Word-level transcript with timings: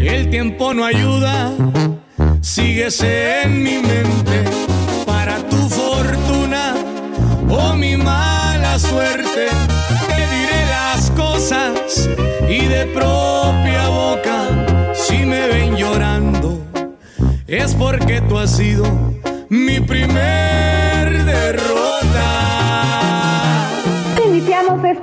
El 0.00 0.30
tiempo 0.30 0.72
no 0.74 0.84
ayuda, 0.84 1.52
síguese 2.40 3.42
en 3.42 3.62
mi 3.62 3.78
mente 3.78 4.44
para 5.04 5.38
tu 5.48 5.68
fortuna 5.68 6.74
o 7.48 7.74
mi 7.74 7.96
mala 7.96 8.78
suerte. 8.78 9.48
Te 10.08 10.26
diré 10.36 10.66
las 10.70 11.10
cosas 11.10 12.08
y 12.48 12.66
de 12.66 12.86
propia 12.86 13.88
boca, 13.88 14.94
si 14.94 15.26
me 15.26 15.48
ven 15.48 15.76
llorando, 15.76 16.64
es 17.46 17.74
porque 17.74 18.20
tú 18.22 18.38
has 18.38 18.56
sido 18.56 18.84
mi 19.48 19.80
primer 19.80 20.87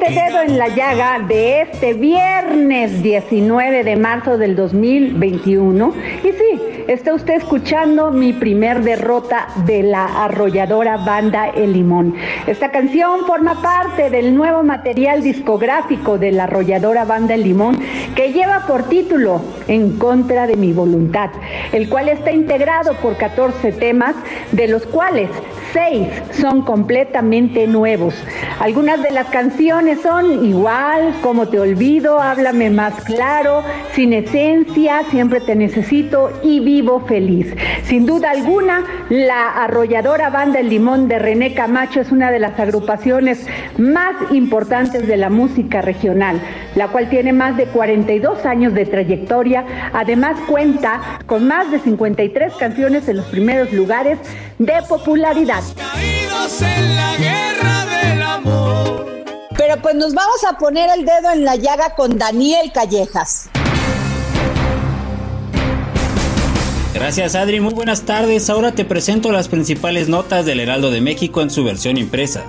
este 0.07 0.21
dedo 0.21 0.41
en 0.41 0.57
la 0.57 0.67
llaga 0.67 1.19
de 1.19 1.61
este 1.61 1.93
viernes 1.93 3.01
19 3.01 3.83
de 3.83 3.95
marzo 3.95 4.37
del 4.37 4.55
2021. 4.55 5.93
Y 6.23 6.27
sí, 6.27 6.74
está 6.87 7.13
usted 7.13 7.35
escuchando 7.35 8.11
mi 8.11 8.33
primer 8.33 8.81
derrota 8.81 9.47
de 9.65 9.83
la 9.83 10.05
arrolladora 10.25 10.97
banda 10.97 11.49
El 11.49 11.73
Limón. 11.73 12.15
Esta 12.47 12.71
canción 12.71 13.25
forma 13.25 13.61
parte 13.61 14.09
del 14.09 14.35
nuevo 14.35 14.63
material 14.63 15.23
discográfico 15.23 16.17
de 16.17 16.31
la 16.31 16.43
arrolladora 16.43 17.05
banda 17.05 17.33
El 17.33 17.43
Limón 17.43 17.79
que 18.15 18.33
lleva 18.33 18.65
por 18.67 18.83
título 18.83 19.41
En 19.67 19.97
contra 19.97 20.47
de 20.47 20.55
mi 20.55 20.73
voluntad, 20.73 21.29
el 21.71 21.89
cual 21.89 22.09
está 22.09 22.31
integrado 22.31 22.93
por 22.95 23.17
14 23.17 23.71
temas, 23.71 24.15
de 24.51 24.67
los 24.67 24.85
cuales 24.85 25.29
seis 25.73 26.07
son 26.31 26.61
completamente 26.61 27.67
nuevos. 27.67 28.15
Algunas 28.59 29.01
de 29.01 29.11
las 29.11 29.27
canciones 29.27 30.01
son 30.01 30.45
igual, 30.45 31.15
como 31.21 31.47
te 31.47 31.59
olvido, 31.59 32.19
háblame 32.19 32.69
más 32.69 32.93
claro, 33.03 33.63
sin 33.93 34.13
esencia, 34.13 35.03
siempre 35.09 35.41
te 35.41 35.55
necesito 35.55 36.31
y 36.43 36.59
vivo 36.75 36.99
feliz. 37.07 37.55
Sin 37.85 38.05
duda 38.05 38.31
alguna, 38.31 38.83
la 39.09 39.63
arrolladora 39.63 40.29
banda 40.29 40.59
El 40.59 40.67
Limón 40.67 41.07
de 41.07 41.19
René 41.19 41.53
Camacho 41.53 42.01
es 42.01 42.11
una 42.11 42.31
de 42.31 42.39
las 42.39 42.59
agrupaciones 42.59 43.47
más 43.77 44.13
importantes 44.31 45.07
de 45.07 45.15
la 45.15 45.29
música 45.29 45.81
regional, 45.81 46.41
la 46.75 46.89
cual 46.89 47.09
tiene 47.09 47.31
más 47.31 47.55
de 47.55 47.67
42 47.67 48.45
años 48.45 48.73
de 48.73 48.85
trayectoria. 48.85 49.63
Además 49.93 50.35
cuenta 50.49 50.99
con 51.25 51.47
más 51.47 51.71
de 51.71 51.79
53 51.79 52.55
canciones 52.55 53.07
en 53.07 53.17
los 53.17 53.27
primeros 53.27 53.71
lugares 53.71 54.19
de 54.59 54.73
popularidad. 54.89 55.63
Caídos 55.77 56.61
en 56.61 56.95
la 56.97 57.15
guerra 57.17 57.85
del 57.85 58.21
amor. 58.21 59.05
Pero 59.55 59.81
pues 59.81 59.95
nos 59.95 60.13
vamos 60.13 60.43
a 60.43 60.57
poner 60.57 60.89
el 60.97 61.05
dedo 61.05 61.31
en 61.31 61.45
la 61.45 61.55
llaga 61.55 61.95
con 61.95 62.17
Daniel 62.17 62.69
Callejas. 62.73 63.49
Gracias 66.95 67.35
Adri, 67.35 67.59
muy 67.59 67.73
buenas 67.73 68.03
tardes. 68.03 68.49
Ahora 68.49 68.71
te 68.71 68.85
presento 68.85 69.33
las 69.33 69.49
principales 69.49 70.07
notas 70.07 70.45
del 70.45 70.61
Heraldo 70.61 70.91
de 70.91 71.01
México 71.01 71.41
en 71.41 71.49
su 71.49 71.65
versión 71.65 71.97
impresa. 71.97 72.45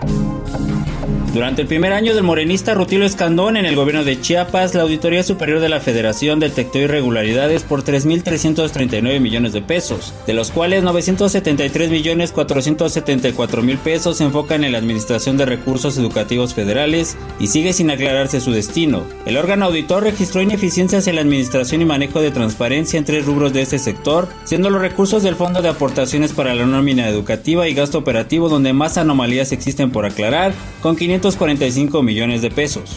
Durante 1.36 1.60
el 1.60 1.68
primer 1.68 1.92
año 1.92 2.14
del 2.14 2.24
morenista 2.24 2.72
Rutilio 2.72 3.04
Escandón 3.04 3.58
en 3.58 3.66
el 3.66 3.76
gobierno 3.76 4.04
de 4.04 4.18
Chiapas, 4.18 4.74
la 4.74 4.84
Auditoría 4.84 5.22
Superior 5.22 5.60
de 5.60 5.68
la 5.68 5.80
Federación 5.80 6.40
detectó 6.40 6.78
irregularidades 6.78 7.62
por 7.62 7.84
3.339 7.84 9.20
millones 9.20 9.52
de 9.52 9.60
pesos, 9.60 10.14
de 10.26 10.32
los 10.32 10.50
cuales 10.50 10.82
973 10.82 11.90
millones 11.90 12.32
474 12.32 13.62
mil 13.62 13.76
pesos 13.76 14.16
se 14.16 14.24
enfocan 14.24 14.64
en 14.64 14.72
la 14.72 14.78
administración 14.78 15.36
de 15.36 15.44
recursos 15.44 15.98
educativos 15.98 16.54
federales 16.54 17.18
y 17.38 17.48
sigue 17.48 17.74
sin 17.74 17.90
aclararse 17.90 18.40
su 18.40 18.52
destino. 18.52 19.02
El 19.26 19.36
órgano 19.36 19.66
auditor 19.66 20.04
registró 20.04 20.40
ineficiencias 20.40 21.06
en 21.06 21.16
la 21.16 21.20
administración 21.20 21.82
y 21.82 21.84
manejo 21.84 22.22
de 22.22 22.30
transparencia 22.30 22.96
en 22.96 23.04
tres 23.04 23.26
rubros 23.26 23.52
de 23.52 23.60
este 23.60 23.78
sector, 23.78 24.26
siendo 24.44 24.70
los 24.70 24.80
recursos 24.80 25.22
del 25.22 25.36
Fondo 25.36 25.60
de 25.60 25.68
Aportaciones 25.68 26.32
para 26.32 26.54
la 26.54 26.64
Nómina 26.64 27.10
Educativa 27.10 27.68
y 27.68 27.74
Gasto 27.74 27.98
Operativo 27.98 28.48
donde 28.48 28.72
más 28.72 28.96
anomalías 28.96 29.52
existen 29.52 29.90
por 29.90 30.06
aclarar, 30.06 30.54
con 30.80 30.96
500 30.96 31.25
545 31.34 32.02
millones 32.02 32.40
de 32.40 32.50
pesos. 32.50 32.96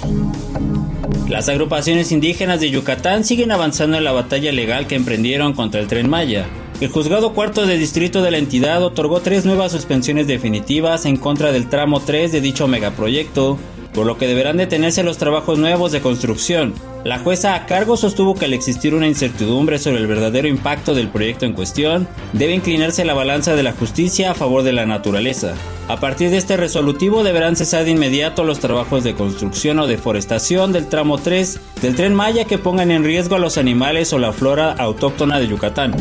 Las 1.27 1.49
agrupaciones 1.49 2.11
indígenas 2.11 2.59
de 2.59 2.69
Yucatán 2.69 3.23
siguen 3.23 3.51
avanzando 3.51 3.97
en 3.97 4.03
la 4.03 4.11
batalla 4.11 4.51
legal 4.51 4.85
que 4.85 4.95
emprendieron 4.95 5.53
contra 5.53 5.79
el 5.79 5.87
tren 5.87 6.09
Maya. 6.09 6.45
El 6.79 6.89
juzgado 6.89 7.33
cuarto 7.33 7.65
de 7.65 7.77
distrito 7.77 8.21
de 8.21 8.31
la 8.31 8.37
entidad 8.37 8.83
otorgó 8.83 9.19
tres 9.21 9.45
nuevas 9.45 9.71
suspensiones 9.71 10.27
definitivas 10.27 11.05
en 11.05 11.17
contra 11.17 11.51
del 11.51 11.69
tramo 11.69 12.01
3 12.01 12.31
de 12.31 12.41
dicho 12.41 12.67
megaproyecto, 12.67 13.57
por 13.99 14.05
lo 14.05 14.17
que 14.17 14.27
deberán 14.27 14.55
detenerse 14.55 15.03
los 15.03 15.17
trabajos 15.17 15.59
nuevos 15.59 15.91
de 15.91 15.99
construcción. 15.99 16.73
La 17.03 17.19
jueza 17.19 17.53
a 17.53 17.65
cargo 17.65 17.97
sostuvo 17.97 18.33
que 18.33 18.45
al 18.45 18.53
existir 18.53 18.95
una 18.95 19.09
incertidumbre 19.09 19.77
sobre 19.77 19.97
el 19.97 20.07
verdadero 20.07 20.47
impacto 20.47 20.95
del 20.95 21.09
proyecto 21.09 21.45
en 21.45 21.51
cuestión, 21.51 22.07
debe 22.31 22.53
inclinarse 22.53 23.03
la 23.03 23.13
balanza 23.13 23.57
de 23.57 23.63
la 23.63 23.73
justicia 23.73 24.31
a 24.31 24.35
favor 24.35 24.63
de 24.63 24.71
la 24.71 24.85
naturaleza. 24.85 25.53
A 25.89 25.99
partir 25.99 26.29
de 26.29 26.37
este 26.37 26.55
resolutivo 26.55 27.23
deberán 27.23 27.57
cesar 27.57 27.83
de 27.83 27.91
inmediato 27.91 28.45
los 28.45 28.59
trabajos 28.59 29.03
de 29.03 29.15
construcción 29.15 29.79
o 29.79 29.87
deforestación 29.87 30.71
del 30.71 30.87
tramo 30.87 31.17
3 31.17 31.59
del 31.81 31.95
tren 31.95 32.15
Maya 32.15 32.45
que 32.45 32.57
pongan 32.57 32.91
en 32.91 33.03
riesgo 33.03 33.35
a 33.35 33.39
los 33.39 33.57
animales 33.57 34.13
o 34.13 34.17
la 34.17 34.31
flora 34.31 34.71
autóctona 34.71 35.41
de 35.41 35.49
Yucatán. 35.49 35.93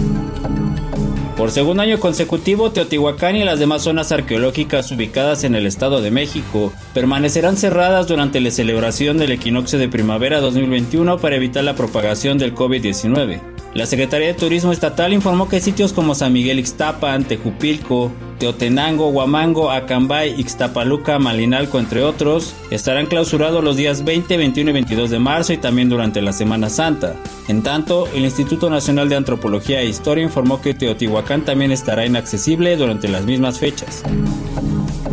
Por 1.38 1.52
segundo 1.52 1.84
año 1.84 2.00
consecutivo, 2.00 2.72
Teotihuacán 2.72 3.36
y 3.36 3.44
las 3.44 3.60
demás 3.60 3.82
zonas 3.82 4.10
arqueológicas 4.10 4.90
ubicadas 4.90 5.44
en 5.44 5.54
el 5.54 5.66
Estado 5.66 6.00
de 6.00 6.10
México 6.10 6.72
permanecerán 6.94 7.56
cerradas 7.56 8.08
durante 8.08 8.40
la 8.40 8.50
celebración 8.50 9.18
del 9.18 9.30
equinoccio 9.30 9.78
de 9.78 9.88
primavera 9.88 10.40
2021 10.40 11.18
para 11.18 11.36
evitar 11.36 11.62
la 11.62 11.76
propagación 11.76 12.38
del 12.38 12.56
COVID-19. 12.56 13.57
La 13.74 13.86
Secretaría 13.86 14.28
de 14.28 14.34
Turismo 14.34 14.72
Estatal 14.72 15.12
informó 15.12 15.48
que 15.48 15.60
sitios 15.60 15.92
como 15.92 16.14
San 16.14 16.32
Miguel 16.32 16.58
Ixtapan, 16.58 17.24
Tejupilco, 17.24 18.10
Teotenango, 18.38 19.08
Huamango, 19.08 19.70
Acambay, 19.70 20.40
Ixtapaluca, 20.40 21.18
Malinalco, 21.18 21.78
entre 21.78 22.02
otros, 22.02 22.54
estarán 22.70 23.06
clausurados 23.06 23.62
los 23.62 23.76
días 23.76 24.04
20, 24.04 24.36
21 24.36 24.70
y 24.70 24.72
22 24.72 25.10
de 25.10 25.18
marzo 25.18 25.52
y 25.52 25.58
también 25.58 25.88
durante 25.88 26.22
la 26.22 26.32
Semana 26.32 26.70
Santa. 26.70 27.14
En 27.46 27.62
tanto, 27.62 28.08
el 28.14 28.24
Instituto 28.24 28.70
Nacional 28.70 29.08
de 29.08 29.16
Antropología 29.16 29.80
e 29.80 29.86
Historia 29.86 30.24
informó 30.24 30.60
que 30.60 30.74
Teotihuacán 30.74 31.44
también 31.44 31.70
estará 31.70 32.06
inaccesible 32.06 32.76
durante 32.76 33.08
las 33.08 33.24
mismas 33.24 33.58
fechas. 33.58 34.02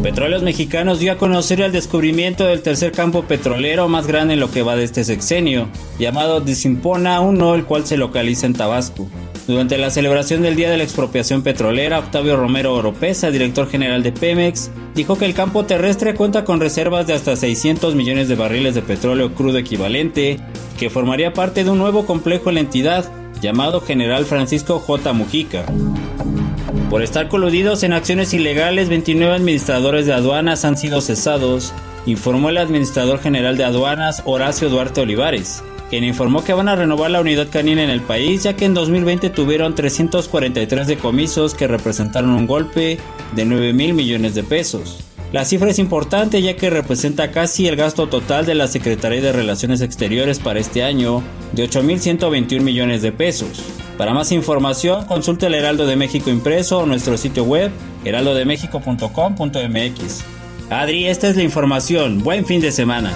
Petróleos 0.05 0.43
Mexicanos 0.43 0.99
dio 0.99 1.11
a 1.11 1.17
conocer 1.17 1.61
el 1.61 1.71
descubrimiento 1.71 2.45
del 2.45 2.61
tercer 2.61 2.91
campo 2.91 3.23
petrolero 3.23 3.89
más 3.89 4.05
grande 4.05 4.35
en 4.35 4.39
lo 4.39 4.51
que 4.51 4.61
va 4.61 4.75
de 4.75 4.83
este 4.83 5.03
sexenio, 5.03 5.67
llamado 5.97 6.41
Disimpona 6.41 7.19
1, 7.21 7.55
el 7.55 7.65
cual 7.65 7.87
se 7.87 7.97
localiza 7.97 8.45
en 8.45 8.53
Tabasco. 8.53 9.07
Durante 9.47 9.79
la 9.79 9.89
celebración 9.89 10.43
del 10.43 10.55
Día 10.55 10.69
de 10.69 10.77
la 10.77 10.83
Expropiación 10.83 11.41
Petrolera, 11.41 11.97
Octavio 11.97 12.37
Romero 12.37 12.75
Oropesa, 12.75 13.31
director 13.31 13.67
general 13.67 14.03
de 14.03 14.11
Pemex, 14.11 14.69
dijo 14.93 15.17
que 15.17 15.25
el 15.25 15.33
campo 15.33 15.65
terrestre 15.65 16.13
cuenta 16.13 16.45
con 16.45 16.59
reservas 16.59 17.07
de 17.07 17.15
hasta 17.15 17.35
600 17.35 17.95
millones 17.95 18.27
de 18.27 18.35
barriles 18.35 18.75
de 18.75 18.83
petróleo 18.83 19.33
crudo 19.33 19.57
equivalente, 19.57 20.39
que 20.77 20.91
formaría 20.91 21.33
parte 21.33 21.63
de 21.63 21.71
un 21.71 21.79
nuevo 21.79 22.05
complejo 22.05 22.49
en 22.49 22.55
la 22.55 22.61
entidad, 22.61 23.11
llamado 23.41 23.81
General 23.81 24.23
Francisco 24.25 24.77
J. 24.77 25.13
Mujica. 25.13 25.65
Por 26.89 27.01
estar 27.01 27.27
coludidos 27.27 27.83
en 27.83 27.93
acciones 27.93 28.33
ilegales, 28.33 28.89
29 28.89 29.35
administradores 29.35 30.05
de 30.05 30.13
aduanas 30.13 30.65
han 30.65 30.77
sido 30.77 31.01
cesados, 31.01 31.73
informó 32.05 32.49
el 32.49 32.57
administrador 32.57 33.19
general 33.19 33.57
de 33.57 33.65
aduanas 33.65 34.21
Horacio 34.25 34.69
Duarte 34.69 35.01
Olivares 35.01 35.63
quien 35.89 36.03
informó 36.03 36.43
que 36.43 36.53
van 36.53 36.67
a 36.67 36.75
renovar 36.75 37.11
la 37.11 37.21
unidad 37.21 37.47
canina 37.49 37.83
en 37.83 37.89
el 37.89 38.01
país 38.01 38.43
ya 38.43 38.55
que 38.55 38.65
en 38.65 38.73
2020 38.73 39.29
tuvieron 39.29 39.75
343 39.75 40.87
decomisos 40.87 41.53
que 41.53 41.67
representaron 41.67 42.31
un 42.31 42.47
golpe 42.47 42.97
de 43.35 43.45
9 43.45 43.73
mil 43.73 43.93
millones 43.93 44.35
de 44.35 44.43
pesos. 44.43 45.03
La 45.35 45.43
cifra 45.43 45.69
es 45.69 45.79
importante 45.79 46.41
ya 46.41 46.55
que 46.55 46.69
representa 46.69 47.31
casi 47.31 47.67
el 47.67 47.75
gasto 47.75 48.07
total 48.07 48.45
de 48.45 48.55
la 48.55 48.69
Secretaría 48.69 49.19
de 49.19 49.33
Relaciones 49.33 49.81
Exteriores 49.81 50.39
para 50.39 50.61
este 50.61 50.81
año 50.81 51.21
de 51.51 51.69
8.121 51.69 52.61
millones 52.61 53.01
de 53.01 53.11
pesos. 53.11 53.61
Para 53.97 54.13
más 54.13 54.31
información, 54.31 55.03
consulte 55.07 55.47
el 55.47 55.55
Heraldo 55.55 55.87
de 55.87 55.97
México 55.97 56.29
impreso 56.29 56.77
o 56.77 56.85
nuestro 56.85 57.17
sitio 57.17 57.43
web 57.43 57.69
heraldodemexico.com.mx. 58.05 60.23
Adri, 60.69 61.07
esta 61.07 61.27
es 61.27 61.35
la 61.35 61.43
información. 61.43 62.23
Buen 62.23 62.45
fin 62.45 62.61
de 62.61 62.71
semana. 62.71 63.11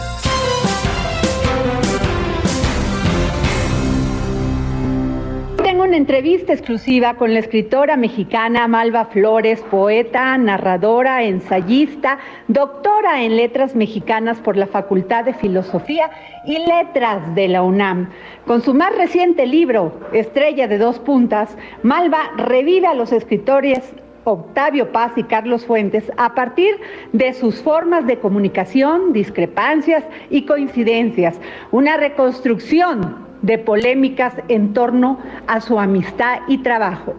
Entrevista 5.94 6.54
exclusiva 6.54 7.16
con 7.16 7.34
la 7.34 7.40
escritora 7.40 7.98
mexicana 7.98 8.68
Malva 8.68 9.06
Flores, 9.06 9.62
poeta, 9.72 10.38
narradora, 10.38 11.24
ensayista, 11.24 12.20
doctora 12.48 13.24
en 13.24 13.36
letras 13.36 13.76
mexicanas 13.76 14.40
por 14.40 14.58
la 14.58 14.68
Facultad 14.68 15.26
de 15.26 15.34
Filosofía 15.34 16.10
y 16.46 16.58
Letras 16.60 17.36
de 17.36 17.48
la 17.48 17.64
UNAM. 17.64 18.10
Con 18.46 18.62
su 18.62 18.74
más 18.74 18.96
reciente 18.96 19.46
libro, 19.46 19.94
Estrella 20.14 20.68
de 20.68 20.78
dos 20.78 21.00
puntas, 21.00 21.58
Malva 21.84 22.32
revive 22.38 22.88
a 22.88 22.94
los 22.94 23.12
escritores 23.12 23.80
Octavio 24.26 24.92
Paz 24.92 25.14
y 25.16 25.24
Carlos 25.24 25.66
Fuentes 25.66 26.12
a 26.18 26.36
partir 26.36 26.76
de 27.14 27.34
sus 27.34 27.62
formas 27.62 28.06
de 28.06 28.20
comunicación, 28.20 29.14
discrepancias 29.14 30.04
y 30.30 30.46
coincidencias, 30.46 31.40
una 31.72 31.98
reconstrucción 31.98 33.29
de 33.42 33.58
polémicas 33.58 34.34
en 34.48 34.74
torno 34.74 35.20
a 35.48 35.62
su 35.62 35.80
amistad 35.80 36.40
y 36.48 36.60
trabajo. 36.60 37.16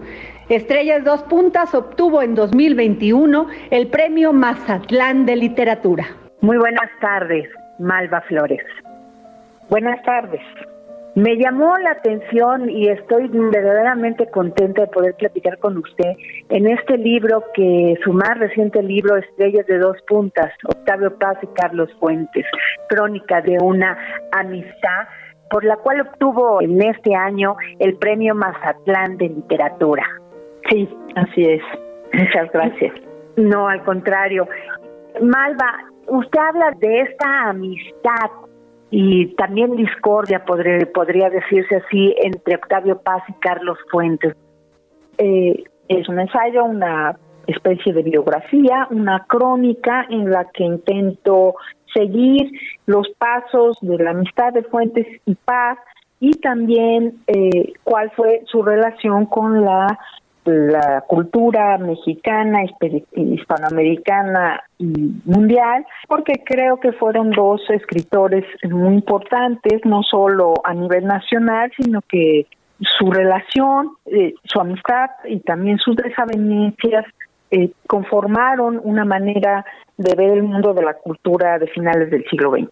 Estrellas 0.49 1.05
Dos 1.05 1.23
Puntas 1.25 1.75
obtuvo 1.75 2.23
en 2.23 2.35
2021 2.35 3.47
el 3.71 3.89
premio 3.89 4.33
Mazatlán 4.33 5.25
de 5.25 5.37
Literatura. 5.37 6.07
Muy 6.41 6.59
buenas 6.59 6.91
tardes, 7.01 7.49
Malva 7.79 8.21
Flores. 8.23 8.65
Buenas 9.69 10.03
tardes. 10.03 10.41
Me 11.15 11.37
llamó 11.37 11.77
la 11.79 11.91
atención 11.91 12.71
y 12.71 12.89
estoy 12.89 13.29
verdaderamente 13.29 14.31
contenta 14.31 14.83
de 14.83 14.87
poder 14.89 15.15
platicar 15.15 15.59
con 15.59 15.77
usted 15.77 16.17
en 16.51 16.69
este 16.69 16.99
libro 16.99 17.45
que 17.53 17.97
su 18.05 18.13
más 18.13 18.39
reciente 18.39 18.81
libro 18.81 19.17
Estrellas 19.17 19.67
de 19.67 19.79
dos 19.79 19.97
puntas, 20.07 20.53
Octavio 20.65 21.19
Paz 21.19 21.37
y 21.43 21.47
Carlos 21.49 21.91
Fuentes, 21.99 22.47
crónica 22.89 23.41
de 23.41 23.59
una 23.61 23.99
amistad 24.31 25.09
por 25.50 25.64
la 25.64 25.76
cual 25.76 26.00
obtuvo 26.02 26.62
en 26.62 26.81
este 26.81 27.14
año 27.14 27.56
el 27.79 27.97
Premio 27.97 28.35
Mazatlán 28.35 29.19
de 29.19 29.29
Literatura. 29.29 30.05
Sí, 30.70 30.88
así 31.17 31.43
es. 31.43 31.62
Muchas 32.12 32.50
gracias. 32.52 32.94
No, 33.37 33.69
al 33.69 33.82
contrario. 33.85 34.47
Malva, 35.20 35.85
usted 36.06 36.38
habla 36.38 36.70
de 36.79 37.00
esta 37.00 37.50
amistad 37.50 38.31
y 38.91 39.35
también 39.35 39.76
discordia, 39.76 40.44
podría, 40.44 40.79
podría 40.93 41.31
decirse 41.31 41.76
así, 41.76 42.14
entre 42.23 42.56
Octavio 42.56 43.00
Paz 43.02 43.23
y 43.29 43.32
Carlos 43.35 43.79
Fuentes. 43.91 44.37
Eh, 45.19 45.64
es 45.88 46.08
un 46.08 46.20
ensayo, 46.20 46.64
una 46.64 47.17
especie 47.47 47.93
de 47.93 48.02
biografía, 48.02 48.87
una 48.91 49.26
crónica 49.29 50.06
en 50.08 50.31
la 50.31 50.47
que 50.52 50.64
intento 50.64 51.55
seguir 51.93 52.51
los 52.87 53.09
pasos 53.19 53.79
de 53.81 54.03
la 54.03 54.11
amistad 54.11 54.53
de 54.53 54.63
Fuentes 54.65 55.07
y 55.27 55.35
Paz 55.35 55.79
y 56.21 56.33
también 56.33 57.15
eh, 57.27 57.73
cuál 57.83 58.11
fue 58.13 58.43
su 58.47 58.63
relación 58.63 59.27
con 59.27 59.65
la, 59.65 59.99
la 60.45 61.03
cultura 61.07 61.79
mexicana, 61.79 62.65
hispanoamericana 63.15 64.63
y 64.79 65.15
mundial, 65.25 65.87
porque 66.09 66.43
creo 66.45 66.79
que 66.79 66.93
fueron 66.93 67.31
dos 67.31 67.63
escritores 67.71 68.45
muy 68.71 68.95
importantes, 68.95 69.81
no 69.85 70.03
solo 70.03 70.55
a 70.65 70.75
nivel 70.75 71.07
nacional, 71.07 71.73
sino 71.77 72.03
que 72.03 72.47
su 72.81 73.11
relación, 73.11 73.93
eh, 74.07 74.35
su 74.45 74.61
amistad 74.61 75.11
y 75.25 75.41
también 75.41 75.79
sus 75.79 75.97
desavenencias 75.97 77.05
eh, 77.50 77.70
conformaron 77.87 78.81
una 78.82 79.05
manera 79.05 79.64
de 79.97 80.14
ver 80.14 80.31
el 80.31 80.43
mundo 80.43 80.73
de 80.73 80.82
la 80.82 80.94
cultura 80.94 81.58
de 81.58 81.67
finales 81.69 82.11
del 82.11 82.25
siglo 82.29 82.52
XX. 82.52 82.69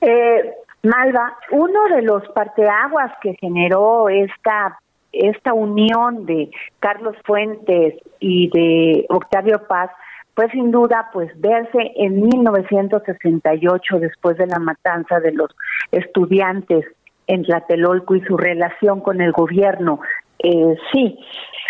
Eh, 0.00 0.54
Malva, 0.82 1.36
uno 1.50 1.88
de 1.94 2.02
los 2.02 2.26
parteaguas 2.28 3.12
que 3.20 3.34
generó 3.34 4.08
esta 4.08 4.78
esta 5.12 5.54
unión 5.54 6.26
de 6.26 6.50
Carlos 6.80 7.16
Fuentes 7.24 7.94
y 8.20 8.50
de 8.50 9.06
Octavio 9.08 9.66
Paz 9.66 9.90
fue 10.34 10.50
sin 10.50 10.70
duda 10.70 11.08
pues 11.12 11.30
verse 11.40 11.92
en 11.96 12.22
1968 12.22 13.98
después 13.98 14.36
de 14.36 14.46
la 14.46 14.58
matanza 14.58 15.18
de 15.18 15.32
los 15.32 15.50
estudiantes 15.90 16.84
en 17.26 17.42
Tlatelolco 17.42 18.14
y 18.14 18.20
su 18.22 18.36
relación 18.36 19.00
con 19.00 19.20
el 19.20 19.32
gobierno. 19.32 20.00
Eh, 20.38 20.76
sí, 20.92 21.18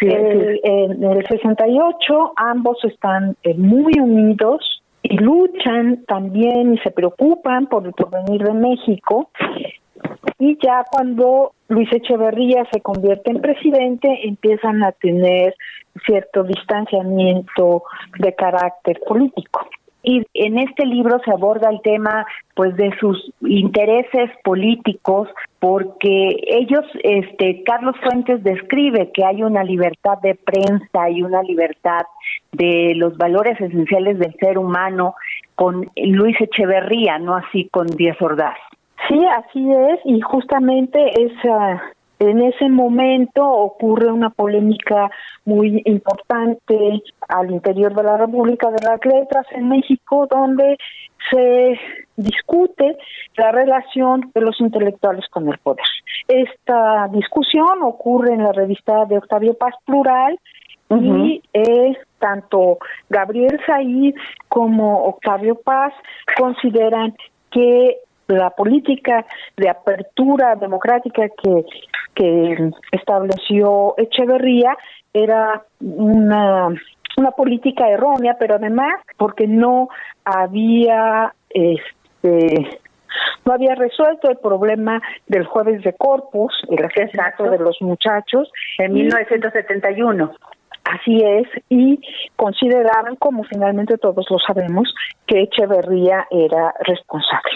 en 0.01 1.03
el 1.03 1.27
68 1.27 2.33
ambos 2.37 2.79
están 2.85 3.37
eh, 3.43 3.55
muy 3.55 3.93
unidos 3.99 4.83
y 5.03 5.17
luchan 5.17 6.05
también 6.07 6.75
y 6.75 6.79
se 6.79 6.91
preocupan 6.91 7.67
por 7.67 7.87
el 7.87 7.93
porvenir 7.93 8.43
de 8.43 8.55
México. 8.55 9.31
Y 10.39 10.57
ya 10.65 10.85
cuando 10.91 11.53
Luis 11.69 11.93
Echeverría 11.93 12.65
se 12.73 12.81
convierte 12.81 13.31
en 13.31 13.41
presidente, 13.41 14.09
empiezan 14.25 14.85
a 14.85 14.93
tener 14.93 15.55
cierto 16.07 16.45
distanciamiento 16.45 17.83
de 18.19 18.35
carácter 18.35 19.01
político 19.07 19.69
y 20.03 20.25
en 20.35 20.59
este 20.59 20.87
libro 20.87 21.21
se 21.25 21.31
aborda 21.33 21.71
el 21.71 21.81
tema 21.83 22.27
pues 22.55 22.77
de 22.77 22.97
sus 22.99 23.33
intereses 23.41 24.31
políticos 24.45 25.29
porque 25.59 26.37
ellos 26.47 26.85
este 27.03 27.63
Carlos 27.65 27.97
Fuentes 28.03 28.43
describe 28.45 29.11
que 29.13 29.25
hay 29.25 29.43
una 29.43 29.65
libertad 29.65 30.19
de 30.23 30.35
prensa 30.37 31.11
y 31.11 31.23
una 31.23 31.43
libertad 31.43 32.03
de 32.53 32.95
los 32.97 33.17
valores 33.17 33.61
esenciales 33.61 34.19
del 34.19 34.35
ser 34.35 34.59
humano 34.59 35.15
con 35.57 35.91
Luis 35.97 36.41
Echeverría, 36.41 37.19
no 37.19 37.35
así 37.35 37.69
con 37.71 37.87
Díaz 37.89 38.21
Ordaz. 38.21 38.57
Sí, 39.09 39.21
así 39.37 39.73
es, 39.73 40.01
y 40.05 40.21
justamente 40.21 40.99
esa 41.21 41.83
en 42.19 42.43
ese 42.43 42.69
momento 42.69 43.49
ocurre 43.49 44.11
una 44.11 44.31
polémica 44.31 45.11
muy 45.45 45.83
importante 45.85 47.03
al 47.29 47.51
interior 47.51 47.95
de 47.95 48.03
la 48.03 48.17
República 48.17 48.71
de 48.71 48.85
las 48.85 49.05
Letras 49.05 49.47
en 49.53 49.69
México, 49.69 50.27
donde 50.31 50.77
se 51.31 51.79
discute 52.17 52.97
la 53.37 53.53
relación 53.53 54.31
de 54.35 54.41
los 54.41 54.61
intelectuales 54.61 55.27
con 55.31 55.49
el 55.49 55.59
poder. 55.59 55.85
Esta 56.27 57.09
discusión 57.09 57.83
ocurre 57.83 58.35
en 58.35 58.45
la 58.45 58.53
revista 58.53 59.05
de 59.05 59.19
Octavio 59.19 59.55
Paz 59.55 59.75
Plural 59.85 60.39
y 60.91 61.43
es 61.53 61.99
tanto 62.19 62.79
Gabriel 63.11 63.61
Said 63.67 64.15
como 64.49 65.05
Octavio 65.05 65.55
Paz 65.57 65.93
consideran 66.39 67.15
que 67.51 67.99
la 68.29 68.51
política 68.51 69.25
de 69.57 69.69
apertura 69.69 70.55
democrática 70.55 71.29
que, 71.43 71.65
que 72.15 72.71
estableció 72.93 73.95
Echeverría 73.97 74.77
era 75.13 75.63
una 75.81 76.69
una 77.17 77.33
política 77.33 77.89
errónea, 77.89 78.37
pero 78.39 78.55
además 78.55 79.03
porque 79.17 79.49
no 79.49 79.89
había 80.25 81.35
este 81.51 82.79
no 83.45 83.55
había 83.55 83.75
resuelto 83.75 84.31
el 84.31 84.37
problema 84.37 85.01
del 85.27 85.45
jueves 85.45 85.83
de 85.83 85.95
Corpus, 85.95 86.53
el 86.71 86.85
asesinato 86.85 87.45
de 87.51 87.59
los 87.59 87.77
muchachos 87.81 88.51
en 88.79 88.93
1971. 88.93 90.31
Así 90.85 91.23
es, 91.23 91.47
y 91.69 92.01
consideraban, 92.37 93.17
como 93.17 93.45
finalmente 93.45 93.99
todos 93.99 94.27
lo 94.31 94.39
sabemos, 94.39 94.95
que 95.27 95.43
Echeverría 95.43 96.27
era 96.31 96.75
responsable. 96.81 97.53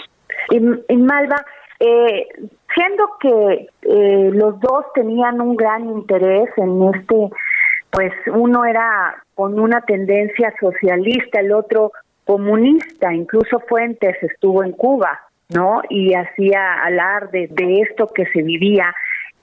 Y, 0.49 0.97
Malva, 0.97 1.45
eh, 1.79 2.27
siendo 2.73 3.03
que 3.19 3.67
eh, 3.81 4.29
los 4.33 4.59
dos 4.59 4.85
tenían 4.93 5.41
un 5.41 5.55
gran 5.55 5.85
interés 5.85 6.49
en 6.57 6.83
este, 6.93 7.29
pues 7.91 8.11
uno 8.27 8.65
era 8.65 9.23
con 9.35 9.59
una 9.59 9.81
tendencia 9.81 10.53
socialista, 10.59 11.39
el 11.39 11.51
otro 11.51 11.91
comunista, 12.25 13.13
incluso 13.13 13.59
Fuentes 13.67 14.15
estuvo 14.21 14.63
en 14.63 14.71
Cuba, 14.71 15.19
¿no? 15.49 15.81
Y 15.89 16.13
hacía 16.13 16.81
alarde 16.83 17.47
de 17.51 17.81
esto 17.81 18.07
que 18.07 18.25
se 18.27 18.41
vivía 18.41 18.93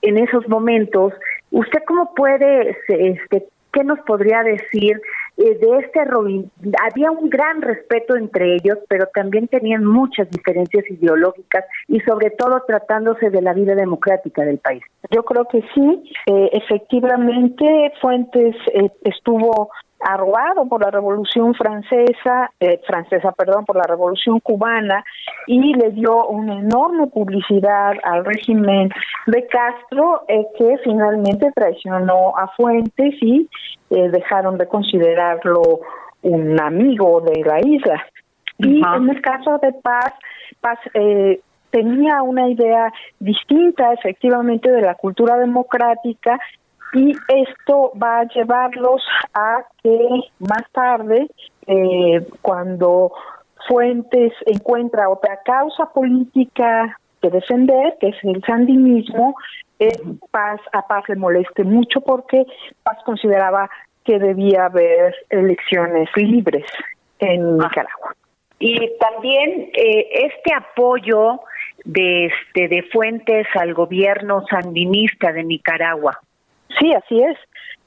en 0.01 0.17
esos 0.17 0.47
momentos. 0.47 1.13
¿Usted 1.51 1.79
cómo 1.85 2.13
puede 2.15 2.75
este, 2.87 3.45
¿Qué 3.73 3.83
nos 3.83 3.99
podría 3.99 4.43
decir 4.43 5.01
eh, 5.37 5.57
de 5.57 5.77
este 5.79 6.01
Había 6.81 7.11
un 7.11 7.29
gran 7.29 7.61
respeto 7.61 8.15
entre 8.15 8.55
ellos, 8.55 8.77
pero 8.87 9.07
también 9.13 9.47
tenían 9.47 9.85
muchas 9.85 10.29
diferencias 10.29 10.89
ideológicas 10.89 11.65
y 11.87 11.99
sobre 12.01 12.31
todo 12.31 12.63
tratándose 12.67 13.29
de 13.29 13.41
la 13.41 13.53
vida 13.53 13.75
democrática 13.75 14.43
del 14.43 14.59
país. 14.59 14.83
Yo 15.09 15.23
creo 15.23 15.45
que 15.45 15.63
sí, 15.73 16.03
eh, 16.27 16.49
efectivamente 16.53 17.91
Fuentes 18.01 18.55
eh, 18.73 18.89
estuvo 19.03 19.69
arrobado 20.03 20.67
por 20.67 20.81
la 20.81 20.91
Revolución 20.91 21.53
Francesa, 21.53 22.51
eh, 22.59 22.81
francesa, 22.85 23.31
perdón, 23.31 23.65
por 23.65 23.75
la 23.75 23.83
Revolución 23.87 24.39
Cubana 24.39 25.03
y 25.47 25.73
le 25.73 25.91
dio 25.91 26.27
una 26.27 26.59
enorme 26.59 27.07
publicidad 27.07 27.93
al 28.03 28.25
régimen 28.25 28.89
de 29.27 29.47
Castro 29.47 30.23
eh, 30.27 30.45
que 30.57 30.77
finalmente 30.83 31.51
traicionó 31.53 32.37
a 32.37 32.47
Fuentes 32.55 33.15
y 33.21 33.49
eh, 33.89 34.09
dejaron 34.09 34.57
de 34.57 34.67
considerarlo 34.67 35.61
un 36.23 36.59
amigo 36.59 37.21
de 37.21 37.43
la 37.43 37.59
isla. 37.59 38.05
Y 38.57 38.81
en 38.85 39.09
el 39.09 39.21
caso 39.21 39.57
de 39.57 39.73
Paz, 39.73 40.13
Paz 40.59 40.77
tenía 41.71 42.21
una 42.21 42.47
idea 42.47 42.93
distinta 43.19 43.91
efectivamente 43.93 44.69
de 44.69 44.81
la 44.81 44.93
cultura 44.93 45.37
democrática 45.37 46.39
y 46.93 47.13
esto 47.27 47.91
va 48.01 48.19
a 48.19 48.27
llevarlos 48.27 49.01
a 49.33 49.63
que 49.81 50.07
más 50.39 50.63
tarde, 50.71 51.27
eh, 51.67 52.25
cuando 52.41 53.11
Fuentes 53.67 54.33
encuentra 54.45 55.09
otra 55.09 55.39
causa 55.45 55.85
política 55.93 56.97
que 57.21 57.29
defender, 57.29 57.95
que 57.99 58.09
es 58.09 58.17
el 58.23 58.41
sandinismo, 58.43 59.35
eh, 59.79 59.89
Paz 60.31 60.59
a 60.73 60.85
Paz 60.87 61.03
le 61.07 61.15
moleste 61.15 61.63
mucho 61.63 62.01
porque 62.01 62.45
Paz 62.83 62.97
consideraba 63.05 63.69
que 64.03 64.19
debía 64.19 64.65
haber 64.65 65.15
elecciones 65.29 66.09
libres 66.15 66.65
en 67.19 67.61
ah. 67.61 67.67
Nicaragua. 67.67 68.15
Y 68.59 68.91
también 68.99 69.71
eh, 69.73 70.07
este 70.25 70.53
apoyo 70.53 71.39
de 71.85 72.25
este 72.25 72.67
de 72.67 72.83
Fuentes 72.91 73.47
al 73.55 73.73
gobierno 73.73 74.43
sandinista 74.49 75.31
de 75.31 75.43
Nicaragua 75.43 76.19
Sí, 76.81 76.91
así 76.93 77.21
es. 77.21 77.37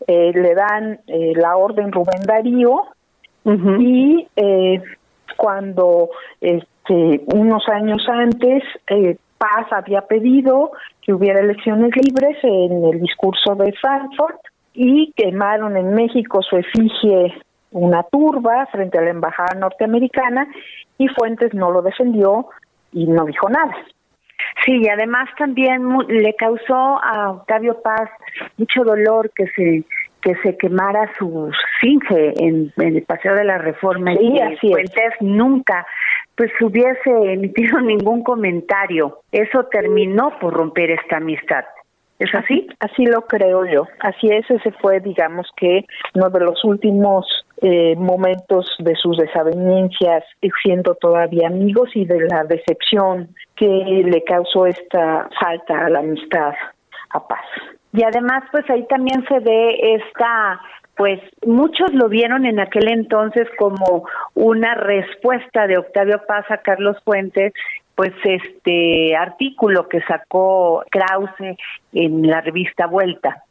Eh, 0.07 0.33
le 0.35 0.55
dan 0.55 1.01
eh, 1.09 1.33
la 1.35 1.57
orden 1.57 1.91
Rubén 1.91 2.23
Darío 2.25 2.87
y 3.47 4.27
eh, 4.37 4.81
cuando 5.37 6.09
este, 6.41 7.23
unos 7.35 7.69
años 7.69 8.03
antes 8.09 8.63
Paz 9.37 9.67
había 9.71 10.03
pedido 10.03 10.71
que 11.03 11.13
hubiera 11.13 11.41
elecciones 11.41 11.91
libres 11.97 12.39
en 12.43 12.85
el 12.87 13.01
discurso 13.01 13.55
de 13.57 13.73
Frankfurt 13.73 14.41
y 14.73 15.13
quemaron 15.13 15.77
en 15.77 15.95
México 15.95 16.41
su 16.41 16.57
efigie 16.57 17.35
una 17.73 18.03
turba 18.05 18.67
frente 18.73 18.99
a 18.99 19.03
la 19.03 19.11
embajada 19.11 19.59
norteamericana 19.59 20.47
y 20.97 21.09
Fuentes 21.09 21.53
no 21.53 21.71
lo 21.71 21.83
defendió 21.83 22.47
y 22.93 23.07
no 23.07 23.27
dijo 23.27 23.49
nada. 23.51 23.75
Sí, 24.65 24.81
y 24.83 24.89
además 24.89 25.29
también 25.37 25.83
le 26.09 26.35
causó 26.35 27.03
a 27.03 27.31
Octavio 27.33 27.83
Paz 27.83 28.09
mucho 28.57 28.83
dolor 28.85 29.31
que 29.35 29.47
se 29.49 29.85
que 30.25 30.35
se 30.37 30.57
quemara 30.57 31.13
su 31.19 31.53
finge 31.83 32.33
en, 32.43 32.73
el 32.79 33.03
Paseo 33.03 33.35
de 33.35 33.45
la 33.45 33.59
Reforma 33.59 34.15
y 34.15 34.41
así 34.41 34.71
Fuentes 34.73 35.13
nunca 35.21 35.87
pues 36.35 36.51
hubiese 36.61 37.11
emitido 37.33 37.79
ningún 37.81 38.25
comentario. 38.25 39.21
Eso 39.31 39.67
terminó 39.67 40.37
por 40.41 40.55
romper 40.55 40.91
esta 40.91 41.19
amistad. 41.19 41.65
¿Es 42.19 42.33
así? 42.35 42.69
Así 42.79 43.07
lo 43.07 43.23
creo 43.23 43.65
yo. 43.67 43.87
Así 44.01 44.29
es, 44.31 44.49
ese 44.49 44.71
fue, 44.73 45.01
digamos 45.01 45.49
que, 45.57 45.85
uno 46.15 46.31
de 46.31 46.41
los 46.41 46.65
últimos 46.65 47.27
eh, 47.61 47.97
momentos 47.97 48.67
de 48.79 48.95
sus 48.95 49.17
desavenencias, 49.17 50.25
siendo 50.63 50.95
todavía 50.95 51.49
amigos 51.49 51.91
y 51.95 52.05
de 52.05 52.21
la 52.29 52.45
decepción 52.45 53.35
que 53.57 53.67
le 53.67 54.23
causó 54.25 54.67
esta 54.67 55.29
falta 55.41 55.87
a 55.87 55.91
la 55.91 56.01
amistad 56.01 56.53
a 57.11 57.27
paz. 57.27 57.45
Y 57.93 58.03
además, 58.03 58.43
pues 58.51 58.69
ahí 58.71 58.85
también 58.89 59.25
se 59.29 59.39
ve 59.39 59.95
esta, 59.95 60.61
pues 60.97 61.21
muchos 61.47 61.93
lo 61.95 62.09
vieron 62.09 62.45
en 62.45 62.59
aquel 62.59 62.89
entonces 62.89 63.49
como 63.57 64.05
una 64.35 64.75
respuesta 64.75 65.67
de 65.67 65.79
Octavio 65.79 66.21
Paz 66.27 66.45
a 66.51 66.59
Carlos 66.59 66.97
Fuentes, 67.05 67.53
pues 67.95 68.13
este 68.25 69.17
artículo 69.17 69.89
que 69.89 70.01
sacó 70.03 70.85
Krause 70.91 71.57
en 71.93 72.27
la 72.27 72.41
revista 72.41 72.87
Vuelta. 72.87 73.45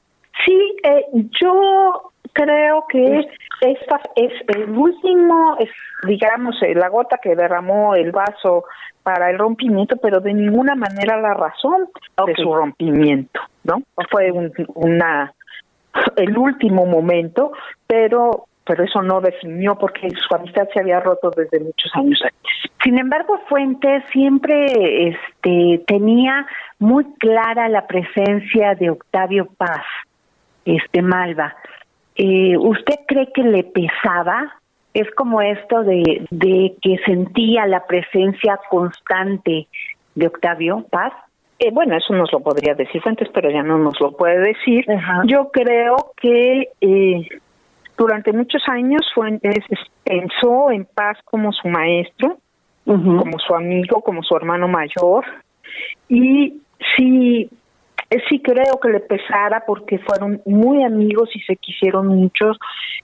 Sí, 0.46 0.78
eh, 0.84 1.06
yo 1.42 2.12
creo 2.34 2.86
que 2.90 3.28
esta 3.62 4.02
es 4.16 4.34
el 4.48 4.70
último, 4.72 5.56
es, 5.60 5.70
digamos, 6.06 6.62
eh, 6.64 6.74
la 6.76 6.90
gota 6.90 7.20
que 7.22 7.36
derramó 7.36 7.96
el 7.96 8.12
vaso 8.12 8.66
para 9.04 9.30
el 9.30 9.38
rompimiento, 9.38 9.98
pero 9.98 10.20
de 10.20 10.34
ninguna 10.34 10.76
manera 10.76 11.20
la 11.22 11.34
razón 11.34 11.90
de 12.26 12.36
su 12.36 12.54
rompimiento, 12.54 13.40
¿no? 13.64 13.82
Fue 14.10 14.32
un, 14.32 14.52
una 14.76 15.34
el 16.16 16.38
último 16.38 16.86
momento, 16.86 17.52
pero 17.86 18.48
pero 18.66 18.86
eso 18.86 19.02
no 19.02 19.20
definió 19.20 19.78
porque 19.78 20.10
su 20.10 20.34
amistad 20.34 20.68
se 20.74 20.80
había 20.80 21.00
roto 21.00 21.32
desde 21.36 21.60
muchos 21.60 21.92
años 21.96 22.20
antes. 22.24 22.43
Sin 22.84 22.98
embargo, 23.00 23.40
Fuentes 23.48 24.04
siempre 24.12 25.08
este 25.08 25.84
tenía 25.88 26.46
muy 26.80 27.06
clara 27.14 27.70
la 27.70 27.88
presencia 27.88 28.76
de 28.76 28.90
Octavio 28.90 29.48
Paz, 29.58 29.86
este 30.66 31.02
Malva. 31.02 31.56
Eh, 32.16 32.58
¿Usted 32.58 32.96
cree 33.08 33.32
que 33.34 33.44
le 33.44 33.64
pesaba? 33.64 34.54
Es 34.94 35.10
como 35.16 35.42
esto 35.42 35.84
de, 35.84 36.28
de 36.30 36.76
que 36.82 36.98
sentía 37.06 37.66
la 37.66 37.86
presencia 37.88 38.60
constante 38.70 39.68
de 40.14 40.28
Octavio 40.28 40.86
Paz. 40.92 41.14
Eh, 41.60 41.72
bueno, 41.72 41.96
eso 41.96 42.14
nos 42.14 42.32
lo 42.34 42.42
podría 42.42 42.74
decir 42.74 43.02
antes, 43.06 43.30
pero 43.34 43.50
ya 43.50 43.64
no 43.64 43.78
nos 43.78 44.00
lo 44.02 44.12
puede 44.12 44.40
decir. 44.40 44.86
Yo 45.26 45.50
creo 45.52 45.96
que 46.18 46.68
eh, 46.82 47.28
durante 47.98 48.34
muchos 48.34 48.62
años 48.68 49.02
Fuentes 49.16 49.64
pensó 50.04 50.70
en 50.72 50.86
Paz 50.86 51.18
como 51.24 51.54
su 51.54 51.70
maestro, 51.70 52.38
como 52.86 53.40
su 53.40 53.56
amigo, 53.56 54.02
como 54.02 54.24
su 54.24 54.36
hermano 54.36 54.68
mayor, 54.68 55.26
y 56.10 56.62
sí 56.96 57.50
sí 58.30 58.42
creo 58.42 58.80
que 58.82 58.90
le 58.90 59.00
pesara 59.00 59.64
porque 59.66 60.00
fueron 60.00 60.42
muy 60.46 60.84
amigos 60.84 61.30
y 61.34 61.40
se 61.42 61.56
quisieron 61.56 62.08
mucho 62.08 62.52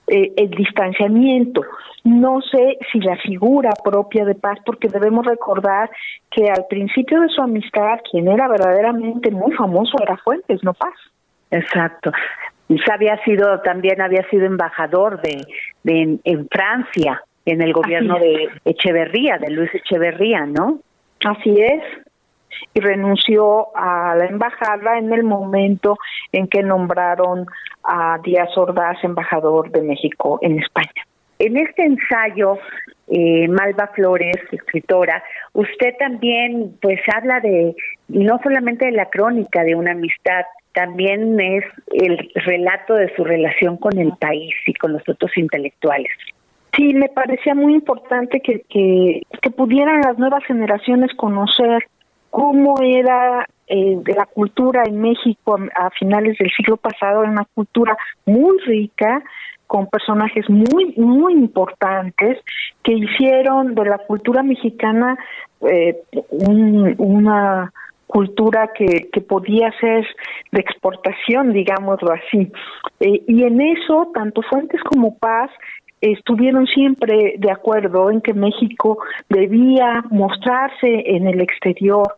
eh, 0.06 0.32
el 0.36 0.50
distanciamiento. 0.50 1.62
No 2.04 2.40
sé 2.40 2.78
si 2.90 3.00
la 3.00 3.16
figura 3.16 3.70
propia 3.82 4.24
de 4.24 4.34
Paz, 4.34 4.58
porque 4.64 4.88
debemos 4.88 5.26
recordar 5.26 5.90
que 6.30 6.48
al 6.48 6.66
principio 6.68 7.20
de 7.20 7.28
su 7.28 7.42
amistad, 7.42 7.98
quien 8.10 8.28
era 8.28 8.48
verdaderamente 8.48 9.30
muy 9.30 9.52
famoso 9.52 9.96
era 10.00 10.16
Fuentes, 10.18 10.62
no 10.62 10.74
Paz. 10.74 10.94
Exacto. 11.50 12.12
Había 12.92 13.22
sido, 13.24 13.60
también 13.62 14.00
había 14.00 14.22
sido 14.30 14.46
embajador 14.46 15.20
de, 15.22 15.44
de 15.82 16.18
en, 16.22 16.48
Francia, 16.48 17.20
en 17.46 17.62
el 17.62 17.72
gobierno 17.72 18.18
de 18.18 18.48
Echeverría, 18.64 19.38
de 19.38 19.50
Luis 19.50 19.74
Echeverría, 19.74 20.46
¿no? 20.46 20.80
Así 21.24 21.60
es 21.60 21.82
y 22.74 22.80
renunció 22.80 23.68
a 23.76 24.14
la 24.16 24.26
embajada 24.26 24.98
en 24.98 25.12
el 25.12 25.24
momento 25.24 25.96
en 26.32 26.48
que 26.48 26.62
nombraron 26.62 27.46
a 27.84 28.18
Díaz 28.22 28.56
Ordaz 28.56 29.02
embajador 29.02 29.70
de 29.70 29.82
México 29.82 30.38
en 30.42 30.58
España. 30.58 31.06
En 31.38 31.56
este 31.56 31.84
ensayo, 31.84 32.58
eh, 33.08 33.48
Malva 33.48 33.90
Flores, 33.94 34.36
escritora, 34.52 35.22
usted 35.54 35.94
también 35.98 36.76
pues 36.82 37.00
habla 37.14 37.40
de 37.40 37.74
no 38.08 38.38
solamente 38.42 38.86
de 38.86 38.92
la 38.92 39.06
crónica 39.06 39.64
de 39.64 39.74
una 39.74 39.92
amistad, 39.92 40.44
también 40.74 41.40
es 41.40 41.64
el 41.94 42.30
relato 42.34 42.94
de 42.94 43.12
su 43.16 43.24
relación 43.24 43.78
con 43.78 43.98
el 43.98 44.12
país 44.20 44.54
y 44.66 44.74
con 44.74 44.92
los 44.92 45.02
otros 45.08 45.36
intelectuales. 45.36 46.12
Sí, 46.76 46.94
me 46.94 47.08
parecía 47.08 47.54
muy 47.54 47.74
importante 47.74 48.40
que, 48.40 48.62
que, 48.68 49.50
pudieran 49.50 50.00
las 50.00 50.18
nuevas 50.18 50.44
generaciones 50.44 51.10
conocer 51.16 51.84
cómo 52.30 52.76
era 52.80 53.46
eh, 53.66 53.96
de 54.00 54.14
la 54.14 54.26
cultura 54.26 54.84
en 54.86 55.00
México 55.00 55.58
a 55.74 55.90
finales 55.90 56.38
del 56.38 56.50
siglo 56.56 56.76
pasado 56.76 57.22
era 57.22 57.32
una 57.32 57.46
cultura 57.54 57.96
muy 58.24 58.58
rica, 58.60 59.22
con 59.70 59.86
personajes 59.86 60.50
muy, 60.50 60.94
muy 60.96 61.34
importantes 61.34 62.38
que 62.82 62.92
hicieron 62.92 63.76
de 63.76 63.84
la 63.84 63.98
cultura 63.98 64.42
mexicana 64.42 65.16
eh, 65.60 66.02
una 66.30 67.72
cultura 68.08 68.70
que, 68.74 69.08
que 69.12 69.20
podía 69.20 69.70
ser 69.78 70.04
de 70.50 70.60
exportación, 70.60 71.52
digámoslo 71.52 72.12
así. 72.12 72.50
Eh, 72.98 73.22
y 73.28 73.44
en 73.44 73.60
eso, 73.60 74.10
tanto 74.12 74.42
Fuentes 74.42 74.82
como 74.82 75.16
Paz 75.16 75.50
estuvieron 76.00 76.66
siempre 76.66 77.34
de 77.38 77.50
acuerdo 77.50 78.10
en 78.10 78.20
que 78.20 78.34
México 78.34 78.98
debía 79.28 80.04
mostrarse 80.10 81.02
en 81.06 81.26
el 81.26 81.40
exterior 81.40 82.16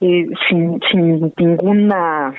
eh, 0.00 0.26
sin, 0.48 0.80
sin 0.90 1.32
ninguna 1.36 2.34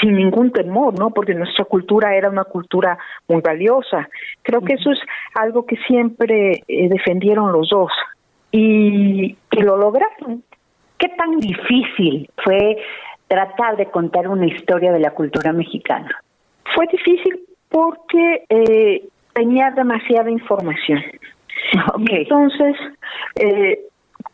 sin 0.00 0.16
ningún 0.16 0.50
temor, 0.50 0.98
¿no? 0.98 1.10
Porque 1.10 1.34
nuestra 1.34 1.64
cultura 1.66 2.16
era 2.16 2.28
una 2.28 2.44
cultura 2.44 2.98
muy 3.28 3.40
valiosa. 3.40 4.08
Creo 4.42 4.60
que 4.60 4.74
eso 4.74 4.90
es 4.90 4.98
algo 5.34 5.66
que 5.66 5.76
siempre 5.86 6.64
eh, 6.66 6.88
defendieron 6.88 7.52
los 7.52 7.68
dos 7.68 7.92
y, 8.50 9.36
y 9.52 9.62
lo 9.62 9.76
lograron. 9.76 10.42
¿Qué 10.98 11.08
tan 11.10 11.38
difícil 11.38 12.28
fue 12.42 12.76
tratar 13.28 13.76
de 13.76 13.86
contar 13.86 14.26
una 14.26 14.46
historia 14.46 14.92
de 14.92 15.00
la 15.00 15.10
cultura 15.10 15.52
mexicana? 15.52 16.10
Fue 16.74 16.86
difícil 16.90 17.40
porque 17.68 18.44
eh, 18.48 19.04
tenía 19.34 19.70
demasiada 19.70 20.30
información. 20.30 21.02
Entonces, 22.10 22.76
eh, 23.36 23.80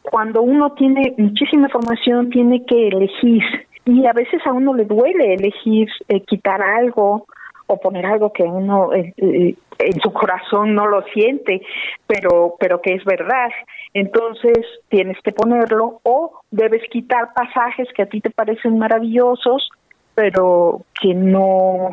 cuando 0.02 0.42
uno 0.42 0.72
tiene 0.72 1.14
muchísima 1.16 1.66
información, 1.66 2.30
tiene 2.30 2.64
que 2.64 2.88
elegir. 2.88 3.42
Y 3.84 4.06
a 4.06 4.12
veces 4.12 4.40
a 4.46 4.52
uno 4.52 4.74
le 4.74 4.84
duele 4.84 5.34
elegir 5.34 5.88
eh, 6.08 6.20
quitar 6.22 6.62
algo 6.62 7.26
o 7.66 7.80
poner 7.80 8.04
algo 8.04 8.32
que 8.32 8.42
uno 8.42 8.92
eh, 8.92 9.14
eh, 9.16 9.54
en 9.78 10.00
su 10.00 10.12
corazón 10.12 10.74
no 10.74 10.86
lo 10.86 11.02
siente, 11.14 11.62
pero 12.06 12.56
pero 12.58 12.80
que 12.80 12.94
es 12.94 13.04
verdad. 13.04 13.50
Entonces 13.94 14.58
tienes 14.88 15.16
que 15.22 15.32
ponerlo 15.32 16.00
o 16.02 16.40
debes 16.50 16.82
quitar 16.90 17.32
pasajes 17.34 17.88
que 17.94 18.02
a 18.02 18.06
ti 18.06 18.20
te 18.20 18.30
parecen 18.30 18.78
maravillosos, 18.78 19.70
pero 20.14 20.82
que 21.00 21.14
no 21.14 21.90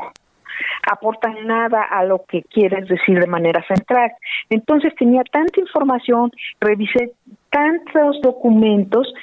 aportan 0.89 1.45
nada 1.45 1.83
a 1.83 2.03
lo 2.03 2.23
que 2.27 2.43
quieres 2.43 2.87
decir 2.87 3.19
de 3.19 3.27
manera 3.27 3.63
central. 3.67 4.11
Entonces 4.49 4.93
tenía 4.95 5.23
tanta 5.31 5.59
información, 5.59 6.31
revisé 6.59 7.11
tantos 7.49 8.21
documentos 8.21 9.13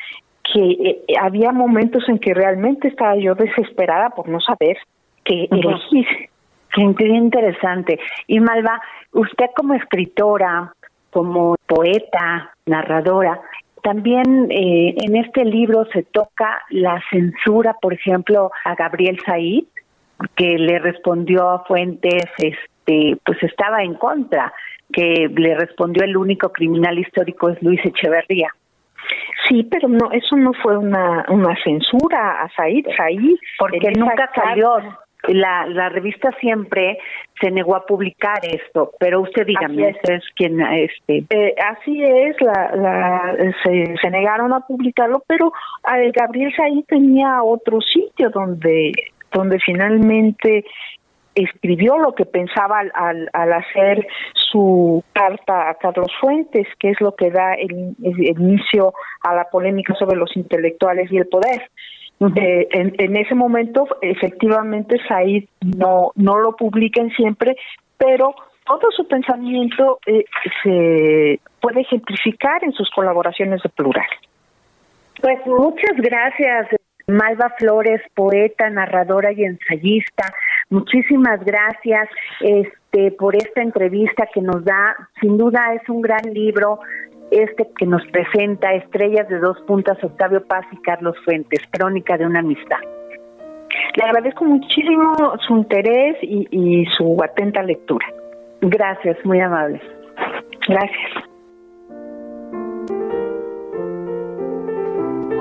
que 0.53 0.61
eh, 0.61 1.05
había 1.21 1.53
momentos 1.53 2.09
en 2.09 2.19
que 2.19 2.35
realmente 2.35 2.89
estaba 2.89 3.17
yo 3.17 3.35
desesperada 3.35 4.11
por 4.11 4.29
no 4.29 4.41
saber 4.41 4.77
qué 5.25 5.49
elegir. 5.51 6.07
Qué 6.75 7.07
interesante. 7.07 8.01
Y 8.27 8.41
Malva, 8.41 8.83
usted 9.13 9.47
como 9.57 9.75
escritora, 9.75 10.75
como 11.11 11.55
poeta, 11.67 12.53
narradora, 12.67 13.41
también 13.85 14.51
eh, 14.51 14.95
en 14.97 15.17
este 15.17 15.45
libro 15.45 15.85
se 15.93 16.03
toca 16.03 16.63
la 16.71 17.01
censura, 17.11 17.77
por 17.81 17.93
ejemplo, 17.93 18.51
a 18.65 18.75
Gabriel 18.75 19.21
Said, 19.25 19.65
que 20.37 20.59
le 20.59 20.79
respondió 20.79 21.49
a 21.49 21.65
Fuentes, 21.65 22.25
este, 22.39 23.17
pues 23.25 23.43
estaba 23.43 23.83
en 23.83 23.95
contra, 23.95 24.53
que 24.93 25.29
le 25.35 25.55
respondió 25.55 26.05
el 26.05 26.17
único 26.17 26.51
criminal 26.51 26.99
histórico 26.99 27.51
es 27.51 27.63
Luis 27.63 27.81
Echeverría. 27.85 28.49
Sí, 29.49 29.67
pero 29.71 29.89
no, 29.89 30.11
eso 30.13 30.37
no 30.37 30.53
fue 30.63 30.79
una, 30.79 31.27
una 31.29 31.55
censura 31.63 32.43
a 32.43 32.49
Said, 32.57 32.87
Said, 32.97 33.37
porque 33.59 33.91
nunca 33.91 34.31
salió 34.35 34.79
la, 35.29 35.67
la 35.67 35.89
revista 35.89 36.31
siempre 36.41 36.99
se 37.41 37.51
negó 37.51 37.77
a 37.77 37.87
publicar 37.87 38.41
esto, 38.43 38.93
pero 38.99 39.23
usted 39.23 39.47
dígame, 39.47 39.89
así 39.89 40.13
es. 40.13 40.25
quien 40.37 40.61
este 40.61 41.25
eh, 41.31 41.55
así 41.59 42.03
es, 42.03 42.37
la, 42.41 42.77
la 42.77 43.37
se, 43.63 43.95
se, 44.01 44.11
negaron 44.11 44.53
a 44.53 44.61
publicarlo, 44.61 45.23
pero 45.27 45.53
eh, 45.97 46.11
Gabriel 46.15 46.53
Saí 46.57 46.83
tenía 46.85 47.43
otro 47.43 47.81
sitio 47.81 48.31
donde 48.31 48.93
donde 49.35 49.59
finalmente 49.59 50.65
escribió 51.35 51.99
lo 51.99 52.15
que 52.15 52.25
pensaba 52.25 52.79
al, 52.79 52.93
al, 52.95 53.31
al, 53.33 53.53
hacer 53.53 54.07
su 54.35 55.03
carta 55.13 55.69
a 55.69 55.75
Carlos 55.75 56.13
Fuentes, 56.21 56.67
que 56.79 56.91
es 56.91 57.01
lo 57.01 57.15
que 57.17 57.31
da 57.31 57.55
el, 57.55 57.97
el 58.03 58.41
inicio 58.41 58.95
a 59.23 59.35
la 59.35 59.45
polémica 59.51 59.95
sobre 59.95 60.17
los 60.17 60.37
intelectuales 60.37 61.11
y 61.11 61.19
el 61.19 61.27
poder. 61.27 61.71
Eh, 62.37 62.69
en, 62.71 62.95
en, 62.99 63.17
ese 63.17 63.35
momento, 63.35 63.87
efectivamente, 64.01 64.99
Said 65.09 65.45
no, 65.61 66.13
no 66.15 66.39
lo 66.39 66.55
publican 66.57 67.11
siempre, 67.11 67.57
pero 67.99 68.35
todo 68.65 68.91
su 68.97 69.07
pensamiento 69.07 69.99
eh, 70.07 70.25
se 70.63 71.41
puede 71.61 71.81
ejemplificar 71.81 72.63
en 72.65 72.73
sus 72.73 72.89
colaboraciones 72.91 73.63
de 73.63 73.69
plural. 73.69 74.07
Pues 75.21 75.39
muchas 75.47 75.97
gracias, 75.97 76.69
Malva 77.07 77.53
Flores, 77.59 78.01
poeta, 78.15 78.71
narradora 78.71 79.33
y 79.33 79.45
ensayista. 79.45 80.33
Muchísimas 80.71 81.45
gracias 81.45 82.09
este, 82.41 83.13
por 83.13 83.37
esta 83.37 83.63
entrevista 83.63 84.27
que 84.33 84.41
nos 84.41 84.65
da. 84.65 84.97
Sin 85.21 85.37
duda 85.37 85.75
es 85.75 85.89
un 85.89 86.01
gran 86.01 86.23
libro 86.33 86.81
este 87.31 87.69
que 87.79 87.87
nos 87.87 88.07
presenta 88.09 88.75
Estrellas 88.75 89.29
de 89.29 89.39
dos 89.39 89.61
puntas, 89.63 90.03
Octavio 90.03 90.45
Paz 90.47 90.65
y 90.73 90.77
Carlos 90.83 91.17
Fuentes, 91.25 91.61
Crónica 91.71 92.17
de 92.17 92.27
una 92.27 92.41
amistad. 92.41 92.79
Le 93.97 94.05
agradezco 94.05 94.45
muchísimo 94.45 95.15
su 95.47 95.57
interés 95.57 96.17
y, 96.23 96.47
y 96.51 96.87
su 96.97 97.21
atenta 97.23 97.63
lectura. 97.63 98.07
Gracias, 98.61 99.17
muy 99.25 99.41
amable. 99.41 99.81
Gracias. 100.69 101.34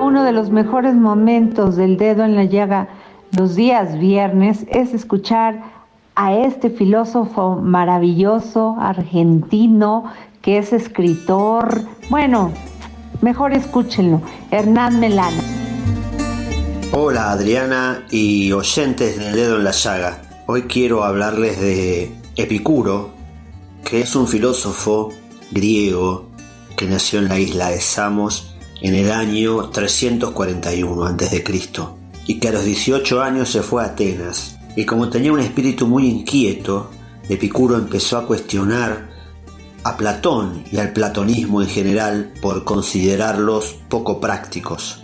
Uno 0.04 0.22
de 0.22 0.32
los 0.32 0.50
mejores 0.50 0.94
momentos 0.94 1.76
del 1.76 1.96
dedo 1.96 2.24
en 2.24 2.36
la 2.36 2.44
llaga 2.44 2.88
los 3.34 3.54
días 3.54 3.98
viernes 3.98 4.66
es 4.68 4.92
escuchar 4.92 5.62
a 6.14 6.34
este 6.34 6.68
filósofo 6.68 7.56
maravilloso 7.56 8.76
argentino 8.78 10.04
que 10.42 10.58
es 10.58 10.74
escritor. 10.74 11.80
Bueno, 12.10 12.52
mejor 13.22 13.54
escúchenlo, 13.54 14.20
Hernán 14.50 15.00
Melano. 15.00 15.40
Hola 16.92 17.30
Adriana 17.30 18.04
y 18.10 18.52
oyentes 18.52 19.18
del 19.18 19.34
dedo 19.34 19.56
en 19.56 19.64
la 19.64 19.70
llaga. 19.70 20.20
Hoy 20.46 20.64
quiero 20.64 21.02
hablarles 21.02 21.58
de 21.58 22.14
Epicuro, 22.36 23.08
que 23.86 24.02
es 24.02 24.14
un 24.14 24.28
filósofo 24.28 25.08
griego 25.50 26.26
que 26.76 26.84
nació 26.84 27.20
en 27.20 27.28
la 27.30 27.38
isla 27.38 27.70
de 27.70 27.80
Samos 27.80 28.53
en 28.84 28.94
el 28.94 29.10
año 29.10 29.70
341 29.70 31.04
a.C. 31.06 31.44
y 32.26 32.38
que 32.38 32.48
a 32.48 32.52
los 32.52 32.66
18 32.66 33.22
años 33.22 33.48
se 33.48 33.62
fue 33.62 33.82
a 33.82 33.86
Atenas. 33.86 34.58
Y 34.76 34.84
como 34.84 35.08
tenía 35.08 35.32
un 35.32 35.40
espíritu 35.40 35.86
muy 35.86 36.06
inquieto, 36.06 36.90
Epicuro 37.26 37.76
empezó 37.76 38.18
a 38.18 38.26
cuestionar 38.26 39.08
a 39.84 39.96
Platón 39.96 40.64
y 40.70 40.76
al 40.76 40.92
platonismo 40.92 41.62
en 41.62 41.68
general 41.68 42.34
por 42.42 42.64
considerarlos 42.64 43.74
poco 43.88 44.20
prácticos. 44.20 45.02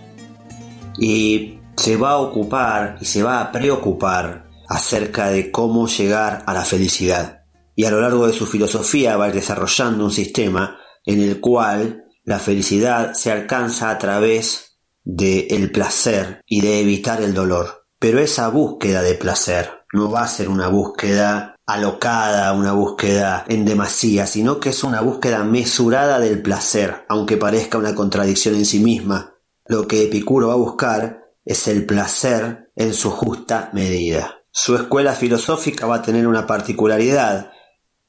Y 0.99 1.59
se 1.75 1.97
va 1.97 2.11
a 2.11 2.19
ocupar 2.19 2.99
y 3.01 3.07
se 3.07 3.23
va 3.23 3.40
a 3.40 3.51
preocupar 3.51 4.51
acerca 4.69 5.31
de 5.31 5.51
cómo 5.51 5.88
llegar 5.88 6.45
a 6.47 6.53
la 6.53 6.66
felicidad. 6.66 7.45
Y 7.75 7.87
a 7.87 7.90
lo 7.90 8.03
largo 8.03 8.27
de 8.27 8.35
su 8.35 8.45
filosofía 8.45 9.16
va 9.16 9.31
desarrollando 9.31 10.05
un 10.05 10.12
sistema 10.12 10.77
en 11.07 11.23
el 11.23 11.40
cual 11.40 12.05
la 12.31 12.38
felicidad 12.38 13.14
se 13.14 13.33
alcanza 13.33 13.90
a 13.90 13.99
través 13.99 14.79
del 15.03 15.49
el 15.51 15.73
placer 15.73 16.43
y 16.47 16.61
de 16.61 16.81
evitar 16.81 17.21
el 17.21 17.35
dolor. 17.35 17.88
Pero 17.99 18.21
esa 18.21 18.47
búsqueda 18.47 19.03
de 19.03 19.16
placer 19.16 19.83
no 19.93 20.12
va 20.12 20.23
a 20.23 20.29
ser 20.29 20.49
una 20.49 20.69
búsqueda 20.69 21.57
alocada, 21.66 22.53
una 22.53 22.71
búsqueda 22.71 23.45
en 23.49 23.64
demasía, 23.64 24.29
sino 24.29 24.61
que 24.61 24.69
es 24.69 24.85
una 24.85 25.01
búsqueda 25.01 25.43
mesurada 25.43 26.21
del 26.21 26.40
placer, 26.40 27.05
aunque 27.09 27.37
parezca 27.37 27.79
una 27.79 27.97
contradicción 27.97 28.55
en 28.55 28.64
sí 28.64 28.79
misma. 28.79 29.35
Lo 29.66 29.88
que 29.88 30.05
Epicuro 30.05 30.47
va 30.47 30.53
a 30.53 30.66
buscar 30.69 31.33
es 31.45 31.66
el 31.66 31.85
placer 31.85 32.71
en 32.77 32.95
su 32.95 33.11
justa 33.11 33.71
medida. 33.73 34.45
Su 34.53 34.77
escuela 34.77 35.14
filosófica 35.14 35.88
va 35.88 35.97
a 35.97 36.03
tener 36.03 36.29
una 36.29 36.47
particularidad, 36.47 37.51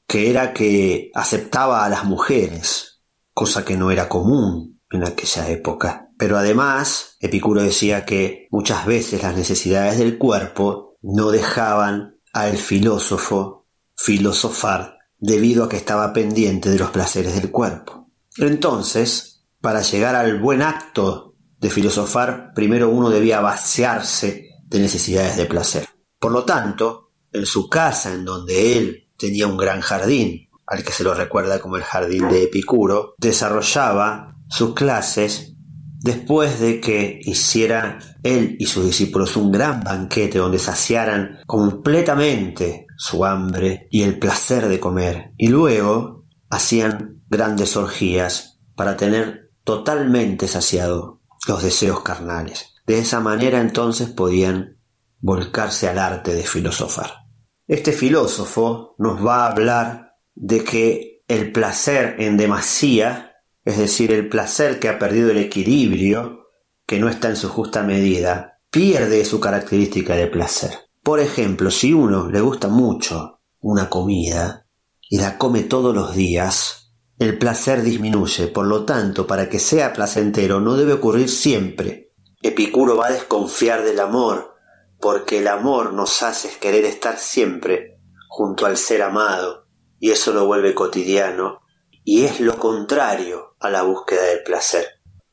que 0.06 0.30
era 0.30 0.52
que 0.52 1.10
aceptaba 1.12 1.84
a 1.84 1.88
las 1.88 2.04
mujeres, 2.04 2.91
cosa 3.32 3.64
que 3.64 3.76
no 3.76 3.90
era 3.90 4.08
común 4.08 4.80
en 4.90 5.04
aquella 5.04 5.48
época. 5.48 6.10
Pero 6.18 6.38
además, 6.38 7.16
Epicuro 7.20 7.62
decía 7.62 8.04
que 8.04 8.46
muchas 8.50 8.86
veces 8.86 9.22
las 9.22 9.36
necesidades 9.36 9.98
del 9.98 10.18
cuerpo 10.18 10.96
no 11.02 11.30
dejaban 11.30 12.20
al 12.32 12.56
filósofo 12.56 13.66
filosofar 13.94 14.98
debido 15.18 15.64
a 15.64 15.68
que 15.68 15.76
estaba 15.76 16.12
pendiente 16.12 16.70
de 16.70 16.78
los 16.78 16.90
placeres 16.90 17.34
del 17.34 17.50
cuerpo. 17.50 18.10
Entonces, 18.36 19.44
para 19.60 19.82
llegar 19.82 20.14
al 20.14 20.40
buen 20.40 20.62
acto 20.62 21.34
de 21.58 21.70
filosofar, 21.70 22.52
primero 22.54 22.90
uno 22.90 23.10
debía 23.10 23.40
vaciarse 23.40 24.48
de 24.64 24.78
necesidades 24.80 25.36
de 25.36 25.46
placer. 25.46 25.88
Por 26.18 26.32
lo 26.32 26.44
tanto, 26.44 27.12
en 27.32 27.46
su 27.46 27.68
casa, 27.68 28.12
en 28.12 28.24
donde 28.24 28.78
él 28.78 29.10
tenía 29.16 29.46
un 29.46 29.56
gran 29.56 29.80
jardín, 29.80 30.48
al 30.66 30.84
que 30.84 30.92
se 30.92 31.04
lo 31.04 31.14
recuerda 31.14 31.60
como 31.60 31.76
el 31.76 31.82
jardín 31.82 32.28
de 32.28 32.44
Epicuro, 32.44 33.14
desarrollaba 33.18 34.36
sus 34.48 34.74
clases 34.74 35.54
después 36.02 36.60
de 36.60 36.80
que 36.80 37.20
hiciera 37.22 37.98
él 38.22 38.56
y 38.58 38.66
sus 38.66 38.84
discípulos 38.84 39.36
un 39.36 39.52
gran 39.52 39.82
banquete 39.82 40.38
donde 40.38 40.58
saciaran 40.58 41.40
completamente 41.46 42.86
su 42.96 43.24
hambre 43.24 43.88
y 43.90 44.02
el 44.02 44.18
placer 44.18 44.68
de 44.68 44.80
comer, 44.80 45.32
y 45.36 45.48
luego 45.48 46.24
hacían 46.50 47.22
grandes 47.28 47.76
orgías 47.76 48.60
para 48.74 48.96
tener 48.96 49.52
totalmente 49.64 50.48
saciado 50.48 51.20
los 51.46 51.62
deseos 51.62 52.02
carnales. 52.02 52.74
De 52.86 52.98
esa 52.98 53.20
manera 53.20 53.60
entonces 53.60 54.10
podían 54.10 54.78
volcarse 55.20 55.88
al 55.88 55.98
arte 55.98 56.34
de 56.34 56.42
filosofar. 56.42 57.22
Este 57.66 57.92
filósofo 57.92 58.96
nos 58.98 59.24
va 59.24 59.44
a 59.44 59.52
hablar 59.52 60.01
de 60.34 60.64
que 60.64 61.22
el 61.28 61.52
placer 61.52 62.16
en 62.18 62.36
demasía, 62.36 63.36
es 63.64 63.78
decir, 63.78 64.12
el 64.12 64.28
placer 64.28 64.78
que 64.78 64.88
ha 64.88 64.98
perdido 64.98 65.30
el 65.30 65.38
equilibrio, 65.38 66.48
que 66.86 66.98
no 66.98 67.08
está 67.08 67.28
en 67.28 67.36
su 67.36 67.48
justa 67.48 67.82
medida, 67.82 68.60
pierde 68.70 69.24
su 69.24 69.40
característica 69.40 70.14
de 70.14 70.26
placer. 70.26 70.70
Por 71.02 71.20
ejemplo, 71.20 71.70
si 71.70 71.92
uno 71.92 72.30
le 72.30 72.40
gusta 72.40 72.68
mucho 72.68 73.40
una 73.60 73.88
comida 73.88 74.66
y 75.08 75.18
la 75.18 75.38
come 75.38 75.62
todos 75.62 75.94
los 75.94 76.14
días, 76.14 76.82
el 77.18 77.38
placer 77.38 77.82
disminuye, 77.82 78.48
por 78.48 78.66
lo 78.66 78.84
tanto, 78.84 79.26
para 79.26 79.48
que 79.48 79.58
sea 79.58 79.92
placentero 79.92 80.60
no 80.60 80.76
debe 80.76 80.94
ocurrir 80.94 81.28
siempre. 81.28 82.12
Epicuro 82.42 82.96
va 82.96 83.06
a 83.08 83.12
desconfiar 83.12 83.84
del 83.84 84.00
amor, 84.00 84.54
porque 85.00 85.38
el 85.38 85.48
amor 85.48 85.92
nos 85.92 86.22
hace 86.22 86.50
querer 86.60 86.84
estar 86.84 87.18
siempre 87.18 88.00
junto 88.28 88.66
al 88.66 88.76
ser 88.76 89.02
amado, 89.02 89.61
y 90.02 90.10
eso 90.10 90.32
lo 90.32 90.46
vuelve 90.46 90.74
cotidiano, 90.74 91.60
y 92.02 92.24
es 92.24 92.40
lo 92.40 92.58
contrario 92.58 93.54
a 93.60 93.70
la 93.70 93.82
búsqueda 93.82 94.24
del 94.24 94.42
placer. 94.42 94.84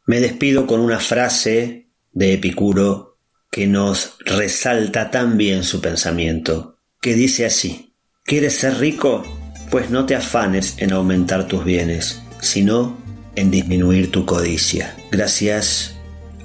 Me 0.05 0.21
despido 0.21 0.67
con 0.67 0.79
una 0.79 0.99
frase 0.99 1.89
de 2.11 2.33
Epicuro 2.33 3.17
que 3.49 3.65
nos 3.65 4.17
resalta 4.19 5.09
tan 5.09 5.37
bien 5.37 5.63
su 5.63 5.81
pensamiento, 5.81 6.77
que 7.01 7.15
dice 7.15 7.47
así, 7.47 7.95
¿quieres 8.23 8.57
ser 8.57 8.77
rico? 8.77 9.23
Pues 9.71 9.89
no 9.89 10.05
te 10.05 10.15
afanes 10.15 10.75
en 10.77 10.93
aumentar 10.93 11.47
tus 11.47 11.65
bienes, 11.65 12.21
sino 12.39 12.95
en 13.35 13.49
disminuir 13.49 14.11
tu 14.11 14.27
codicia. 14.27 14.95
Gracias 15.11 15.95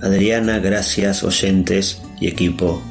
Adriana, 0.01 0.61
gracias 0.61 1.23
oyentes 1.25 2.01
y 2.23 2.29
equipo 2.29 2.83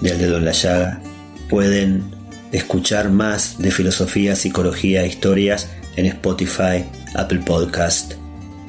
de 0.00 0.12
Al 0.12 0.18
Dedo 0.18 0.36
en 0.36 0.44
la 0.44 0.52
Llaga. 0.52 1.02
Pueden 1.48 2.19
escuchar 2.52 3.10
más 3.10 3.58
de 3.58 3.70
filosofía, 3.70 4.34
psicología 4.36 5.02
e 5.02 5.08
historias 5.08 5.70
en 5.96 6.06
Spotify, 6.06 6.84
Apple 7.14 7.40
Podcast, 7.44 8.14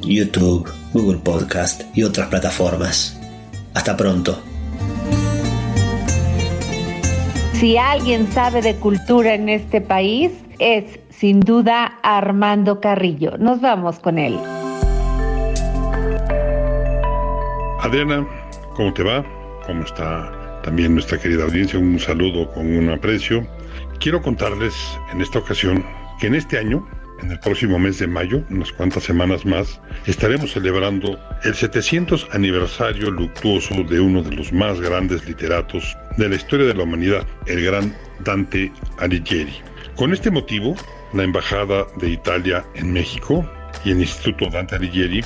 YouTube, 0.01 0.69
Google 0.93 1.19
Podcast 1.19 1.83
y 1.95 2.03
otras 2.03 2.27
plataformas. 2.27 3.19
Hasta 3.73 3.95
pronto. 3.95 4.41
Si 7.53 7.77
alguien 7.77 8.31
sabe 8.31 8.61
de 8.61 8.75
cultura 8.75 9.35
en 9.35 9.49
este 9.49 9.81
país, 9.81 10.31
es 10.59 10.99
sin 11.09 11.39
duda 11.39 11.99
Armando 12.01 12.79
Carrillo. 12.79 13.37
Nos 13.37 13.61
vamos 13.61 13.99
con 13.99 14.17
él. 14.17 14.37
Adriana, 17.79 18.27
¿cómo 18.75 18.93
te 18.93 19.03
va? 19.03 19.23
¿Cómo 19.65 19.83
está 19.83 20.41
también 20.63 20.93
nuestra 20.93 21.19
querida 21.19 21.43
audiencia, 21.43 21.79
un 21.79 21.99
saludo 21.99 22.51
con 22.51 22.71
un 22.75 22.89
aprecio. 22.89 23.45
Quiero 24.01 24.19
contarles 24.19 24.73
en 25.11 25.21
esta 25.21 25.37
ocasión 25.37 25.85
que 26.19 26.25
en 26.25 26.33
este 26.33 26.57
año, 26.57 26.89
en 27.21 27.29
el 27.29 27.39
próximo 27.39 27.77
mes 27.77 27.99
de 27.99 28.07
mayo, 28.07 28.43
unas 28.49 28.71
cuantas 28.71 29.03
semanas 29.03 29.45
más, 29.45 29.79
estaremos 30.07 30.53
celebrando 30.53 31.19
el 31.43 31.53
700 31.53 32.27
aniversario 32.31 33.11
luctuoso 33.11 33.83
de 33.83 33.99
uno 33.99 34.23
de 34.23 34.35
los 34.35 34.51
más 34.51 34.81
grandes 34.81 35.23
literatos 35.27 35.95
de 36.17 36.29
la 36.29 36.35
historia 36.35 36.65
de 36.65 36.73
la 36.73 36.81
humanidad, 36.81 37.27
el 37.45 37.63
gran 37.63 37.95
Dante 38.23 38.71
Alighieri. 38.97 39.53
Con 39.95 40.13
este 40.13 40.31
motivo, 40.31 40.75
la 41.13 41.21
Embajada 41.21 41.85
de 41.97 42.09
Italia 42.09 42.65
en 42.73 42.93
México 42.93 43.47
y 43.85 43.91
el 43.91 44.01
Instituto 44.01 44.49
Dante 44.49 44.77
Alighieri 44.77 45.23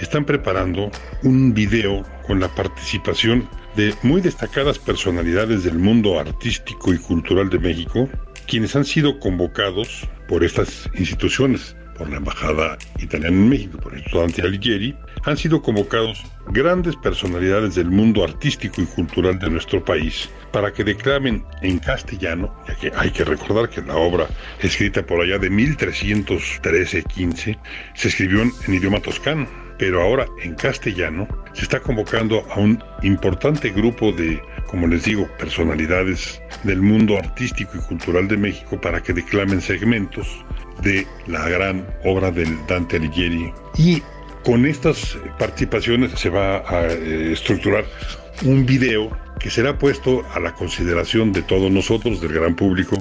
están 0.00 0.24
preparando 0.24 0.90
un 1.24 1.52
video 1.52 2.02
con 2.26 2.40
la 2.40 2.48
participación 2.48 3.46
de 3.76 3.94
muy 4.02 4.20
destacadas 4.20 4.78
personalidades 4.78 5.64
del 5.64 5.78
mundo 5.78 6.20
artístico 6.20 6.92
y 6.92 6.98
cultural 6.98 7.50
de 7.50 7.58
México, 7.58 8.08
quienes 8.46 8.76
han 8.76 8.84
sido 8.84 9.18
convocados 9.18 10.08
por 10.28 10.44
estas 10.44 10.88
instituciones, 10.94 11.74
por 11.96 12.10
la 12.10 12.16
Embajada 12.16 12.76
Italiana 12.98 13.36
en 13.36 13.48
México, 13.48 13.78
por 13.78 13.94
el 13.94 14.00
estudiante 14.00 14.42
Alighieri, 14.42 14.96
han 15.24 15.36
sido 15.36 15.62
convocados 15.62 16.24
grandes 16.48 16.96
personalidades 16.96 17.74
del 17.74 17.90
mundo 17.90 18.22
artístico 18.24 18.80
y 18.82 18.86
cultural 18.86 19.38
de 19.38 19.50
nuestro 19.50 19.84
país 19.84 20.28
para 20.52 20.72
que 20.72 20.84
declamen 20.84 21.44
en 21.62 21.78
castellano, 21.78 22.54
ya 22.68 22.74
que 22.76 22.92
hay 22.96 23.10
que 23.10 23.24
recordar 23.24 23.68
que 23.70 23.82
la 23.82 23.96
obra 23.96 24.28
escrita 24.60 25.04
por 25.06 25.20
allá 25.20 25.38
de 25.38 25.50
1313-15 25.50 27.58
se 27.94 28.08
escribió 28.08 28.42
en 28.42 28.74
idioma 28.74 29.00
toscano, 29.00 29.48
pero 29.78 30.02
ahora 30.02 30.26
en 30.42 30.54
castellano 30.54 31.26
se 31.52 31.62
está 31.62 31.80
convocando 31.80 32.44
a 32.50 32.58
un 32.58 32.82
importante 33.02 33.70
grupo 33.70 34.12
de, 34.12 34.40
como 34.66 34.86
les 34.86 35.04
digo, 35.04 35.28
personalidades 35.38 36.40
del 36.62 36.80
mundo 36.80 37.16
artístico 37.18 37.72
y 37.76 37.80
cultural 37.80 38.28
de 38.28 38.36
México 38.36 38.80
para 38.80 39.02
que 39.02 39.12
declamen 39.12 39.60
segmentos 39.60 40.44
de 40.82 41.06
la 41.26 41.48
gran 41.48 41.86
obra 42.04 42.30
del 42.30 42.56
Dante 42.66 42.96
Alighieri. 42.96 43.52
Y 43.76 44.02
con 44.44 44.66
estas 44.66 45.16
participaciones 45.38 46.12
se 46.12 46.28
va 46.28 46.58
a 46.68 46.86
eh, 46.86 47.32
estructurar 47.32 47.84
un 48.42 48.66
video 48.66 49.10
que 49.38 49.50
será 49.50 49.78
puesto 49.78 50.24
a 50.34 50.40
la 50.40 50.52
consideración 50.54 51.32
de 51.32 51.42
todos 51.42 51.70
nosotros, 51.70 52.20
del 52.20 52.32
gran 52.32 52.54
público, 52.54 52.96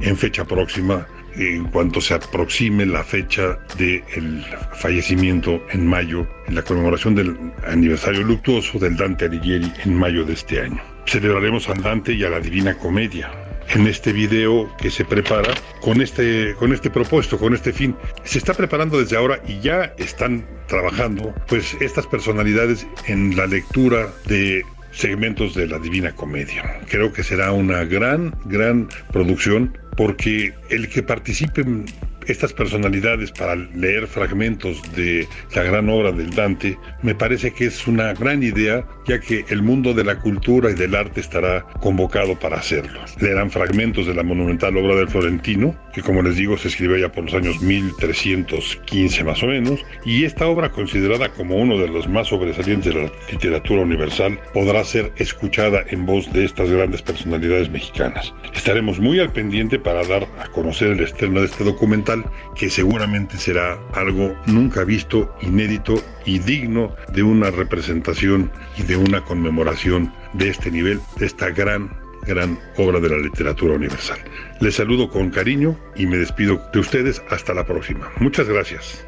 en 0.00 0.16
fecha 0.16 0.44
próxima 0.44 1.06
en 1.36 1.64
cuanto 1.64 2.00
se 2.00 2.14
aproxime 2.14 2.86
la 2.86 3.02
fecha 3.04 3.58
del 3.78 4.44
fallecimiento 4.74 5.64
en 5.70 5.86
mayo, 5.86 6.26
en 6.46 6.54
la 6.54 6.62
conmemoración 6.62 7.14
del 7.14 7.36
aniversario 7.66 8.22
luctuoso 8.22 8.78
del 8.78 8.96
Dante 8.96 9.26
Alighieri 9.26 9.72
en 9.84 9.96
mayo 9.96 10.24
de 10.24 10.34
este 10.34 10.60
año. 10.60 10.80
Celebraremos 11.06 11.68
al 11.68 11.82
Dante 11.82 12.12
y 12.12 12.24
a 12.24 12.30
la 12.30 12.40
Divina 12.40 12.76
Comedia. 12.76 13.30
En 13.70 13.86
este 13.86 14.12
video 14.12 14.70
que 14.76 14.90
se 14.90 15.06
prepara 15.06 15.54
con 15.80 16.02
este, 16.02 16.54
con 16.58 16.72
este 16.72 16.90
propósito, 16.90 17.38
con 17.38 17.54
este 17.54 17.72
fin, 17.72 17.96
se 18.22 18.38
está 18.38 18.52
preparando 18.52 18.98
desde 18.98 19.16
ahora 19.16 19.40
y 19.48 19.58
ya 19.60 19.94
están 19.96 20.46
trabajando, 20.68 21.34
pues 21.48 21.74
estas 21.80 22.06
personalidades 22.06 22.86
en 23.06 23.34
la 23.36 23.46
lectura 23.46 24.08
de 24.26 24.62
segmentos 24.94 25.54
de 25.54 25.66
la 25.66 25.78
Divina 25.78 26.12
Comedia. 26.12 26.80
Creo 26.88 27.12
que 27.12 27.22
será 27.22 27.52
una 27.52 27.84
gran, 27.84 28.34
gran 28.44 28.88
producción 29.12 29.76
porque 29.96 30.52
el 30.70 30.88
que 30.88 31.02
participen 31.02 31.86
estas 32.26 32.52
personalidades 32.52 33.30
para 33.32 33.54
leer 33.54 34.06
fragmentos 34.06 34.80
de 34.94 35.26
la 35.54 35.62
gran 35.62 35.88
obra 35.88 36.12
del 36.12 36.30
Dante 36.30 36.78
me 37.02 37.14
parece 37.14 37.52
que 37.52 37.66
es 37.66 37.86
una 37.86 38.14
gran 38.14 38.42
idea 38.42 38.86
ya 39.06 39.20
que 39.20 39.44
el 39.48 39.62
mundo 39.62 39.92
de 39.92 40.04
la 40.04 40.18
cultura 40.18 40.70
y 40.70 40.74
del 40.74 40.94
arte 40.94 41.20
estará 41.20 41.66
convocado 41.80 42.38
para 42.38 42.56
hacerlo. 42.56 43.00
Leerán 43.20 43.50
fragmentos 43.50 44.06
de 44.06 44.14
la 44.14 44.22
monumental 44.22 44.76
obra 44.76 44.96
del 44.96 45.08
Florentino, 45.08 45.76
que 45.94 46.02
como 46.02 46.22
les 46.22 46.36
digo 46.36 46.58
se 46.58 46.68
escribió 46.68 46.96
ya 46.96 47.10
por 47.10 47.24
los 47.24 47.34
años 47.34 47.60
1315 47.62 49.24
más 49.24 49.42
o 49.42 49.46
menos, 49.46 49.80
y 50.04 50.24
esta 50.24 50.46
obra 50.46 50.70
considerada 50.70 51.28
como 51.30 51.56
uno 51.56 51.78
de 51.78 51.88
los 51.88 52.08
más 52.08 52.28
sobresalientes 52.28 52.94
de 52.94 53.04
la 53.04 53.12
literatura 53.30 53.82
universal 53.82 54.38
podrá 54.52 54.84
ser 54.84 55.12
escuchada 55.16 55.84
en 55.88 56.04
voz 56.06 56.32
de 56.32 56.44
estas 56.44 56.70
grandes 56.70 57.02
personalidades 57.02 57.70
mexicanas. 57.70 58.34
Estaremos 58.54 58.98
muy 58.98 59.20
al 59.20 59.32
pendiente 59.32 59.78
para 59.78 60.04
dar 60.04 60.26
a 60.40 60.48
conocer 60.48 60.88
el 60.88 61.00
estreno 61.00 61.40
de 61.40 61.46
este 61.46 61.64
documental 61.64 62.24
que 62.56 62.70
seguramente 62.70 63.36
será 63.38 63.78
algo 63.92 64.34
nunca 64.46 64.84
visto, 64.84 65.34
inédito 65.42 66.02
y 66.24 66.38
digno 66.38 66.94
de 67.12 67.22
una 67.22 67.50
representación 67.50 68.50
y 68.76 68.82
de 68.82 68.96
una 68.96 69.22
conmemoración 69.22 70.12
de 70.32 70.48
este 70.48 70.70
nivel, 70.70 71.00
de 71.18 71.26
esta 71.26 71.50
gran, 71.50 72.03
gran 72.24 72.58
obra 72.76 73.00
de 73.00 73.08
la 73.08 73.18
literatura 73.18 73.74
universal. 73.74 74.18
Les 74.60 74.74
saludo 74.74 75.08
con 75.08 75.30
cariño 75.30 75.76
y 75.96 76.06
me 76.06 76.16
despido 76.16 76.60
de 76.72 76.78
ustedes 76.80 77.22
hasta 77.30 77.54
la 77.54 77.64
próxima. 77.64 78.10
Muchas 78.18 78.48
gracias. 78.48 79.04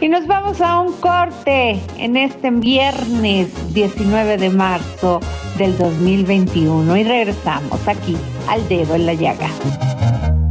Y 0.00 0.08
nos 0.08 0.26
vamos 0.26 0.60
a 0.60 0.80
un 0.80 0.92
corte 1.00 1.80
en 1.98 2.16
este 2.16 2.50
viernes 2.50 3.48
19 3.74 4.36
de 4.36 4.50
marzo 4.50 5.20
del 5.58 5.76
2021 5.76 6.96
y 6.96 7.04
regresamos 7.04 7.88
aquí 7.88 8.16
al 8.48 8.68
dedo 8.68 8.94
en 8.94 9.06
la 9.06 9.14
llaga. 9.14 9.48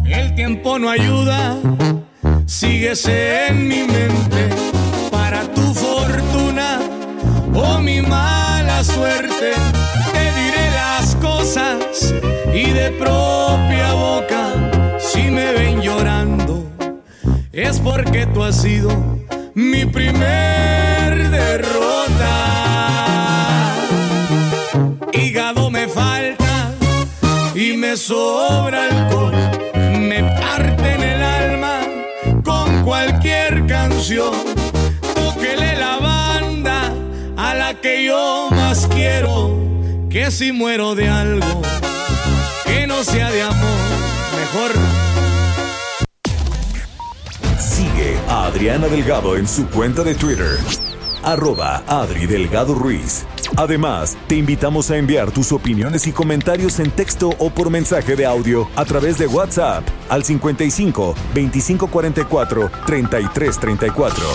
El 0.05 0.35
tiempo 0.35 0.77
no 0.77 0.89
ayuda, 0.89 1.57
síguese 2.45 3.47
en 3.47 3.67
mi 3.67 3.83
mente 3.83 4.49
mala 8.01 8.83
suerte. 8.83 9.53
Te 10.13 10.31
diré 10.41 10.71
las 10.71 11.15
cosas 11.15 12.13
y 12.53 12.71
de 12.71 12.91
propia 12.91 13.93
boca, 13.93 14.97
si 14.99 15.23
me 15.29 15.53
ven 15.53 15.81
llorando, 15.81 16.65
es 17.51 17.79
porque 17.79 18.25
tú 18.27 18.43
has 18.43 18.61
sido 18.61 18.89
mi 19.53 19.85
primer 19.85 21.29
derrota. 21.29 22.35
Hígado 25.13 25.69
me 25.69 25.87
falta 25.87 26.71
y 27.55 27.77
me 27.77 27.97
sobra 27.97 28.85
alcohol, 28.89 29.35
me 29.99 30.23
parte 30.23 30.93
en 30.93 31.03
el 31.03 31.23
alma 31.23 31.79
con 32.43 32.83
cualquier 32.83 33.65
canción. 33.65 34.64
Que 37.81 38.05
yo 38.05 38.49
más 38.51 38.87
quiero, 38.87 39.57
que 40.09 40.31
si 40.31 40.51
muero 40.51 40.95
de 40.95 41.09
algo, 41.09 41.61
que 42.65 42.87
no 42.87 43.03
sea 43.03 43.31
de 43.31 43.41
amor, 43.41 43.79
mejor 44.39 44.71
Sigue 47.59 48.17
a 48.29 48.45
Adriana 48.45 48.87
Delgado 48.87 49.35
en 49.35 49.47
su 49.47 49.67
cuenta 49.67 50.03
de 50.03 50.15
Twitter, 50.15 50.57
arroba 51.23 51.83
Adri 51.87 52.25
Delgado 52.25 52.73
Ruiz. 52.73 53.25
Además, 53.57 54.17
te 54.27 54.35
invitamos 54.35 54.91
a 54.91 54.97
enviar 54.97 55.31
tus 55.31 55.51
opiniones 55.51 56.07
y 56.07 56.11
comentarios 56.11 56.79
en 56.79 56.91
texto 56.91 57.29
o 57.39 57.49
por 57.49 57.69
mensaje 57.69 58.15
de 58.15 58.25
audio 58.25 58.67
a 58.75 58.85
través 58.85 59.17
de 59.17 59.27
WhatsApp 59.27 59.83
al 60.09 60.23
55 60.23 61.15
2544 61.33 62.71
3334. 62.85 64.25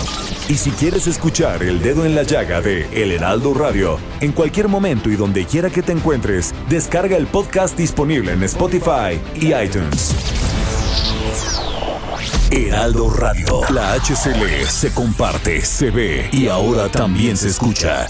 Y 0.49 0.55
si 0.55 0.71
quieres 0.71 1.07
escuchar 1.07 1.63
El 1.63 1.81
Dedo 1.81 2.05
en 2.05 2.15
la 2.15 2.23
Llaga 2.23 2.61
de 2.61 2.87
El 2.91 3.11
Heraldo 3.11 3.53
Radio, 3.53 3.99
en 4.19 4.31
cualquier 4.31 4.67
momento 4.67 5.09
y 5.09 5.15
donde 5.15 5.45
quiera 5.45 5.69
que 5.69 5.81
te 5.81 5.91
encuentres, 5.91 6.53
descarga 6.69 7.17
el 7.17 7.27
podcast 7.27 7.77
disponible 7.77 8.33
en 8.33 8.43
Spotify 8.43 9.19
y 9.35 9.53
iTunes. 9.53 10.15
Heraldo 12.51 13.09
Radio. 13.09 13.61
La 13.69 13.93
HCL 13.93 14.65
se 14.67 14.93
comparte, 14.93 15.61
se 15.61 15.89
ve 15.89 16.29
y 16.33 16.47
ahora 16.47 16.89
también 16.89 17.37
se 17.37 17.47
escucha. 17.47 18.09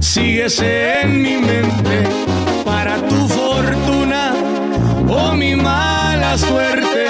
síguese 0.00 1.02
en 1.02 1.22
mi 1.22 1.36
mente 1.36 2.04
para 2.64 2.96
tu 3.08 3.28
fortuna 3.28 4.32
o 5.08 5.32
mi 5.32 5.54
mala 5.54 6.36
suerte. 6.36 7.06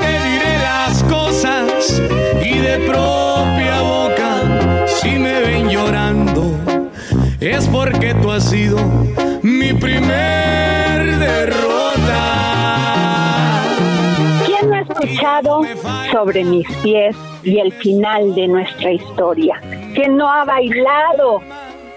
Te 0.00 0.28
diré 0.28 0.58
las 0.58 1.02
cosas 1.04 2.02
y 2.44 2.58
de 2.58 2.78
propia 2.80 3.80
boca, 3.80 4.86
si 4.86 5.18
me 5.18 5.40
ven 5.40 5.68
llorando, 5.68 6.58
es 7.40 7.66
porque 7.68 8.14
tú 8.14 8.30
has 8.30 8.44
sido 8.50 8.78
mi 9.42 9.72
primer 9.72 11.18
derrota. 11.18 12.32
¿Quién 14.44 14.74
ha 14.74 14.80
escuchado 14.80 15.62
sobre 16.10 16.44
mis 16.44 16.66
pies 16.82 17.16
y 17.42 17.58
el 17.58 17.72
final 17.72 18.34
de 18.34 18.48
nuestra 18.48 18.92
historia? 18.92 19.60
¿Quién 19.94 20.16
no 20.16 20.30
ha 20.30 20.44
bailado 20.44 21.40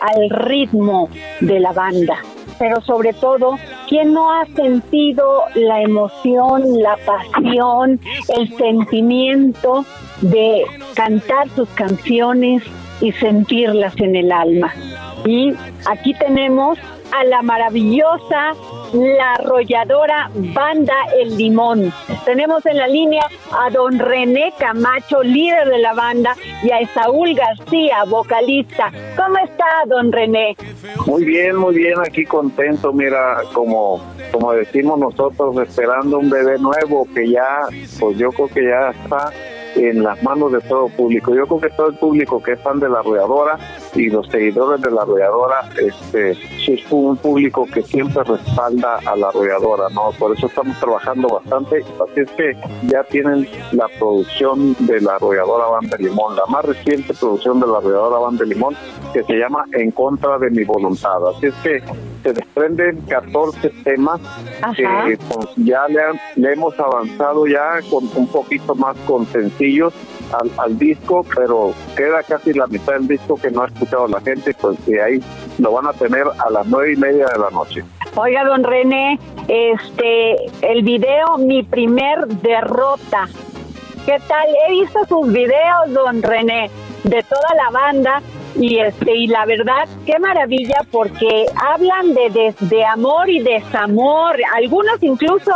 al 0.01 0.29
ritmo 0.29 1.09
de 1.41 1.59
la 1.59 1.71
banda? 1.71 2.17
Pero 2.59 2.81
sobre 2.81 3.13
todo, 3.13 3.57
¿quién 3.87 4.13
no 4.13 4.31
ha 4.31 4.45
sentido 4.47 5.43
la 5.55 5.81
emoción, 5.81 6.81
la 6.81 6.97
pasión, 7.05 7.99
el 8.35 8.55
sentimiento 8.57 9.85
de 10.21 10.63
cantar 10.95 11.49
sus 11.49 11.69
canciones 11.69 12.63
y 12.99 13.11
sentirlas 13.11 13.95
en 13.97 14.15
el 14.15 14.31
alma? 14.31 14.73
Y 15.25 15.53
aquí 15.87 16.13
tenemos 16.15 16.79
a 17.11 17.23
la 17.25 17.41
maravillosa, 17.41 18.53
la 18.93 19.33
arrolladora 19.33 20.29
Banda 20.33 20.95
El 21.19 21.37
Limón. 21.37 21.91
Tenemos 22.25 22.65
en 22.65 22.77
la 22.77 22.87
línea 22.87 23.23
a 23.51 23.69
don 23.69 23.99
René 23.99 24.53
Camacho, 24.57 25.23
líder 25.23 25.69
de 25.69 25.79
la 25.79 25.93
banda, 25.93 26.35
y 26.63 26.71
a 26.71 26.85
Saúl 26.93 27.33
García, 27.33 28.03
vocalista. 28.07 28.91
¿Cómo 29.15 29.37
está, 29.37 29.65
don 29.87 30.11
René? 30.11 30.55
Muy 31.05 31.25
bien, 31.25 31.55
muy 31.55 31.75
bien, 31.75 31.95
aquí 31.99 32.25
contento, 32.25 32.93
mira, 32.93 33.41
como, 33.53 34.01
como 34.31 34.53
decimos 34.53 34.99
nosotros, 34.99 35.57
esperando 35.57 36.19
un 36.19 36.29
bebé 36.29 36.57
nuevo 36.59 37.07
que 37.13 37.29
ya, 37.29 37.67
pues 37.99 38.17
yo 38.17 38.31
creo 38.31 38.47
que 38.47 38.63
ya 38.63 38.89
está 38.89 39.31
en 39.75 40.03
las 40.03 40.21
manos 40.23 40.51
de 40.51 40.61
todo 40.61 40.87
público. 40.89 41.33
Yo 41.33 41.45
creo 41.45 41.61
que 41.61 41.69
todo 41.69 41.87
el 41.87 41.95
público 41.95 42.41
que 42.41 42.53
es 42.53 42.61
fan 42.61 42.79
de 42.79 42.89
la 42.89 42.99
arrolladora 42.99 43.59
y 43.97 44.09
los 44.09 44.27
seguidores 44.27 44.81
de 44.81 44.91
la 44.91 45.01
arrolladora, 45.01 45.69
este, 45.81 46.31
es 46.31 46.91
un 46.91 47.17
público 47.17 47.65
que 47.73 47.81
siempre 47.81 48.23
respalda 48.23 48.99
a 49.05 49.15
la 49.15 49.29
arrolladora, 49.29 49.89
¿no? 49.89 50.11
Por 50.19 50.37
eso 50.37 50.47
estamos 50.47 50.79
trabajando 50.79 51.27
bastante. 51.29 51.83
Así 51.83 52.19
es 52.21 52.31
que 52.31 52.53
ya 52.87 53.03
tienen 53.05 53.47
la 53.71 53.87
producción 53.99 54.75
de 54.79 55.01
la 55.01 55.15
arrolladora 55.15 55.65
Banda 55.67 55.97
Limón, 55.97 56.35
la 56.35 56.45
más 56.47 56.63
reciente 56.65 57.13
producción 57.13 57.59
de 57.59 57.67
la 57.67 57.79
arrolladora 57.79 58.19
Banda 58.19 58.45
Limón, 58.45 58.75
que 59.13 59.23
se 59.23 59.33
llama 59.33 59.65
En 59.73 59.91
contra 59.91 60.37
de 60.37 60.49
mi 60.51 60.63
voluntad. 60.63 61.17
Así 61.35 61.47
es 61.47 61.55
que 61.55 61.81
se 62.23 62.33
desprenden 62.33 63.01
14 63.07 63.69
temas 63.83 64.19
que 64.75 65.17
pues, 65.33 65.47
ya 65.57 65.87
le, 65.87 66.01
han- 66.01 66.19
le 66.35 66.53
hemos 66.53 66.79
avanzado 66.79 67.47
ya 67.47 67.79
con 67.89 68.07
un 68.15 68.27
poquito 68.27 68.75
más 68.75 68.95
con 69.07 69.25
sencillos 69.27 69.93
al, 70.33 70.51
al 70.57 70.77
disco, 70.77 71.25
pero 71.35 71.73
queda 71.95 72.23
casi 72.23 72.53
la 72.53 72.67
mitad 72.67 72.93
del 72.93 73.07
disco 73.07 73.35
que 73.35 73.51
no 73.51 73.63
ha 73.63 73.67
escuchado 73.67 74.07
la 74.07 74.21
gente, 74.21 74.53
pues 74.59 74.83
de 74.85 75.01
ahí 75.01 75.19
lo 75.59 75.71
van 75.71 75.87
a 75.87 75.93
tener 75.93 76.25
a 76.25 76.49
las 76.49 76.65
nueve 76.67 76.93
y 76.93 76.95
media 76.97 77.25
de 77.27 77.39
la 77.39 77.49
noche. 77.51 77.83
Oiga, 78.15 78.43
don 78.45 78.63
René, 78.63 79.19
este, 79.47 80.35
el 80.61 80.83
video 80.83 81.37
Mi 81.37 81.63
Primer 81.63 82.27
Derrota. 82.27 83.27
¿Qué 84.05 84.17
tal? 84.27 84.47
He 84.67 84.71
visto 84.71 84.99
sus 85.07 85.31
videos, 85.31 85.93
don 85.93 86.21
René, 86.21 86.71
de 87.03 87.23
toda 87.23 87.55
la 87.55 87.69
banda 87.69 88.21
y 88.59 88.79
este 88.79 89.15
y 89.15 89.27
la 89.27 89.45
verdad 89.45 89.87
qué 90.05 90.17
maravilla 90.17 90.79
porque 90.91 91.45
hablan 91.55 92.13
de, 92.15 92.29
de, 92.31 92.55
de 92.59 92.85
amor 92.85 93.29
y 93.29 93.39
desamor, 93.39 94.35
algunos 94.55 95.01
incluso 95.01 95.51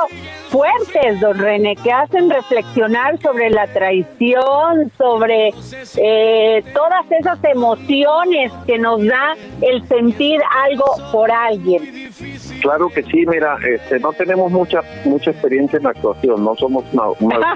fuertes, 0.51 1.19
don 1.21 1.37
René, 1.39 1.75
que 1.77 1.91
hacen 1.91 2.29
reflexionar 2.29 3.17
sobre 3.21 3.49
la 3.49 3.67
traición, 3.67 4.91
sobre 4.97 5.53
eh, 5.97 6.63
todas 6.73 7.05
esas 7.19 7.39
emociones 7.45 8.51
que 8.67 8.77
nos 8.77 9.03
da 9.05 9.33
el 9.61 9.87
sentir 9.87 10.39
algo 10.65 10.85
por 11.11 11.31
alguien. 11.31 12.11
Claro 12.61 12.89
que 12.89 13.01
sí, 13.03 13.25
mira, 13.25 13.57
este, 13.67 13.99
no 13.99 14.11
tenemos 14.13 14.51
mucha 14.51 14.81
mucha 15.05 15.31
experiencia 15.31 15.79
en 15.79 15.87
actuación, 15.87 16.43
no 16.43 16.55
somos 16.57 16.83
una, 16.91 17.03
una- 17.19 17.55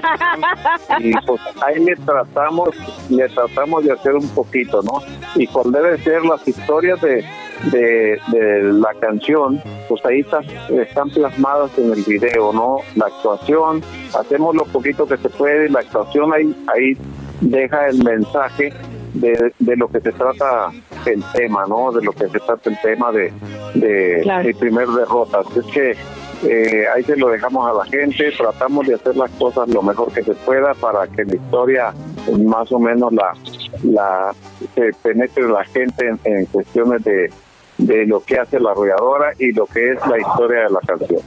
y 0.98 1.12
pues 1.26 1.40
ahí 1.64 1.78
le 1.84 1.94
tratamos, 1.96 2.70
le 3.10 3.28
tratamos 3.28 3.84
de 3.84 3.92
hacer 3.92 4.14
un 4.14 4.28
poquito, 4.30 4.82
¿no? 4.82 4.94
Y 5.36 5.46
cuál 5.46 5.70
debe 5.70 5.98
ser 5.98 6.24
las 6.24 6.46
historias 6.48 7.00
de, 7.02 7.24
de, 7.72 8.18
de 8.32 8.62
la 8.72 8.92
canción, 9.00 9.60
pues 9.88 10.04
ahí 10.04 10.20
están, 10.20 10.44
están 10.70 11.10
plasmadas 11.10 11.76
en 11.78 11.92
el 11.92 12.02
video, 12.04 12.52
¿no? 12.52 12.78
La 12.94 13.06
actuación, 13.06 13.82
hacemos 14.18 14.54
lo 14.54 14.64
poquito 14.64 15.06
que 15.06 15.16
se 15.16 15.28
puede, 15.28 15.68
la 15.68 15.80
actuación 15.80 16.32
ahí, 16.32 16.54
ahí 16.74 16.96
deja 17.40 17.88
el 17.88 18.02
mensaje 18.02 18.72
de, 19.14 19.52
de 19.58 19.76
lo 19.76 19.88
que 19.88 20.00
se 20.00 20.12
trata 20.12 20.70
el 21.06 21.22
tema, 21.34 21.64
¿no? 21.68 21.92
De 21.92 22.04
lo 22.04 22.12
que 22.12 22.28
se 22.28 22.38
trata 22.40 22.68
el 22.70 22.80
tema 22.82 23.12
de, 23.12 23.32
de 23.74 24.20
Claro. 24.22 24.44
mi 24.44 24.52
primer 24.54 24.88
derrota. 24.88 25.40
Es 25.56 25.64
que 25.66 25.94
eh, 26.44 26.84
ahí 26.94 27.02
se 27.04 27.16
lo 27.16 27.28
dejamos 27.28 27.68
a 27.68 27.72
la 27.72 27.84
gente, 27.86 28.30
tratamos 28.36 28.86
de 28.86 28.94
hacer 28.94 29.16
las 29.16 29.30
cosas 29.32 29.68
lo 29.68 29.82
mejor 29.82 30.12
que 30.12 30.22
se 30.22 30.34
pueda 30.34 30.74
para 30.74 31.06
que 31.06 31.24
la 31.24 31.34
historia 31.36 31.94
más 32.44 32.70
o 32.72 32.78
menos 32.78 33.12
la, 33.12 33.32
la 33.84 34.34
se 34.74 34.90
penetre 35.02 35.48
la 35.48 35.64
gente 35.64 36.08
en, 36.08 36.18
en 36.24 36.44
cuestiones 36.46 37.02
de, 37.04 37.30
de 37.78 38.06
lo 38.06 38.20
que 38.20 38.38
hace 38.38 38.58
la 38.58 38.70
arrolladora 38.70 39.32
y 39.38 39.52
lo 39.52 39.66
que 39.66 39.92
es 39.92 40.06
la 40.06 40.18
historia 40.18 40.62
de 40.62 40.70
la 40.70 40.80
canción. 40.80 41.20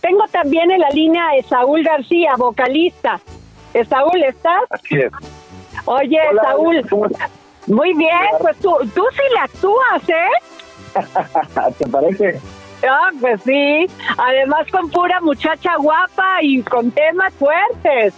Tengo 0.00 0.24
también 0.30 0.70
en 0.70 0.80
la 0.80 0.88
línea 0.90 1.24
a 1.28 1.42
Saúl 1.48 1.82
García, 1.82 2.34
vocalista. 2.36 3.20
Saúl, 3.88 4.22
¿estás? 4.22 4.62
Así 4.70 4.96
es. 4.96 5.12
Oye, 5.84 6.18
Saúl. 6.42 6.82
Muy 7.66 7.94
bien, 7.94 8.10
pues 8.40 8.56
tú, 8.58 8.74
tú 8.94 9.02
sí 9.12 9.22
le 9.34 9.40
actúas, 9.40 10.08
¿eh? 10.08 11.72
¿Te 11.78 11.86
parece? 11.88 12.40
Ah, 12.88 13.10
pues 13.20 13.42
sí. 13.42 13.86
Además 14.16 14.66
con 14.70 14.88
pura 14.90 15.20
muchacha 15.20 15.76
guapa 15.76 16.42
y 16.42 16.62
con 16.62 16.90
temas 16.92 17.34
fuertes. 17.34 18.14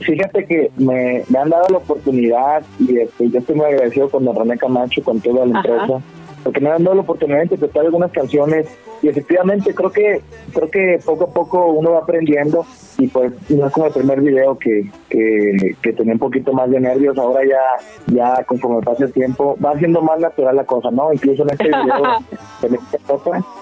Fíjate 0.00 0.46
que 0.46 0.70
me, 0.76 1.24
me 1.28 1.38
han 1.38 1.50
dado 1.50 1.66
la 1.70 1.78
oportunidad 1.78 2.62
y 2.78 2.98
este, 3.00 3.28
yo 3.30 3.38
estoy 3.38 3.54
muy 3.54 3.66
agradecido 3.66 4.08
con 4.08 4.24
don 4.24 4.36
René 4.36 4.56
Camacho, 4.56 5.02
con 5.02 5.20
toda 5.20 5.44
la 5.44 5.58
empresa, 5.58 6.00
porque 6.42 6.60
me 6.60 6.70
han 6.70 6.84
dado 6.84 6.96
la 6.96 7.02
oportunidad 7.02 7.38
de 7.38 7.44
interpretar 7.44 7.84
algunas 7.84 8.10
canciones 8.12 8.66
y 9.02 9.08
efectivamente 9.08 9.74
creo 9.74 9.90
que 9.90 10.20
creo 10.52 10.70
que 10.70 10.98
poco 11.04 11.24
a 11.24 11.32
poco 11.32 11.66
uno 11.66 11.92
va 11.92 12.00
aprendiendo 12.00 12.66
y 12.98 13.06
pues 13.08 13.32
no 13.50 13.66
es 13.66 13.72
como 13.72 13.86
el 13.86 13.92
primer 13.92 14.20
video 14.20 14.58
que, 14.58 14.90
que, 15.08 15.74
que 15.80 15.92
tenía 15.92 16.12
un 16.14 16.18
poquito 16.18 16.52
más 16.52 16.70
de 16.70 16.80
nervios, 16.80 17.16
ahora 17.18 17.40
ya 17.44 18.14
ya 18.14 18.44
conforme 18.44 18.82
pasa 18.82 19.04
el 19.04 19.12
tiempo 19.12 19.56
va 19.64 19.78
siendo 19.78 20.02
más 20.02 20.20
natural 20.20 20.56
la 20.56 20.64
cosa, 20.64 20.90
¿no? 20.90 21.12
Incluso 21.12 21.42
en 21.44 21.50
este 21.50 21.64
video 21.68 22.18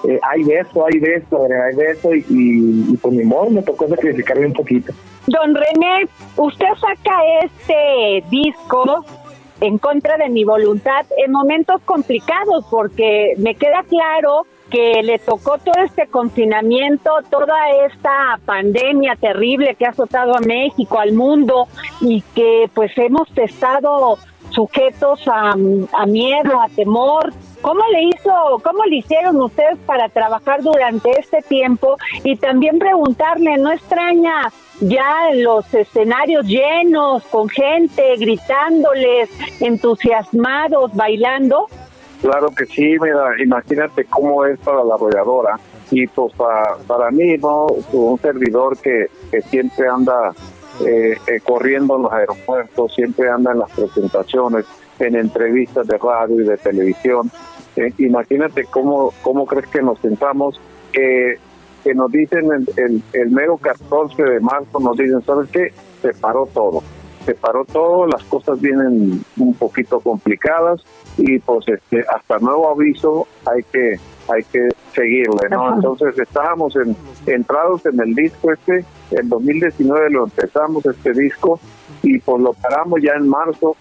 eh, 0.07 0.19
hay 0.21 0.43
beso, 0.43 0.85
hay 0.85 0.99
beso, 0.99 1.43
hay 1.43 1.75
beso 1.75 2.13
y, 2.15 2.25
y, 2.29 2.93
y 2.93 2.97
por 2.97 3.11
mi 3.11 3.23
modo 3.23 3.49
me 3.49 3.61
tocó 3.61 3.87
sacrificarme 3.87 4.47
un 4.47 4.53
poquito. 4.53 4.93
Don 5.27 5.53
René, 5.53 6.09
usted 6.37 6.65
saca 6.79 7.13
este 7.43 8.23
disco 8.31 9.05
en 9.61 9.77
contra 9.77 10.17
de 10.17 10.29
mi 10.29 10.43
voluntad 10.43 11.05
en 11.17 11.31
momentos 11.31 11.81
complicados 11.83 12.65
porque 12.69 13.33
me 13.37 13.55
queda 13.55 13.83
claro 13.87 14.45
que 14.69 15.01
le 15.03 15.17
tocó 15.19 15.57
todo 15.57 15.81
este 15.83 16.07
confinamiento, 16.07 17.09
toda 17.29 17.57
esta 17.87 18.39
pandemia 18.45 19.15
terrible 19.15 19.75
que 19.75 19.85
ha 19.85 19.89
azotado 19.89 20.35
a 20.35 20.41
México, 20.41 20.99
al 20.99 21.13
mundo 21.13 21.67
y 22.01 22.21
que 22.35 22.69
pues 22.73 22.91
hemos 22.97 23.27
estado 23.35 24.17
sujetos 24.49 25.27
a, 25.27 25.51
a 25.51 26.05
miedo, 26.05 26.61
a 26.61 26.67
temor. 26.75 27.33
¿Cómo 27.61 27.81
le 27.91 28.03
hizo, 28.03 28.31
cómo 28.63 28.85
le 28.85 28.97
hicieron 28.97 29.41
ustedes 29.41 29.77
para 29.85 30.07
trabajar 30.07 30.61
durante 30.61 31.11
este 31.19 31.41
tiempo? 31.41 31.97
Y 32.23 32.37
también 32.37 32.79
preguntarle, 32.79 33.57
¿no 33.57 33.71
extraña 33.71 34.51
ya 34.79 35.33
los 35.33 35.73
escenarios 35.73 36.45
llenos, 36.45 37.23
con 37.25 37.49
gente 37.49 38.15
gritándoles, 38.17 39.29
entusiasmados, 39.61 40.95
bailando? 40.95 41.67
Claro 42.21 42.49
que 42.49 42.65
sí, 42.65 42.95
mira, 43.01 43.41
imagínate 43.43 44.05
cómo 44.05 44.45
es 44.45 44.57
para 44.59 44.83
la 44.83 44.95
arrolladora. 44.95 45.59
Y 45.91 46.05
pues 46.07 46.33
para, 46.35 46.77
para 46.87 47.11
mí, 47.11 47.37
¿no? 47.37 47.67
Un 47.91 48.19
servidor 48.19 48.77
que, 48.77 49.07
que 49.31 49.41
siempre 49.41 49.87
anda 49.87 50.33
eh, 50.85 51.17
eh, 51.27 51.39
corriendo 51.43 51.95
en 51.95 52.03
los 52.03 52.11
aeropuertos, 52.11 52.93
siempre 52.93 53.29
anda 53.29 53.51
en 53.51 53.59
las 53.59 53.71
presentaciones, 53.71 54.65
en 54.99 55.15
entrevistas 55.15 55.87
de 55.87 55.97
radio 55.97 56.41
y 56.41 56.45
de 56.45 56.57
televisión. 56.57 57.31
Eh, 57.75 57.93
imagínate 57.97 58.65
cómo, 58.65 59.13
cómo 59.21 59.45
crees 59.45 59.67
que 59.67 59.81
nos 59.81 59.99
sentamos, 59.99 60.59
que, 60.91 61.37
que 61.83 61.93
nos 61.93 62.11
dicen 62.11 62.51
el, 62.51 62.69
el, 62.77 63.03
el 63.13 63.31
mero 63.31 63.57
14 63.57 64.21
de 64.23 64.39
marzo, 64.39 64.79
nos 64.79 64.97
dicen, 64.97 65.21
¿sabes 65.21 65.49
qué? 65.51 65.73
Se 66.01 66.13
paró 66.13 66.45
todo 66.47 66.81
se 67.25 67.35
paró 67.35 67.65
todo, 67.65 68.07
las 68.07 68.23
cosas 68.23 68.59
vienen 68.59 69.23
un 69.37 69.53
poquito 69.53 69.99
complicadas 69.99 70.81
y 71.17 71.37
pues 71.39 71.67
este 71.67 72.03
hasta 72.09 72.39
nuevo 72.39 72.71
aviso 72.71 73.27
hay 73.45 73.61
que 73.71 73.99
hay 74.31 74.43
que 74.51 74.69
seguirle, 74.95 75.49
¿no? 75.49 75.75
Entonces 75.75 76.17
estábamos 76.17 76.75
en, 76.75 76.95
entrados 77.25 77.85
en 77.85 77.99
el 77.99 78.15
disco 78.15 78.51
este, 78.51 78.85
en 79.11 79.29
2019 79.29 80.09
lo 80.11 80.23
empezamos 80.25 80.85
este 80.85 81.13
disco 81.13 81.59
y 82.01 82.19
pues 82.19 82.41
lo 82.41 82.53
paramos 82.53 82.99
ya 83.01 83.13
en 83.13 83.27
marzo 83.27 83.75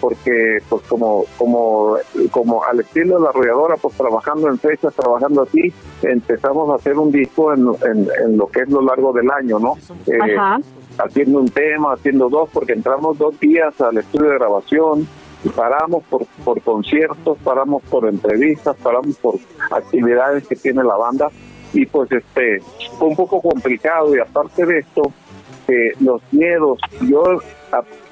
porque 0.00 0.58
pues 0.68 0.82
como 0.82 1.24
como 1.38 1.96
como 2.30 2.64
al 2.64 2.80
estilo 2.80 3.16
de 3.16 3.22
la 3.22 3.30
arrolladora 3.30 3.76
pues 3.76 3.94
trabajando 3.96 4.48
en 4.48 4.58
fechas 4.58 4.94
trabajando 4.94 5.42
así 5.42 5.72
empezamos 6.02 6.68
a 6.70 6.74
hacer 6.74 6.98
un 6.98 7.10
disco 7.10 7.52
en, 7.54 7.66
en, 7.84 8.08
en 8.22 8.36
lo 8.36 8.46
que 8.48 8.60
es 8.60 8.68
lo 8.68 8.82
largo 8.82 9.12
del 9.12 9.30
año 9.30 9.58
no 9.58 9.76
eh, 10.06 10.36
haciendo 10.98 11.40
un 11.40 11.48
tema 11.48 11.94
haciendo 11.94 12.28
dos 12.28 12.50
porque 12.52 12.74
entramos 12.74 13.16
dos 13.18 13.38
días 13.40 13.80
al 13.80 13.96
estudio 13.98 14.30
de 14.30 14.38
grabación 14.38 15.08
y 15.44 15.48
paramos 15.48 16.02
por 16.04 16.26
por 16.44 16.60
conciertos 16.60 17.38
paramos 17.42 17.82
por 17.84 18.06
entrevistas 18.06 18.76
paramos 18.82 19.16
por 19.16 19.36
actividades 19.70 20.46
que 20.46 20.56
tiene 20.56 20.82
la 20.84 20.96
banda 20.96 21.30
y 21.74 21.84
pues 21.86 22.10
este 22.10 22.60
fue 22.98 23.08
un 23.08 23.16
poco 23.16 23.42
complicado 23.42 24.16
y 24.16 24.20
aparte 24.20 24.64
de 24.64 24.78
esto 24.78 25.12
eh, 25.68 25.92
los 26.00 26.22
miedos 26.32 26.78
yo 27.02 27.40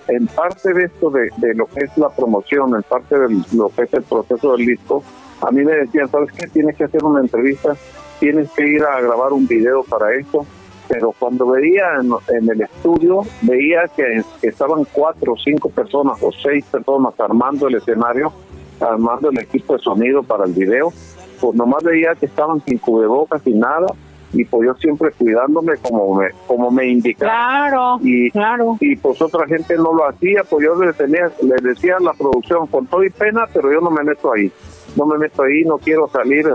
en 0.08 0.26
parte 0.26 0.72
de 0.72 0.84
esto 0.84 1.10
de, 1.10 1.54
lo 1.54 1.66
que 1.66 1.84
es 1.84 1.96
la 1.96 2.08
promoción, 2.10 2.74
en 2.74 2.82
parte 2.82 3.18
de 3.18 3.28
lo 3.54 3.68
que 3.68 3.82
es 3.82 3.94
el 3.94 4.02
proceso 4.02 4.56
del 4.56 4.66
disco, 4.66 5.02
a 5.40 5.50
mí 5.50 5.64
me 5.64 5.72
decían, 5.72 6.08
¿sabes 6.10 6.32
qué? 6.32 6.46
Tienes 6.48 6.76
que 6.76 6.84
hacer 6.84 7.04
una 7.04 7.20
entrevista, 7.20 7.76
tienes 8.20 8.50
que 8.50 8.66
ir 8.66 8.82
a 8.82 9.00
grabar 9.00 9.32
un 9.32 9.46
video 9.46 9.82
para 9.84 10.14
eso, 10.14 10.46
pero 10.88 11.14
cuando 11.18 11.46
veía 11.46 11.96
en, 12.00 12.12
en 12.36 12.50
el 12.50 12.62
estudio, 12.62 13.22
veía 13.42 13.84
que, 13.96 14.22
que 14.40 14.48
estaban 14.48 14.84
cuatro 14.92 15.32
o 15.32 15.36
cinco 15.36 15.70
personas 15.70 16.18
o 16.22 16.30
seis 16.32 16.64
personas 16.66 17.18
armando 17.18 17.68
el 17.68 17.76
escenario, 17.76 18.32
armando 18.80 19.30
el 19.30 19.38
equipo 19.38 19.76
de 19.76 19.82
sonido 19.82 20.22
para 20.22 20.44
el 20.44 20.52
video, 20.52 20.92
pues 21.42 21.54
nomás 21.56 21.82
veía 21.82 22.14
que 22.14 22.26
estaban 22.26 22.62
sin 22.64 22.78
cubrebocas, 22.78 23.42
sin 23.42 23.58
nada, 23.58 23.88
y 24.32 24.44
pues 24.46 24.64
yo 24.66 24.74
siempre 24.76 25.10
cuidándome 25.10 25.72
como 25.76 26.14
me, 26.14 26.28
como 26.46 26.70
me 26.70 26.86
indicaron. 26.86 27.34
Claro, 27.34 27.98
y, 28.02 28.30
claro. 28.30 28.76
y 28.80 28.96
pues 28.96 29.20
otra 29.20 29.46
gente 29.46 29.76
no 29.76 29.92
lo 29.92 30.08
hacía, 30.08 30.44
pues 30.48 30.64
yo 30.64 30.74
le, 30.82 30.92
tenía, 30.94 31.30
le 31.42 31.56
decía 31.68 31.96
a 31.96 32.00
la 32.00 32.12
producción, 32.14 32.66
con 32.68 32.86
todo 32.86 33.02
y 33.04 33.10
pena, 33.10 33.46
pero 33.52 33.70
yo 33.72 33.80
no 33.80 33.90
me 33.90 34.04
meto 34.04 34.32
ahí, 34.32 34.50
no 34.96 35.04
me 35.04 35.18
meto 35.18 35.42
ahí, 35.42 35.64
no 35.64 35.76
quiero 35.78 36.08
salir 36.08 36.46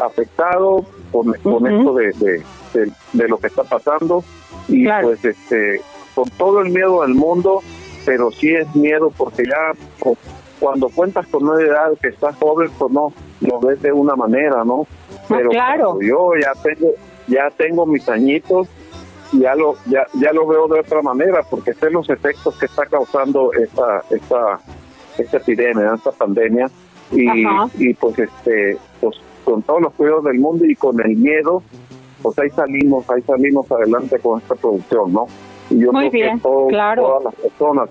afectado 0.00 0.84
con, 1.10 1.32
con 1.42 1.66
esto 1.66 1.94
de, 1.94 2.06
de, 2.12 2.42
de- 2.74 2.92
de 3.14 3.28
lo 3.28 3.38
que 3.38 3.46
está 3.46 3.64
pasando 3.64 4.22
y 4.68 4.86
pues 5.02 5.24
este 5.24 5.80
con 6.14 6.28
todo 6.30 6.60
el 6.60 6.70
miedo 6.70 7.02
del 7.02 7.14
mundo, 7.14 7.62
pero 8.04 8.30
sí 8.30 8.50
es 8.54 8.74
miedo 8.76 9.10
porque 9.16 9.44
ya 9.44 9.72
pues, 10.00 10.18
cuando 10.60 10.88
cuentas 10.88 11.26
con 11.28 11.48
una 11.48 11.62
edad 11.62 11.92
que 12.00 12.08
estás 12.08 12.36
joven, 12.36 12.70
pues 12.78 12.92
no 12.92 13.12
lo 13.40 13.60
ves 13.60 13.80
de 13.82 13.92
una 13.92 14.14
manera, 14.16 14.64
¿no? 14.64 14.86
Pero 15.28 15.50
claro. 15.50 15.84
cuando 15.92 16.02
yo 16.02 16.30
ya 16.40 16.52
tengo 16.62 16.90
ya 17.28 17.50
tengo 17.56 17.86
mis 17.86 18.08
añitos 18.08 18.68
ya 19.32 19.54
lo 19.56 19.74
ya 19.86 20.06
ya 20.20 20.32
lo 20.32 20.46
veo 20.46 20.68
de 20.68 20.78
otra 20.80 21.02
manera 21.02 21.40
porque 21.50 21.74
sé 21.74 21.90
los 21.90 22.08
efectos 22.08 22.56
que 22.58 22.66
está 22.66 22.86
causando 22.86 23.52
esta 23.54 24.02
esta 24.10 24.60
esta 25.18 25.36
epidemia 25.38 25.94
esta 25.96 26.12
pandemia 26.12 26.66
y, 27.10 27.44
Ajá. 27.44 27.68
y 27.76 27.92
pues 27.94 28.16
este 28.20 28.78
pues 29.00 29.16
con 29.44 29.62
todos 29.62 29.82
los 29.82 29.92
cuidados 29.94 30.22
del 30.24 30.38
mundo 30.38 30.64
y 30.64 30.76
con 30.76 31.00
el 31.04 31.16
miedo 31.16 31.60
pues 32.22 32.38
ahí 32.38 32.50
salimos 32.50 33.10
ahí 33.10 33.22
salimos 33.22 33.68
adelante 33.72 34.20
con 34.20 34.38
esta 34.40 34.54
producción 34.54 35.12
no 35.12 35.26
y 35.70 35.80
yo 35.80 35.92
Muy 35.92 36.08
creo 36.10 36.12
bien, 36.12 36.36
que 36.36 36.42
todo- 36.44 36.68
claro. 36.68 37.02
todas 37.02 37.24
las 37.24 37.34
personas 37.34 37.88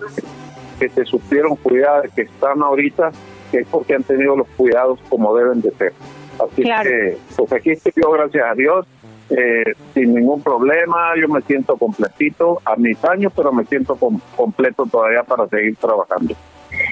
que 0.78 0.88
se 0.88 1.04
supieron 1.04 1.56
cuidar 1.56 2.10
que 2.10 2.22
están 2.22 2.62
ahorita 2.62 3.10
que 3.50 3.58
es 3.58 3.68
porque 3.68 3.94
han 3.94 4.02
tenido 4.02 4.36
los 4.36 4.48
cuidados 4.56 4.98
como 5.08 5.36
deben 5.36 5.60
de 5.62 5.70
ser 5.72 5.92
así 6.38 6.62
Claro. 6.62 6.88
que 6.90 7.16
pues 7.36 7.52
aquí 7.52 7.70
estoy 7.70 7.92
yo 7.96 8.10
gracias 8.10 8.44
a 8.50 8.54
Dios 8.54 8.86
eh, 9.30 9.72
sin 9.92 10.14
ningún 10.14 10.40
problema, 10.40 11.12
yo 11.20 11.26
me 11.28 11.40
siento 11.42 11.76
completito 11.76 12.60
a 12.64 12.76
mis 12.76 13.04
años, 13.04 13.32
pero 13.34 13.50
me 13.52 13.64
siento 13.64 13.96
com- 13.96 14.20
completo 14.36 14.86
todavía 14.86 15.24
para 15.24 15.48
seguir 15.48 15.74
trabajando. 15.76 16.32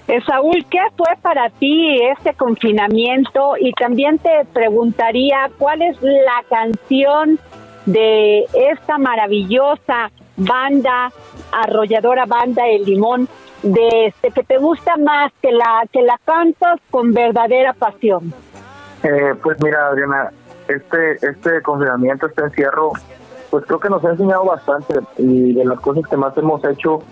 Eh, 0.08 0.20
Saúl, 0.26 0.66
¿qué 0.68 0.80
fue 0.96 1.14
para 1.22 1.48
ti 1.50 2.00
este 2.10 2.34
confinamiento? 2.34 3.52
Y 3.60 3.72
también 3.74 4.18
te 4.18 4.30
preguntaría, 4.52 5.48
¿cuál 5.58 5.82
es 5.82 5.96
la 6.02 6.42
canción 6.48 7.38
de 7.86 8.40
esta 8.72 8.98
maravillosa 8.98 10.10
banda, 10.36 11.12
arrolladora 11.52 12.24
banda 12.26 12.66
El 12.68 12.84
Limón, 12.84 13.28
de 13.64 14.06
este 14.06 14.30
que 14.30 14.44
te 14.44 14.58
gusta 14.58 14.96
más, 14.96 15.32
que 15.40 15.50
la 15.50 15.84
que 15.90 16.02
la 16.02 16.18
cantas 16.24 16.80
con 16.90 17.12
verdadera 17.12 17.72
pasión? 17.72 18.32
Eh, 19.02 19.34
pues 19.42 19.60
mira, 19.62 19.88
Adriana, 19.88 20.30
este, 20.68 21.12
este 21.14 21.62
confinamiento, 21.62 22.26
este 22.26 22.42
encierro, 22.42 22.92
pues 23.50 23.64
creo 23.66 23.80
que 23.80 23.88
nos 23.88 24.04
ha 24.04 24.10
enseñado 24.10 24.44
bastante 24.44 24.94
y 25.18 25.54
de 25.54 25.64
las 25.64 25.80
cosas 25.80 26.04
que 26.08 26.16
más 26.16 26.36
hemos 26.36 26.64
hecho 26.64 27.02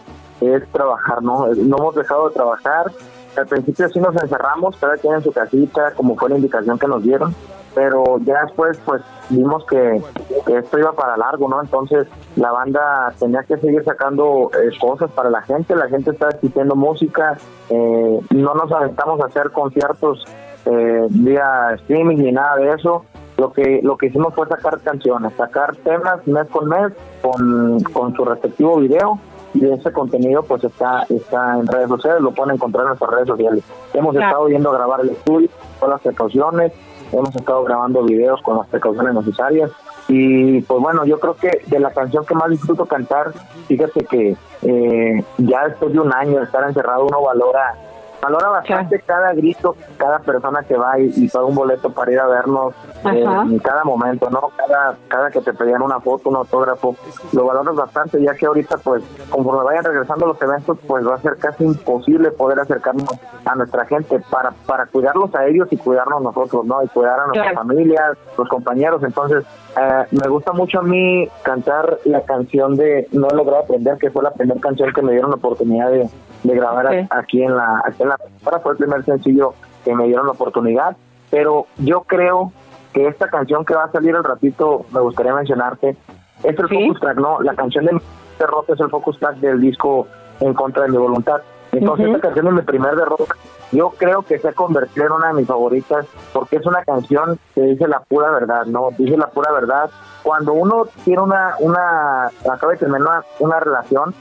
es 0.40 0.66
trabajar, 0.72 1.22
¿no? 1.22 1.46
No 1.48 1.76
hemos 1.78 1.94
dejado 1.94 2.28
de 2.28 2.34
trabajar. 2.34 2.92
Al 3.36 3.46
principio 3.46 3.88
sí 3.88 3.98
nos 3.98 4.14
encerramos, 4.14 4.76
cada 4.76 4.96
quien 4.96 5.14
en 5.14 5.22
su 5.22 5.32
casita, 5.32 5.92
como 5.96 6.16
fue 6.16 6.28
la 6.28 6.36
indicación 6.36 6.78
que 6.78 6.86
nos 6.86 7.02
dieron, 7.02 7.34
pero 7.74 8.18
ya 8.24 8.42
después 8.44 8.78
pues 8.84 9.02
vimos 9.30 9.64
que, 9.66 10.02
que 10.46 10.58
esto 10.58 10.78
iba 10.78 10.92
para 10.92 11.16
largo, 11.16 11.48
¿no? 11.48 11.62
Entonces 11.62 12.06
la 12.36 12.52
banda 12.52 13.12
tenía 13.18 13.42
que 13.44 13.56
seguir 13.56 13.82
sacando 13.84 14.50
eh, 14.54 14.70
cosas 14.78 15.10
para 15.12 15.30
la 15.30 15.42
gente, 15.42 15.74
la 15.74 15.88
gente 15.88 16.10
está 16.10 16.28
exigiendo 16.28 16.76
música, 16.76 17.38
eh, 17.70 18.20
no 18.30 18.54
nos 18.54 18.70
aventamos 18.70 19.20
a 19.20 19.26
hacer 19.26 19.50
conciertos 19.50 20.24
eh, 20.66 21.06
vía 21.10 21.72
streaming 21.76 22.18
ni 22.18 22.32
nada 22.32 22.56
de 22.56 22.74
eso. 22.74 23.04
Lo 23.38 23.50
que 23.50 23.80
lo 23.82 23.96
que 23.96 24.06
hicimos 24.06 24.34
fue 24.34 24.46
sacar 24.46 24.78
canciones, 24.80 25.32
sacar 25.36 25.74
temas 25.76 26.24
mes 26.26 26.46
con 26.48 26.68
mes 26.68 26.92
con, 27.22 27.82
con 27.84 28.14
su 28.14 28.24
respectivo 28.26 28.76
video 28.76 29.18
y 29.54 29.66
ese 29.70 29.92
contenido 29.92 30.42
pues 30.42 30.64
está 30.64 31.04
está 31.08 31.58
en 31.58 31.66
redes 31.66 31.88
sociales, 31.88 32.22
lo 32.22 32.32
pueden 32.32 32.54
encontrar 32.54 32.84
en 32.84 32.88
nuestras 32.88 33.10
redes 33.10 33.28
sociales. 33.28 33.64
Hemos 33.92 34.14
estado 34.16 34.48
yendo 34.48 34.70
a 34.70 34.74
grabar 34.74 35.00
el 35.00 35.10
estudio 35.10 35.48
con 35.78 35.90
las 35.90 36.00
precauciones, 36.00 36.72
hemos 37.12 37.34
estado 37.34 37.64
grabando 37.64 38.02
videos 38.02 38.40
con 38.42 38.56
las 38.56 38.66
precauciones 38.68 39.14
necesarias 39.14 39.70
y 40.08 40.60
pues 40.62 40.80
bueno, 40.80 41.04
yo 41.04 41.20
creo 41.20 41.36
que 41.36 41.62
de 41.66 41.78
la 41.78 41.90
canción 41.90 42.24
que 42.24 42.34
más 42.34 42.50
disfruto 42.50 42.86
cantar, 42.86 43.32
fíjate 43.68 44.04
que 44.04 44.36
eh, 44.62 45.24
ya 45.38 45.68
después 45.68 45.92
de 45.92 46.00
un 46.00 46.12
año 46.12 46.38
de 46.38 46.44
estar 46.44 46.66
encerrado 46.66 47.06
uno 47.06 47.22
valora 47.22 47.74
valora 48.22 48.48
bastante 48.50 49.00
cada 49.00 49.32
grito, 49.34 49.74
cada 49.96 50.20
persona 50.20 50.62
que 50.62 50.76
va 50.76 50.98
y, 50.98 51.28
paga 51.28 51.44
un 51.44 51.56
boleto 51.56 51.90
para 51.90 52.12
ir 52.12 52.20
a 52.20 52.26
vernos 52.28 52.72
eh, 53.12 53.24
en 53.24 53.58
cada 53.58 53.82
momento, 53.82 54.30
¿no? 54.30 54.52
Cada, 54.56 54.96
cada 55.08 55.30
que 55.30 55.40
te 55.40 55.52
pedían 55.52 55.82
una 55.82 55.98
foto, 55.98 56.30
un 56.30 56.36
autógrafo, 56.36 56.94
lo 57.32 57.44
valoras 57.44 57.74
bastante, 57.74 58.22
ya 58.22 58.34
que 58.34 58.46
ahorita, 58.46 58.76
pues, 58.78 59.02
conforme 59.28 59.64
vayan 59.64 59.84
regresando 59.84 60.26
los 60.26 60.40
eventos, 60.40 60.78
pues 60.86 61.06
va 61.06 61.16
a 61.16 61.18
ser 61.18 61.36
casi 61.36 61.64
imposible 61.64 62.30
poder 62.30 62.60
acercarnos 62.60 63.10
a 63.44 63.54
nuestra 63.56 63.84
gente 63.86 64.20
para, 64.30 64.52
para 64.66 64.86
cuidarlos 64.86 65.34
a 65.34 65.44
ellos 65.46 65.66
y 65.72 65.76
cuidarnos 65.76 66.22
nosotros, 66.22 66.64
¿no? 66.64 66.80
Y 66.84 66.88
cuidar 66.88 67.18
a 67.18 67.26
nuestras 67.26 67.54
familias, 67.54 68.16
los 68.38 68.48
compañeros. 68.48 69.02
Entonces, 69.02 69.44
eh, 69.80 70.04
me 70.10 70.28
gusta 70.28 70.52
mucho 70.52 70.80
a 70.80 70.82
mí 70.82 71.28
cantar 71.42 71.98
la 72.04 72.22
canción 72.22 72.76
de 72.76 73.08
No 73.12 73.28
he 73.30 73.34
logrado 73.34 73.62
aprender, 73.62 73.98
que 73.98 74.10
fue 74.10 74.22
la 74.22 74.32
primera 74.32 74.60
canción 74.60 74.92
que 74.92 75.02
me 75.02 75.12
dieron 75.12 75.30
la 75.30 75.36
oportunidad 75.36 75.90
de, 75.90 76.08
de 76.42 76.54
grabar 76.54 77.06
aquí 77.10 77.42
en 77.42 77.56
la 77.56 77.82
aquí 77.84 78.02
en 78.02 78.08
la 78.08 78.18
fue 78.62 78.72
el 78.72 78.78
primer 78.78 79.04
sencillo 79.04 79.54
que 79.84 79.94
me 79.94 80.06
dieron 80.06 80.26
la 80.26 80.32
oportunidad 80.32 80.96
pero 81.30 81.66
yo 81.78 82.02
creo 82.02 82.52
que 82.92 83.06
esta 83.06 83.28
canción 83.28 83.64
que 83.64 83.74
va 83.74 83.84
a 83.84 83.92
salir 83.92 84.14
al 84.14 84.24
ratito 84.24 84.84
me 84.92 85.00
gustaría 85.00 85.34
mencionarte 85.34 85.96
es 86.42 86.58
el 86.58 86.68
focus 86.68 87.00
track 87.00 87.18
no 87.18 87.40
la 87.40 87.54
canción 87.54 87.86
de 87.86 88.00
derrota 88.38 88.74
es 88.74 88.80
el 88.80 88.90
focus 88.90 89.18
track 89.18 89.36
del 89.36 89.60
disco 89.60 90.06
en 90.40 90.52
contra 90.54 90.82
de 90.82 90.90
mi 90.90 90.96
voluntad 90.96 91.40
entonces 91.72 92.06
esta 92.06 92.20
canción 92.20 92.46
es 92.48 92.52
mi 92.52 92.62
primer 92.62 92.94
derrota 92.96 93.34
yo 93.72 93.88
creo 93.96 94.22
que 94.22 94.38
se 94.38 94.48
ha 94.48 94.52
convertido 94.52 95.06
en 95.06 95.12
una 95.12 95.28
de 95.28 95.34
mis 95.34 95.46
favoritas 95.46 96.06
porque 96.34 96.56
es 96.56 96.66
una 96.66 96.84
canción 96.84 97.38
que 97.54 97.62
dice 97.62 97.88
la 97.88 98.00
pura 98.00 98.30
verdad, 98.30 98.66
¿no? 98.66 98.90
Dice 98.98 99.16
la 99.16 99.28
pura 99.28 99.50
verdad. 99.50 99.90
Cuando 100.22 100.52
uno 100.52 100.84
tiene 101.04 101.22
una, 101.22 101.54
una, 101.58 102.26
acaba 102.50 102.72
de 102.72 102.78
terminar 102.78 103.24
una, 103.40 103.60
relación, 103.60 104.14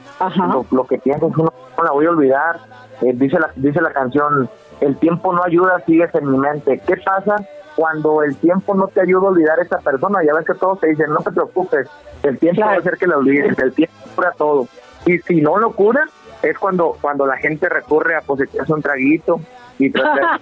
lo, 0.72 0.88
que 0.88 0.97
piensa 0.99 1.28
es 1.28 1.38
uno, 1.38 1.54
no 1.78 1.84
la 1.84 1.91
voy 1.91 2.06
a 2.06 2.12
olvidar. 2.12 2.60
Eh, 3.02 3.12
dice, 3.14 3.39
la, 3.39 3.52
dice 3.58 3.82
la 3.82 3.91
canción, 3.91 4.49
el 4.80 4.95
tiempo 4.97 5.34
no 5.34 5.43
ayuda, 5.43 5.84
sigues 5.86 6.16
en 6.16 6.32
mi 6.32 6.38
mente. 6.38 6.82
¿Qué 6.88 6.95
pasa 6.97 7.36
cuando 7.76 8.24
el 8.24 8.38
tiempo 8.38 8.74
no 8.74 8.88
te 8.88 9.02
ayuda 9.02 9.28
a 9.28 9.32
olvidar 9.32 9.60
a 9.60 9.64
esa 9.64 9.80
persona? 9.80 10.24
Ya 10.24 10.34
ves 10.34 10.45
que 10.45 10.54
todos 10.54 10.80
te 10.80 10.88
dicen, 10.88 11.12
no 11.12 11.20
te 11.20 11.32
preocupes, 11.32 11.89
el 12.24 12.39
tiempo 12.39 12.62
va 12.62 12.72
a 12.72 12.78
hacer 12.78 12.97
que 12.97 13.08
la 13.08 13.18
olvides, 13.18 13.60
el 13.60 13.74
tiempo 13.74 13.95
cura 14.16 14.32
todo. 14.38 14.68
Y 15.06 15.18
si 15.20 15.41
no 15.41 15.58
lo 15.58 15.74
cura, 15.74 16.08
es 16.44 16.58
cuando 16.58 16.98
cuando 17.02 17.26
la 17.26 17.38
gente 17.38 17.70
recurre 17.70 18.16
a 18.16 18.22
posicionarse 18.22 18.74
un 18.74 18.82
traguito 18.82 19.39
y 19.78 19.89
tratar, 19.92 20.39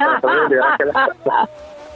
de 0.49 0.59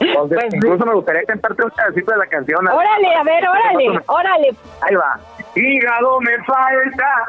Entonces, 0.00 0.38
pues 0.40 0.54
incluso 0.54 0.86
me 0.86 0.94
gustaría 0.94 1.22
cantarte 1.22 1.62
un 1.62 1.70
pedacito 1.70 2.12
de 2.12 2.18
la 2.18 2.26
canción. 2.26 2.66
Órale, 2.66 3.14
a 3.14 3.22
ver, 3.22 3.48
órale, 3.48 4.00
órale. 4.06 4.54
Ahí 4.80 4.94
va. 4.96 5.20
Hígado 5.54 6.20
me 6.20 6.36
falta 6.44 7.24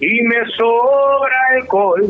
y 0.00 0.22
me 0.22 0.44
sobra 0.56 1.36
alcohol. 1.56 2.02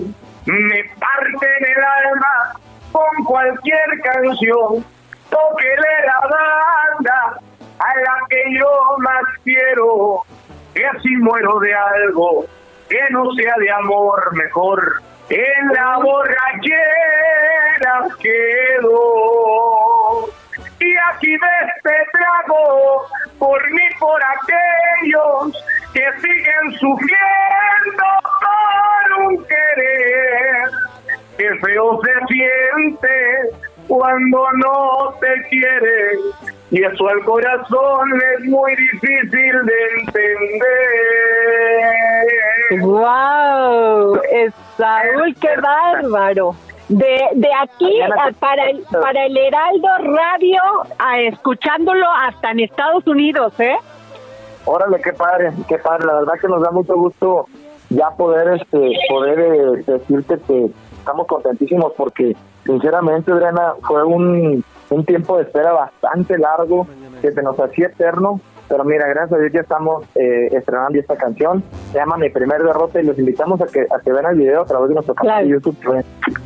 Me 0.47 0.85
parte 0.99 1.47
en 1.59 1.77
el 1.77 1.85
alma 1.85 2.55
con 2.91 3.25
cualquier 3.25 4.01
canción. 4.03 4.85
Toquele 5.29 6.07
la 6.07 6.21
banda 6.21 7.41
a 7.79 8.01
la 8.01 8.27
que 8.31 8.43
yo 8.59 8.99
más 8.99 9.25
quiero. 9.45 10.23
Y 10.75 10.83
así 10.85 11.17
muero 11.17 11.59
de 11.61 11.75
algo 11.75 12.47
que 12.89 13.01
no 13.11 13.33
sea 13.33 13.55
de 13.59 13.71
amor 13.71 14.37
mejor. 14.37 15.03
En 15.29 15.69
la 15.75 15.99
borrachera 15.99 16.79
quedo. 18.21 19.05
Y 20.81 20.97
aquí 21.11 21.31
de 21.31 21.55
este 21.77 21.97
trago, 22.13 23.07
por 23.39 23.71
mí, 23.71 23.83
por 23.99 24.23
aquellos 24.23 25.53
que 25.93 26.07
siguen 26.21 26.73
sufriendo 26.79 28.05
por 28.41 29.27
un 29.27 29.45
querer. 29.45 30.71
Que 31.37 31.49
feo 31.61 32.01
se 32.03 32.15
siente 32.27 33.17
cuando 33.87 34.53
no 34.53 35.15
te 35.21 35.49
quieren 35.49 36.19
y 36.71 36.85
eso 36.85 37.09
al 37.09 37.25
corazón 37.25 38.23
es 38.35 38.45
muy 38.45 38.77
difícil 38.77 39.31
de 39.65 39.89
entender. 40.01 40.69
¡Wow! 42.71 44.21
Saúl, 44.77 45.35
qué 45.41 45.49
bárbaro. 45.61 46.55
De, 46.89 47.21
de 47.35 47.49
aquí 47.61 48.01
para 48.41 48.71
el, 48.71 48.83
para 48.91 49.27
el 49.27 49.37
Heraldo 49.37 49.89
Radio, 50.17 50.61
a, 50.99 51.21
escuchándolo 51.21 52.07
hasta 52.23 52.51
en 52.53 52.61
Estados 52.61 53.07
Unidos, 53.07 53.53
¿eh? 53.61 53.77
Órale, 54.65 54.99
qué 55.03 55.13
padre, 55.13 55.53
qué 55.69 55.79
padre. 55.79 56.07
La 56.07 56.15
verdad 56.15 56.33
que 56.41 56.49
nos 56.49 56.63
da 56.63 56.71
mucho 56.71 56.95
gusto 56.95 57.47
ya 57.91 58.11
poder 58.11 58.61
este 58.61 58.93
poder 59.09 59.39
eh, 59.39 59.85
decirte 59.87 60.39
que 60.47 60.71
estamos 60.99 61.27
contentísimos 61.27 61.93
porque 61.97 62.35
sinceramente 62.65 63.33
Adriana 63.33 63.75
fue 63.87 64.05
un 64.05 64.65
un 64.91 65.05
tiempo 65.05 65.37
de 65.37 65.45
espera 65.45 65.73
bastante 65.73 66.39
largo 66.39 66.87
que 67.21 67.33
se 67.33 67.43
nos 67.43 67.59
hacía 67.59 67.89
eterno. 67.89 68.41
Pero 68.69 68.85
mira, 68.85 69.09
gracias 69.09 69.33
a 69.33 69.39
Dios 69.39 69.53
ya 69.53 69.61
estamos 69.61 70.05
eh, 70.15 70.49
estrenando 70.53 70.99
esta 70.99 71.17
canción. 71.17 71.63
Se 71.93 71.99
llama 71.99 72.17
Mi 72.19 72.29
Primer 72.29 72.63
Derrota 72.63 73.01
y 73.01 73.05
los 73.05 73.19
invitamos 73.19 73.61
a 73.61 73.67
que, 73.67 73.81
a 73.81 74.01
que 74.01 74.13
vean 74.13 74.27
el 74.27 74.39
video 74.39 74.63
a 74.63 74.67
través 74.67 74.89
de 74.89 74.95
nuestro 74.95 75.15
canal 75.15 75.45
de 75.45 75.51
YouTube. 75.51 75.77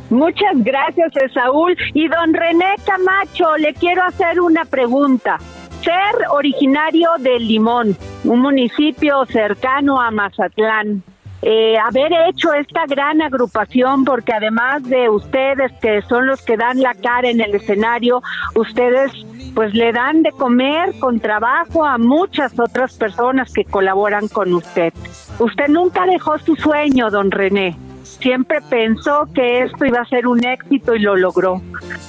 Muchas 0.09 0.63
gracias, 0.63 1.11
Saúl. 1.33 1.75
Y 1.93 2.07
don 2.07 2.33
René 2.33 2.75
Camacho, 2.85 3.57
le 3.57 3.73
quiero 3.73 4.03
hacer 4.03 4.39
una 4.39 4.63
pregunta. 4.65 5.37
Ser 5.81 6.27
originario 6.31 7.09
de 7.19 7.39
Limón, 7.39 7.97
un 8.23 8.39
municipio 8.39 9.25
cercano 9.25 9.99
a 9.99 10.11
Mazatlán, 10.11 11.03
eh, 11.45 11.77
haber 11.77 12.13
hecho 12.29 12.53
esta 12.53 12.85
gran 12.85 13.21
agrupación, 13.21 14.05
porque 14.05 14.31
además 14.31 14.81
de 14.83 15.09
ustedes 15.09 15.73
que 15.81 16.01
son 16.03 16.25
los 16.25 16.41
que 16.41 16.55
dan 16.55 16.79
la 16.79 16.93
cara 16.93 17.29
en 17.29 17.41
el 17.41 17.53
escenario, 17.55 18.21
ustedes 18.55 19.11
pues 19.53 19.73
le 19.73 19.91
dan 19.91 20.23
de 20.23 20.31
comer 20.31 20.93
con 20.99 21.19
trabajo 21.19 21.85
a 21.85 21.97
muchas 21.97 22.57
otras 22.59 22.97
personas 22.97 23.51
que 23.53 23.65
colaboran 23.65 24.27
con 24.27 24.53
usted. 24.53 24.93
Usted 25.39 25.67
nunca 25.67 26.05
dejó 26.05 26.37
su 26.39 26.55
sueño, 26.55 27.09
don 27.09 27.31
René 27.31 27.77
siempre 28.23 28.59
pensó 28.69 29.27
que 29.35 29.63
esto 29.63 29.85
iba 29.85 29.99
a 29.99 30.05
ser 30.05 30.27
un 30.27 30.43
éxito 30.45 30.95
y 30.95 30.99
lo 30.99 31.15
logró. 31.15 31.61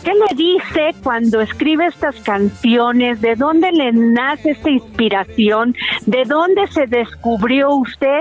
¿Qué 0.05 0.13
le 0.15 0.37
dice 0.37 0.95
cuando 1.03 1.41
escribe 1.41 1.87
estas 1.87 2.15
canciones? 2.21 3.21
¿De 3.21 3.35
dónde 3.35 3.73
le 3.73 3.93
nace 3.93 4.53
esta 4.53 4.71
inspiración? 4.71 5.75
¿De 6.07 6.25
dónde 6.25 6.67
se 6.69 6.87
descubrió 6.87 7.71
usted 7.75 8.21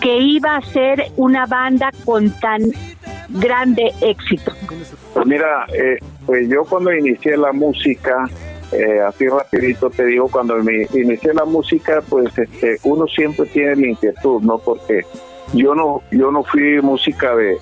que 0.00 0.18
iba 0.18 0.56
a 0.56 0.62
ser 0.62 1.06
una 1.16 1.46
banda 1.46 1.90
con 2.04 2.30
tan 2.38 2.60
grande 3.28 3.92
éxito? 4.00 4.52
Pues 5.14 5.26
mira, 5.26 5.66
eh, 5.74 5.98
pues 6.24 6.48
yo 6.48 6.62
cuando 6.64 6.92
inicié 6.92 7.36
la 7.36 7.52
música, 7.52 8.24
eh, 8.72 9.00
así 9.00 9.28
rapidito 9.28 9.90
te 9.90 10.06
digo, 10.06 10.28
cuando 10.28 10.56
me 10.56 10.86
inicié 10.94 11.34
la 11.34 11.44
música, 11.44 12.02
pues 12.08 12.36
este, 12.38 12.78
uno 12.84 13.06
siempre 13.06 13.46
tiene 13.46 13.76
la 13.76 13.86
inquietud, 13.88 14.40
¿no? 14.42 14.58
Porque 14.58 15.02
yo 15.54 15.74
no 15.74 16.02
yo 16.10 16.30
no 16.30 16.42
fui 16.44 16.80
música 16.80 17.36
de, 17.36 17.58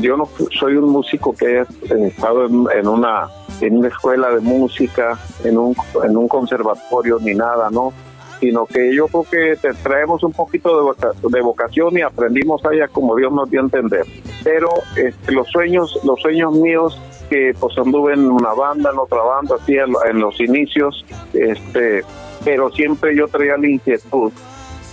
yo 0.00 0.16
no 0.16 0.28
soy 0.58 0.76
un 0.76 0.90
músico 0.90 1.34
que 1.34 1.46
haya 1.46 1.66
estado 2.06 2.46
en, 2.46 2.86
una 2.86 3.28
en 3.60 3.78
una 3.78 3.88
escuela 3.88 4.30
de 4.30 4.40
música 4.40 5.18
en 5.42 5.58
un 5.58 5.74
en 6.04 6.16
un 6.16 6.28
conservatorio 6.28 7.18
ni 7.20 7.34
nada 7.34 7.70
no 7.70 7.92
sino 8.38 8.66
que 8.66 8.94
yo 8.94 9.08
creo 9.08 9.24
que 9.24 9.56
te 9.56 9.74
traemos 9.74 10.22
un 10.22 10.32
poquito 10.32 10.94
de, 10.94 11.28
de 11.28 11.40
vocación 11.40 11.96
y 11.96 12.02
aprendimos 12.02 12.64
allá 12.64 12.88
como 12.88 13.16
Dios 13.16 13.32
nos 13.32 13.50
dio 13.50 13.60
a 13.60 13.64
entender 13.64 14.04
pero 14.44 14.68
este, 14.96 15.32
los 15.32 15.48
sueños 15.48 15.98
los 16.04 16.20
sueños 16.20 16.52
míos 16.52 17.00
que 17.28 17.54
pues 17.58 17.76
anduve 17.78 18.14
en 18.14 18.30
una 18.30 18.52
banda 18.52 18.90
en 18.90 18.98
otra 18.98 19.22
banda 19.22 19.56
así 19.60 19.76
en 19.76 20.20
los 20.20 20.40
inicios 20.40 21.04
este 21.32 22.02
pero 22.44 22.70
siempre 22.70 23.16
yo 23.16 23.28
traía 23.28 23.56
la 23.56 23.68
inquietud 23.68 24.32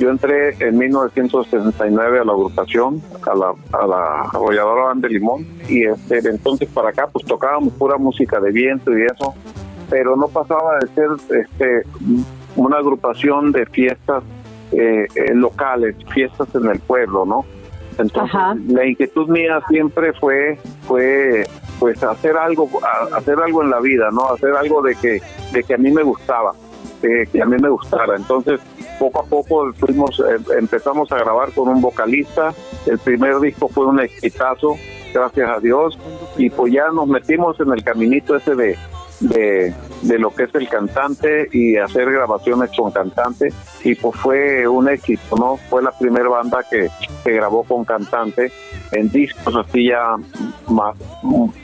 yo 0.02 0.10
entré 0.10 0.56
en 0.60 0.80
1969 0.80 2.20
a 2.20 2.24
la 2.24 2.32
agrupación, 2.32 3.04
a 3.22 3.36
la, 3.36 3.54
a 3.72 3.86
la 3.86 4.22
arrolladora 4.34 4.86
Banda 4.86 5.08
de 5.08 5.14
Limón, 5.14 5.46
y 5.70 5.86
este, 5.86 6.18
entonces 6.28 6.68
para 6.70 6.90
acá 6.90 7.06
pues 7.06 7.24
tocábamos 7.24 7.74
pura 7.74 7.98
música 7.98 8.40
de 8.40 8.52
viento 8.52 8.98
y 8.98 9.04
eso, 9.04 9.36
pero 9.92 10.16
no 10.16 10.28
pasaba 10.28 10.80
de 10.80 10.88
ser 10.88 11.08
este, 11.40 11.84
una 12.56 12.78
agrupación 12.78 13.52
de 13.52 13.68
fiestas 13.68 14.24
eh, 14.72 15.06
eh, 15.14 15.36
locales, 15.36 15.96
fiestas 16.12 16.48
en 16.56 16.68
el 16.68 16.80
pueblo, 16.80 17.24
¿no? 17.24 17.46
Entonces, 18.00 18.40
la 18.70 18.86
inquietud 18.88 19.28
mía 19.28 19.62
siempre 19.70 20.14
fue, 20.14 20.58
fue 20.88 21.46
pues 21.82 22.04
hacer 22.04 22.38
algo, 22.38 22.70
hacer 23.12 23.40
algo 23.40 23.64
en 23.64 23.72
la 23.72 23.80
vida, 23.80 24.12
¿no? 24.12 24.30
Hacer 24.30 24.56
algo 24.56 24.84
de 24.84 24.94
que, 24.94 25.20
de 25.52 25.64
que 25.64 25.74
a 25.74 25.78
mí 25.80 25.90
me 25.90 26.04
gustaba, 26.04 26.52
de 27.02 27.28
que 27.32 27.42
a 27.42 27.46
mí 27.48 27.58
me 27.60 27.70
gustara. 27.70 28.16
Entonces, 28.16 28.60
poco 29.00 29.22
a 29.22 29.24
poco 29.24 29.74
fuimos, 29.74 30.20
eh, 30.20 30.38
empezamos 30.60 31.12
a 31.12 31.18
grabar 31.18 31.52
con 31.54 31.70
un 31.70 31.82
vocalista. 31.82 32.54
El 32.86 33.00
primer 33.00 33.40
disco 33.40 33.68
fue 33.68 33.88
un 33.88 34.00
exitazo, 34.00 34.76
gracias 35.14 35.50
a 35.50 35.60
Dios, 35.60 35.98
y 36.38 36.50
pues 36.50 36.74
ya 36.74 36.88
nos 36.92 37.08
metimos 37.08 37.60
en 37.60 37.72
el 37.72 37.84
caminito 37.84 38.36
ese 38.36 38.56
de, 38.56 38.78
de, 39.22 39.74
de 40.02 40.20
lo 40.20 40.34
que 40.34 40.44
es 40.44 40.56
el 40.56 40.68
cantante 40.68 41.50
y 41.52 41.78
hacer 41.78 42.12
grabaciones 42.12 42.72
con 42.76 42.92
cantante 42.92 43.50
y 43.84 43.96
pues 43.96 44.16
fue 44.20 44.68
un 44.68 44.90
éxito, 44.90 45.36
¿no? 45.38 45.58
Fue 45.70 45.82
la 45.82 45.92
primera 45.92 46.28
banda 46.28 46.64
que, 46.70 46.90
que 47.24 47.32
grabó 47.32 47.64
con 47.64 47.86
cantante 47.86 48.52
en 48.92 49.10
discos 49.10 49.56
así 49.56 49.88
ya 49.90 50.16
más 50.68 50.96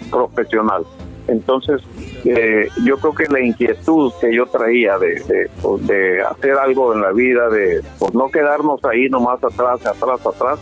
profesional. 0.09 0.85
Entonces, 1.27 1.81
eh, 2.23 2.69
yo 2.85 2.97
creo 2.97 3.13
que 3.13 3.25
la 3.25 3.41
inquietud 3.41 4.13
que 4.21 4.33
yo 4.33 4.45
traía 4.45 4.97
de, 4.97 5.15
de, 5.25 5.49
pues, 5.61 5.85
de, 5.85 6.21
hacer 6.21 6.53
algo 6.53 6.93
en 6.93 7.01
la 7.01 7.11
vida, 7.11 7.49
de 7.49 7.81
pues, 7.99 8.13
no 8.13 8.29
quedarnos 8.29 8.83
ahí 8.85 9.09
nomás 9.09 9.43
atrás, 9.43 9.85
atrás, 9.85 10.25
atrás, 10.25 10.59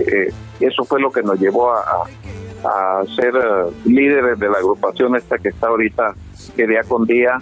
eh, 0.00 0.32
eso 0.60 0.84
fue 0.84 1.00
lo 1.00 1.10
que 1.10 1.22
nos 1.22 1.38
llevó 1.38 1.72
a, 1.72 2.04
a 2.64 3.02
ser 3.16 3.34
uh, 3.34 3.72
líderes 3.84 4.38
de 4.38 4.48
la 4.48 4.58
agrupación 4.58 5.16
esta 5.16 5.38
que 5.38 5.48
está 5.48 5.68
ahorita, 5.68 6.14
que 6.56 6.66
día 6.66 6.82
con 6.82 7.06
día, 7.06 7.38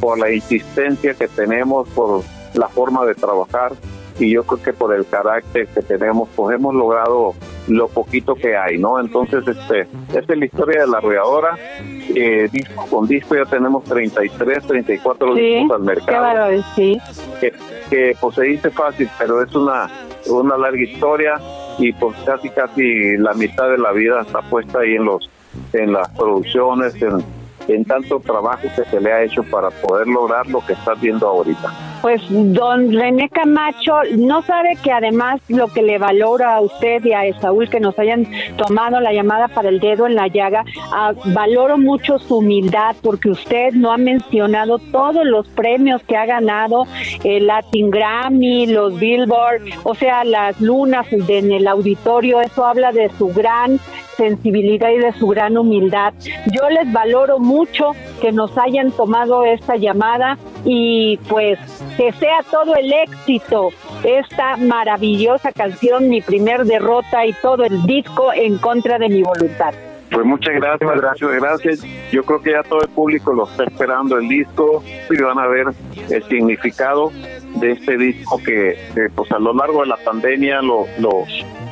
por 0.00 0.18
la 0.18 0.30
insistencia 0.30 1.14
que 1.14 1.28
tenemos, 1.28 1.88
por 1.90 2.22
la 2.54 2.68
forma 2.68 3.04
de 3.04 3.14
trabajar 3.14 3.72
y 4.18 4.30
yo 4.30 4.44
creo 4.44 4.62
que 4.62 4.72
por 4.72 4.94
el 4.94 5.06
carácter 5.06 5.66
que 5.68 5.82
tenemos, 5.82 6.28
pues 6.36 6.54
hemos 6.54 6.74
logrado 6.74 7.34
lo 7.66 7.88
poquito 7.88 8.34
que 8.36 8.56
hay, 8.56 8.78
¿no? 8.78 9.00
Entonces, 9.00 9.46
este, 9.46 9.88
esta 10.16 10.32
es 10.32 10.38
la 10.38 10.44
historia 10.44 10.82
de 10.82 10.86
la 10.86 10.98
arrolladora. 10.98 11.58
Eh, 11.80 12.48
disco 12.52 12.86
con 12.86 13.08
disco 13.08 13.34
ya 13.34 13.44
tenemos 13.44 13.82
33, 13.84 14.66
34 14.66 15.34
sí, 15.34 15.40
discos 15.40 15.76
al 15.76 15.82
mercado. 15.82 16.06
Qué 16.06 16.18
valor, 16.18 16.64
sí. 16.76 16.98
Que, 17.40 17.52
que 17.90 18.16
pues 18.20 18.36
se 18.36 18.42
dice 18.42 18.70
fácil, 18.70 19.08
pero 19.18 19.42
es 19.42 19.52
una, 19.54 19.90
una 20.28 20.56
larga 20.58 20.82
historia 20.82 21.40
y 21.78 21.92
pues 21.92 22.16
casi 22.24 22.50
casi 22.50 23.16
la 23.16 23.34
mitad 23.34 23.68
de 23.68 23.78
la 23.78 23.92
vida 23.92 24.22
está 24.22 24.40
puesta 24.42 24.80
ahí 24.80 24.94
en 24.94 25.04
los 25.04 25.30
en 25.72 25.92
las 25.92 26.08
producciones, 26.10 26.94
en, 27.00 27.24
en 27.68 27.84
tanto 27.84 28.20
trabajo 28.20 28.62
que 28.62 28.84
se 28.84 29.00
le 29.00 29.12
ha 29.12 29.22
hecho 29.22 29.42
para 29.44 29.70
poder 29.70 30.06
lograr 30.08 30.46
lo 30.48 30.64
que 30.66 30.72
está 30.72 30.94
viendo 30.94 31.28
ahorita. 31.28 31.93
Pues 32.04 32.20
don 32.28 32.92
René 32.92 33.30
Camacho 33.30 33.94
no 34.18 34.42
sabe 34.42 34.76
que 34.82 34.92
además 34.92 35.40
lo 35.48 35.68
que 35.68 35.80
le 35.80 35.96
valora 35.96 36.56
a 36.56 36.60
usted 36.60 37.02
y 37.02 37.14
a 37.14 37.24
Esaúl 37.24 37.70
que 37.70 37.80
nos 37.80 37.98
hayan 37.98 38.28
tomado 38.58 39.00
la 39.00 39.14
llamada 39.14 39.48
para 39.48 39.70
el 39.70 39.80
dedo 39.80 40.06
en 40.06 40.14
la 40.14 40.28
llaga, 40.28 40.66
ah, 40.92 41.14
valoro 41.32 41.78
mucho 41.78 42.18
su 42.18 42.40
humildad 42.40 42.94
porque 43.00 43.30
usted 43.30 43.72
no 43.72 43.90
ha 43.90 43.96
mencionado 43.96 44.78
todos 44.78 45.24
los 45.24 45.48
premios 45.48 46.02
que 46.02 46.18
ha 46.18 46.26
ganado, 46.26 46.86
el 47.24 47.46
Latin 47.46 47.90
Grammy, 47.90 48.66
los 48.66 49.00
Billboard, 49.00 49.62
o 49.84 49.94
sea, 49.94 50.24
las 50.24 50.60
lunas 50.60 51.06
en 51.10 51.52
el 51.52 51.66
auditorio, 51.66 52.42
eso 52.42 52.66
habla 52.66 52.92
de 52.92 53.08
su 53.16 53.28
gran 53.28 53.80
sensibilidad 54.16 54.90
y 54.90 54.98
de 54.98 55.12
su 55.12 55.28
gran 55.28 55.56
humildad. 55.56 56.14
Yo 56.52 56.68
les 56.70 56.92
valoro 56.92 57.38
mucho 57.38 57.92
que 58.20 58.32
nos 58.32 58.56
hayan 58.58 58.90
tomado 58.92 59.44
esta 59.44 59.76
llamada 59.76 60.38
y 60.64 61.18
pues 61.28 61.58
que 61.96 62.12
sea 62.12 62.42
todo 62.50 62.74
el 62.76 62.92
éxito 62.92 63.70
esta 64.02 64.56
maravillosa 64.56 65.52
canción, 65.52 66.08
mi 66.08 66.20
primer 66.20 66.64
derrota 66.64 67.26
y 67.26 67.32
todo 67.34 67.64
el 67.64 67.82
disco 67.84 68.32
en 68.34 68.58
contra 68.58 68.98
de 68.98 69.08
mi 69.08 69.22
voluntad. 69.22 69.74
Pues 70.10 70.26
muchas 70.26 70.54
gracias, 70.54 70.90
gracias, 71.00 71.30
gracias. 71.32 71.82
Yo 72.12 72.22
creo 72.22 72.40
que 72.40 72.52
ya 72.52 72.62
todo 72.62 72.82
el 72.82 72.88
público 72.90 73.32
lo 73.32 73.48
está 73.48 73.64
esperando 73.64 74.18
el 74.18 74.28
disco 74.28 74.82
y 75.10 75.20
van 75.20 75.38
a 75.38 75.46
ver 75.46 75.66
el 76.08 76.22
significado 76.24 77.10
de 77.54 77.72
este 77.72 77.96
disco 77.96 78.38
que, 78.44 78.76
pues 79.14 79.30
a 79.32 79.38
lo 79.38 79.52
largo 79.54 79.80
de 79.80 79.86
la 79.86 79.96
pandemia 79.96 80.60
lo, 80.62 80.86
lo, 80.98 81.24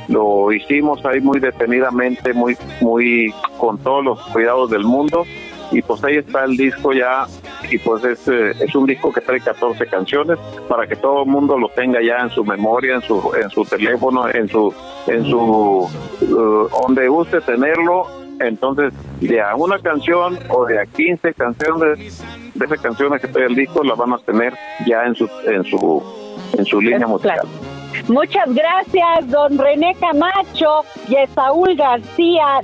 lo 0.09 0.53
hicimos 0.53 1.05
ahí 1.05 1.21
muy 1.21 1.41
detenidamente, 1.41 2.33
muy, 2.33 2.57
muy 2.81 3.33
con 3.59 3.79
todos 3.79 4.05
los 4.05 4.21
cuidados 4.29 4.71
del 4.71 4.85
mundo 4.85 5.25
y 5.73 5.81
pues 5.83 6.05
ahí 6.05 6.17
está 6.17 6.45
el 6.45 6.57
disco 6.57 6.93
ya 6.93 7.27
y 7.71 7.79
pues 7.79 8.05
es, 8.05 8.29
eh, 8.29 8.53
es 8.61 8.75
un 8.75 8.87
disco 8.87 9.13
que 9.13 9.21
trae 9.21 9.41
14 9.41 9.87
canciones 9.87 10.39
para 10.69 10.87
que 10.87 10.97
todo 10.97 11.23
el 11.23 11.31
mundo 11.31 11.59
lo 11.59 11.69
tenga 11.71 12.01
ya 12.03 12.19
en 12.23 12.31
su 12.31 12.45
memoria, 12.45 12.97
en 12.97 13.03
su 13.03 13.33
en 13.35 13.49
su 13.51 13.65
teléfono, 13.65 14.29
en 14.29 14.49
su 14.49 14.75
en 15.07 15.25
su 15.25 15.39
uh, 15.39 16.69
donde 16.83 17.09
guste 17.09 17.41
tenerlo. 17.41 18.07
Entonces, 18.41 18.93
de 19.21 19.41
a 19.41 19.55
una 19.55 19.79
canción 19.79 20.39
o 20.49 20.67
de 20.67 20.81
a 20.81 20.87
15 20.87 21.33
canciones 21.35 22.23
de 22.63 22.67
esas 22.67 22.81
canciones 22.81 23.21
que 23.21 23.29
trae 23.29 23.47
el 23.47 23.55
disco 23.55 23.83
las 23.83 23.99
van 23.99 24.13
a 24.13 24.19
tener 24.19 24.55
ya 24.87 25.05
en 25.05 25.15
su 25.15 25.29
en 25.47 25.65
su 25.65 26.03
en 26.57 26.65
su 26.65 26.81
línea 26.81 27.07
musical. 27.07 27.47
Muchas 28.09 28.55
gracias, 28.55 29.31
don 29.31 29.59
René 29.59 29.95
Camacho 30.01 30.85
y 31.09 31.17
Saúl 31.35 31.77
García, 31.77 32.61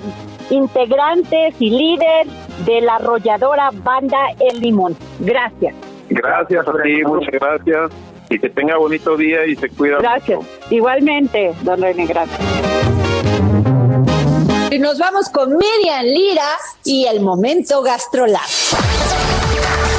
integrantes 0.51 1.55
y 1.59 1.71
líder 1.71 2.27
de 2.65 2.81
la 2.81 2.97
arrolladora 2.97 3.71
banda 3.73 4.19
El 4.41 4.61
Limón. 4.61 4.97
Gracias. 5.21 5.75
Gracias 6.11 6.67
a 6.67 6.73
ti, 6.83 7.03
muchas 7.05 7.33
gracias 7.33 7.93
y 8.31 8.39
que 8.39 8.49
tenga 8.49 8.77
bonito 8.77 9.17
día 9.17 9.47
y 9.47 9.57
se 9.57 9.69
cuida. 9.69 9.99
Gracias. 9.99 10.41
Igualmente, 10.71 11.55
don 11.63 11.81
René, 11.81 12.07
gracias. 12.07 12.41
Y 14.71 14.79
nos 14.79 14.99
vamos 14.99 15.29
con 15.31 15.57
Miriam 15.57 16.05
Lira 16.05 16.57
y 16.85 17.07
el 17.07 17.21
momento 17.21 17.83
gastrolab. 17.83 18.41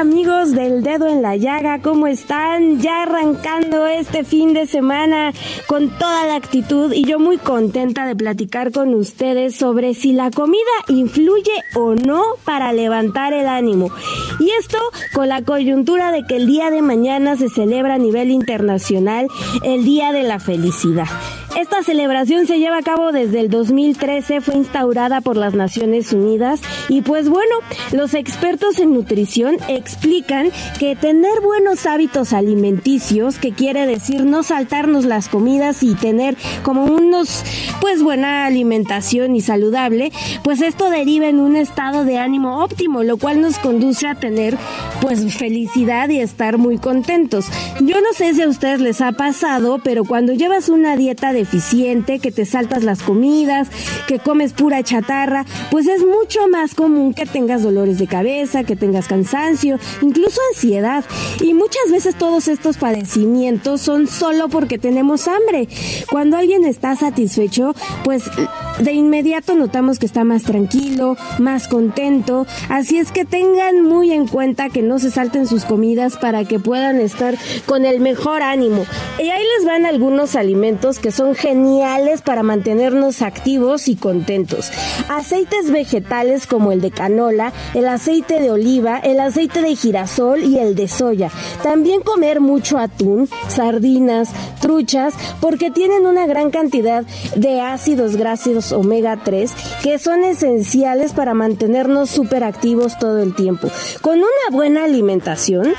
Amigos 0.00 0.52
del 0.52 0.82
dedo 0.82 1.06
en 1.08 1.20
la 1.20 1.36
llaga? 1.36 1.82
¿Cómo 1.82 2.06
están? 2.06 2.80
Ya 2.80 3.02
arrancando 3.02 3.86
este 3.86 4.24
fin 4.24 4.54
de 4.54 4.66
semana 4.66 5.34
con 5.66 5.90
toda 5.90 6.26
la 6.26 6.36
actitud 6.36 6.90
y 6.94 7.04
yo 7.04 7.18
muy 7.18 7.36
contenta 7.36 8.06
de 8.06 8.16
platicar 8.16 8.72
con 8.72 8.94
ustedes 8.94 9.56
sobre 9.56 9.92
si 9.92 10.14
la 10.14 10.30
comida 10.30 10.58
influye 10.88 11.52
o 11.74 11.94
no 11.94 12.22
para 12.46 12.72
levantar 12.72 13.34
el 13.34 13.46
ánimo. 13.46 13.90
Y 14.38 14.48
esto 14.58 14.78
con 15.12 15.28
la 15.28 15.42
coyuntura 15.42 16.12
de 16.12 16.24
que 16.24 16.36
el 16.36 16.46
día 16.46 16.70
de 16.70 16.80
mañana 16.80 17.36
se 17.36 17.50
celebra 17.50 17.94
a 17.94 17.98
nivel 17.98 18.30
internacional 18.30 19.28
el 19.64 19.84
Día 19.84 20.12
de 20.12 20.22
la 20.22 20.40
Felicidad. 20.40 21.08
Esta 21.56 21.82
celebración 21.82 22.46
se 22.46 22.58
lleva 22.60 22.78
a 22.78 22.82
cabo 22.82 23.10
desde 23.10 23.40
el 23.40 23.50
2013, 23.50 24.40
fue 24.40 24.54
instaurada 24.54 25.20
por 25.20 25.36
las 25.36 25.52
Naciones 25.52 26.12
Unidas 26.12 26.60
y 26.88 27.02
pues 27.02 27.28
bueno, 27.28 27.56
los 27.90 28.14
expertos 28.14 28.78
en 28.78 28.94
nutrición 28.94 29.56
explican 29.68 30.50
que 30.78 30.94
tener 30.94 31.40
buenos 31.42 31.86
hábitos 31.86 32.32
alimenticios, 32.32 33.38
que 33.38 33.52
quiere 33.52 33.86
decir 33.86 34.24
no 34.24 34.44
saltarnos 34.44 35.04
las 35.04 35.28
comidas 35.28 35.82
y 35.82 35.94
tener 35.96 36.36
como 36.62 36.84
unos 36.84 37.42
pues 37.80 38.00
buena 38.02 38.46
alimentación 38.46 39.34
y 39.34 39.40
saludable, 39.40 40.12
pues 40.44 40.60
esto 40.60 40.88
deriva 40.88 41.26
en 41.26 41.40
un 41.40 41.56
estado 41.56 42.04
de 42.04 42.18
ánimo 42.18 42.62
óptimo, 42.62 43.02
lo 43.02 43.16
cual 43.16 43.40
nos 43.40 43.58
conduce 43.58 44.06
a 44.06 44.14
tener 44.14 44.56
pues 45.00 45.36
felicidad 45.36 46.08
y 46.10 46.20
estar 46.20 46.58
muy 46.58 46.78
contentos. 46.78 47.46
Yo 47.80 48.00
no 48.00 48.12
sé 48.14 48.34
si 48.34 48.42
a 48.42 48.48
ustedes 48.48 48.80
les 48.80 49.00
ha 49.00 49.12
pasado, 49.12 49.80
pero 49.82 50.04
cuando 50.04 50.32
llevas 50.32 50.68
una 50.68 50.96
dieta 50.96 51.32
deficiente, 51.40 52.18
que 52.18 52.30
te 52.30 52.44
saltas 52.44 52.84
las 52.84 53.02
comidas, 53.02 53.68
que 54.06 54.18
comes 54.18 54.52
pura 54.52 54.82
chatarra, 54.82 55.46
pues 55.70 55.86
es 55.86 56.02
mucho 56.04 56.48
más 56.48 56.74
común 56.74 57.14
que 57.14 57.24
tengas 57.24 57.62
dolores 57.62 57.98
de 57.98 58.06
cabeza, 58.06 58.64
que 58.64 58.76
tengas 58.76 59.06
cansancio, 59.08 59.78
incluso 60.02 60.38
ansiedad. 60.52 61.04
Y 61.40 61.54
muchas 61.54 61.90
veces 61.90 62.14
todos 62.16 62.46
estos 62.48 62.76
padecimientos 62.76 63.80
son 63.80 64.06
solo 64.06 64.48
porque 64.48 64.78
tenemos 64.78 65.28
hambre. 65.28 65.68
Cuando 66.10 66.36
alguien 66.36 66.64
está 66.64 66.94
satisfecho, 66.94 67.74
pues 68.04 68.24
de 68.78 68.92
inmediato 68.92 69.54
notamos 69.54 69.98
que 69.98 70.06
está 70.06 70.24
más 70.24 70.42
tranquilo, 70.42 71.16
más 71.38 71.68
contento. 71.68 72.46
Así 72.68 72.98
es 72.98 73.12
que 73.12 73.24
tengan 73.24 73.82
muy 73.82 74.12
en 74.12 74.26
cuenta 74.26 74.68
que 74.68 74.82
no 74.82 74.98
se 74.98 75.10
salten 75.10 75.46
sus 75.46 75.64
comidas 75.64 76.18
para 76.18 76.44
que 76.44 76.58
puedan 76.58 77.00
estar 77.00 77.36
con 77.66 77.84
el 77.86 78.00
mejor 78.00 78.42
ánimo. 78.42 78.84
Y 79.18 79.28
ahí 79.30 79.44
les 79.56 79.66
van 79.66 79.86
algunos 79.86 80.36
alimentos 80.36 80.98
que 80.98 81.10
son 81.10 81.29
geniales 81.34 82.22
para 82.22 82.42
mantenernos 82.42 83.22
activos 83.22 83.88
y 83.88 83.96
contentos. 83.96 84.70
Aceites 85.08 85.70
vegetales 85.70 86.46
como 86.46 86.72
el 86.72 86.80
de 86.80 86.90
canola, 86.90 87.52
el 87.74 87.88
aceite 87.88 88.40
de 88.40 88.50
oliva, 88.50 88.98
el 88.98 89.20
aceite 89.20 89.62
de 89.62 89.76
girasol 89.76 90.42
y 90.42 90.58
el 90.58 90.74
de 90.74 90.88
soya. 90.88 91.30
También 91.62 92.02
comer 92.02 92.40
mucho 92.40 92.78
atún, 92.78 93.28
sardinas, 93.48 94.30
truchas 94.60 95.14
porque 95.40 95.70
tienen 95.70 96.06
una 96.06 96.26
gran 96.26 96.50
cantidad 96.50 97.04
de 97.36 97.60
ácidos 97.60 98.16
grasos 98.16 98.72
omega 98.72 99.18
3 99.22 99.52
que 99.82 99.98
son 99.98 100.24
esenciales 100.24 101.12
para 101.12 101.34
mantenernos 101.34 102.10
súper 102.10 102.44
activos 102.44 102.98
todo 102.98 103.18
el 103.18 103.34
tiempo. 103.34 103.68
Con 104.00 104.18
una 104.18 104.26
buena 104.50 104.84
alimentación, 104.84 105.74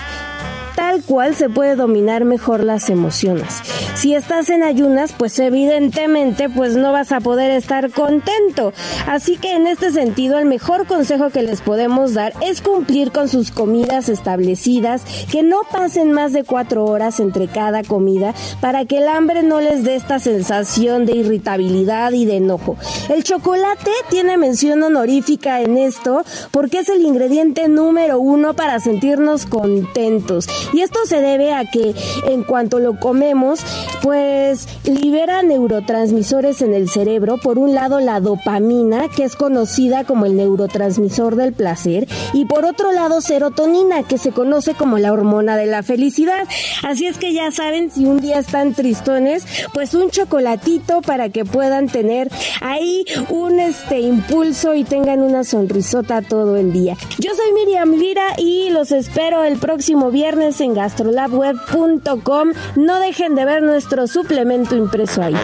tal 0.75 1.03
cual 1.03 1.35
se 1.35 1.49
puede 1.49 1.75
dominar 1.75 2.25
mejor 2.25 2.63
las 2.63 2.89
emociones. 2.89 3.61
Si 3.95 4.15
estás 4.15 4.49
en 4.49 4.63
ayunas, 4.63 5.13
pues 5.17 5.37
evidentemente 5.39 6.49
pues 6.49 6.75
no 6.75 6.91
vas 6.91 7.11
a 7.11 7.19
poder 7.19 7.51
estar 7.51 7.91
contento. 7.91 8.73
Así 9.07 9.37
que 9.37 9.53
en 9.53 9.67
este 9.67 9.91
sentido 9.91 10.39
el 10.39 10.45
mejor 10.45 10.87
consejo 10.87 11.29
que 11.29 11.43
les 11.43 11.61
podemos 11.61 12.13
dar 12.13 12.33
es 12.41 12.61
cumplir 12.61 13.11
con 13.11 13.29
sus 13.29 13.51
comidas 13.51 14.09
establecidas, 14.09 15.03
que 15.31 15.43
no 15.43 15.61
pasen 15.71 16.11
más 16.11 16.33
de 16.33 16.43
cuatro 16.43 16.85
horas 16.85 17.19
entre 17.19 17.47
cada 17.47 17.83
comida 17.83 18.33
para 18.59 18.85
que 18.85 18.97
el 18.97 19.07
hambre 19.07 19.43
no 19.43 19.61
les 19.61 19.83
dé 19.83 19.95
esta 19.95 20.19
sensación 20.19 21.05
de 21.05 21.17
irritabilidad 21.17 22.11
y 22.11 22.25
de 22.25 22.37
enojo. 22.37 22.77
El 23.09 23.23
chocolate 23.23 23.91
tiene 24.09 24.37
mención 24.37 24.81
honorífica 24.83 25.61
en 25.61 25.77
esto 25.77 26.23
porque 26.51 26.79
es 26.79 26.89
el 26.89 27.01
ingrediente 27.01 27.67
número 27.67 28.19
uno 28.19 28.53
para 28.53 28.79
sentirnos 28.79 29.45
contentos 29.45 30.47
y 30.73 30.81
esto 30.81 30.99
se 31.05 31.21
debe 31.21 31.53
a 31.53 31.65
que 31.65 31.93
en 32.27 32.43
cuanto 32.43 32.79
lo 32.79 32.99
comemos, 32.99 33.61
pues 34.01 34.67
libera 34.83 35.43
neurotransmisores 35.43 36.61
en 36.61 36.73
el 36.73 36.89
cerebro. 36.89 37.37
Por 37.37 37.57
un 37.57 37.73
lado 37.73 37.99
la 37.99 38.19
dopamina, 38.19 39.09
que 39.09 39.23
es 39.23 39.35
conocida 39.35 40.03
como 40.03 40.25
el 40.25 40.35
neurotransmisor 40.35 41.35
del 41.35 41.53
placer, 41.53 42.07
y 42.33 42.45
por 42.45 42.65
otro 42.65 42.91
lado 42.91 43.21
serotonina, 43.21 44.03
que 44.03 44.17
se 44.17 44.31
conoce 44.31 44.73
como 44.73 44.97
la 44.97 45.13
hormona 45.13 45.55
de 45.57 45.65
la 45.65 45.83
felicidad. 45.83 46.47
Así 46.83 47.07
es 47.07 47.17
que 47.17 47.33
ya 47.33 47.51
saben, 47.51 47.91
si 47.91 48.05
un 48.05 48.19
día 48.19 48.39
están 48.39 48.73
tristones, 48.73 49.45
pues 49.73 49.93
un 49.93 50.09
chocolatito 50.09 51.01
para 51.01 51.29
que 51.29 51.45
puedan 51.45 51.87
tener 51.87 52.29
ahí 52.61 53.05
un 53.29 53.59
este 53.59 53.99
impulso 53.99 54.75
y 54.75 54.83
tengan 54.83 55.21
una 55.21 55.43
sonrisota 55.43 56.21
todo 56.21 56.57
el 56.57 56.73
día. 56.73 56.95
Yo 57.19 57.31
soy 57.35 57.53
Miriam 57.53 57.91
Lira 57.93 58.35
y 58.37 58.69
los 58.69 58.91
espero 58.91 59.43
el 59.43 59.57
próximo 59.57 60.11
viernes 60.11 60.50
en 60.59 60.73
gastrolabweb.com. 60.73 62.49
No 62.75 62.99
dejen 62.99 63.35
de 63.35 63.45
ver 63.45 63.63
nuestro 63.63 64.07
suplemento 64.07 64.75
impreso 64.75 65.21
ahí. 65.23 65.35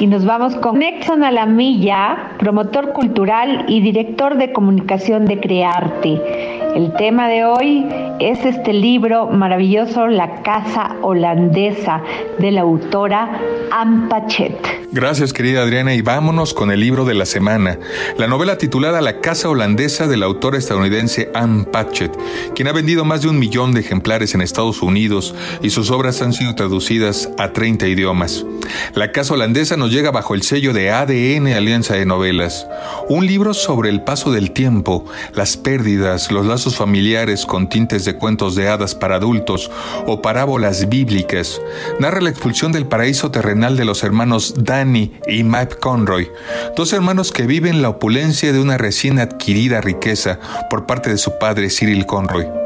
Y 0.00 0.06
nos 0.06 0.24
vamos 0.24 0.54
con 0.56 0.78
Nexon 0.78 1.24
Alamilla, 1.24 2.32
promotor 2.38 2.92
cultural 2.92 3.64
y 3.68 3.80
director 3.80 4.36
de 4.36 4.52
comunicación 4.52 5.24
de 5.24 5.40
Crearte. 5.40 6.53
El 6.74 6.92
tema 6.94 7.28
de 7.28 7.44
hoy 7.44 7.86
es 8.18 8.44
este 8.44 8.72
libro 8.72 9.28
maravilloso, 9.28 10.08
La 10.08 10.42
Casa 10.42 10.96
Holandesa, 11.02 12.02
de 12.40 12.50
la 12.50 12.62
autora 12.62 13.40
Anne 13.70 14.08
Pachet. 14.08 14.58
Gracias 14.90 15.32
querida 15.32 15.62
Adriana 15.62 15.94
y 15.94 16.02
vámonos 16.02 16.54
con 16.54 16.70
el 16.70 16.80
libro 16.80 17.04
de 17.04 17.14
la 17.14 17.26
semana, 17.26 17.78
la 18.16 18.28
novela 18.28 18.58
titulada 18.58 19.00
La 19.00 19.20
Casa 19.20 19.48
Holandesa 19.48 20.06
de 20.06 20.16
la 20.16 20.26
autora 20.26 20.56
estadounidense 20.56 21.30
Anne 21.34 21.64
Patchett, 21.64 22.16
quien 22.54 22.68
ha 22.68 22.72
vendido 22.72 23.04
más 23.04 23.22
de 23.22 23.28
un 23.28 23.38
millón 23.38 23.72
de 23.72 23.80
ejemplares 23.80 24.34
en 24.34 24.40
Estados 24.40 24.82
Unidos 24.82 25.34
y 25.62 25.70
sus 25.70 25.90
obras 25.90 26.22
han 26.22 26.32
sido 26.32 26.54
traducidas 26.54 27.28
a 27.38 27.52
30 27.52 27.88
idiomas. 27.88 28.46
La 28.94 29.10
Casa 29.10 29.34
Holandesa 29.34 29.76
nos 29.76 29.90
llega 29.90 30.12
bajo 30.12 30.34
el 30.34 30.42
sello 30.42 30.72
de 30.72 30.92
ADN 30.92 31.48
Alianza 31.48 31.94
de 31.94 32.06
Novelas, 32.06 32.66
un 33.08 33.26
libro 33.26 33.52
sobre 33.52 33.90
el 33.90 34.02
paso 34.02 34.30
del 34.30 34.52
tiempo, 34.52 35.04
las 35.34 35.56
pérdidas, 35.56 36.30
los 36.30 36.46
lazos 36.46 36.63
familiares 36.72 37.46
con 37.46 37.68
tintes 37.68 38.04
de 38.04 38.14
cuentos 38.14 38.54
de 38.54 38.68
hadas 38.68 38.94
para 38.94 39.16
adultos 39.16 39.70
o 40.06 40.22
parábolas 40.22 40.88
bíblicas. 40.88 41.60
Narra 42.00 42.20
la 42.20 42.30
expulsión 42.30 42.72
del 42.72 42.86
paraíso 42.86 43.30
terrenal 43.30 43.76
de 43.76 43.84
los 43.84 44.02
hermanos 44.02 44.54
Danny 44.56 45.12
y 45.26 45.44
Mike 45.44 45.76
Conroy, 45.80 46.30
dos 46.76 46.92
hermanos 46.92 47.32
que 47.32 47.46
viven 47.46 47.82
la 47.82 47.90
opulencia 47.90 48.52
de 48.52 48.60
una 48.60 48.78
recién 48.78 49.18
adquirida 49.18 49.80
riqueza 49.80 50.38
por 50.70 50.86
parte 50.86 51.10
de 51.10 51.18
su 51.18 51.38
padre 51.38 51.68
Cyril 51.68 52.06
Conroy. 52.06 52.63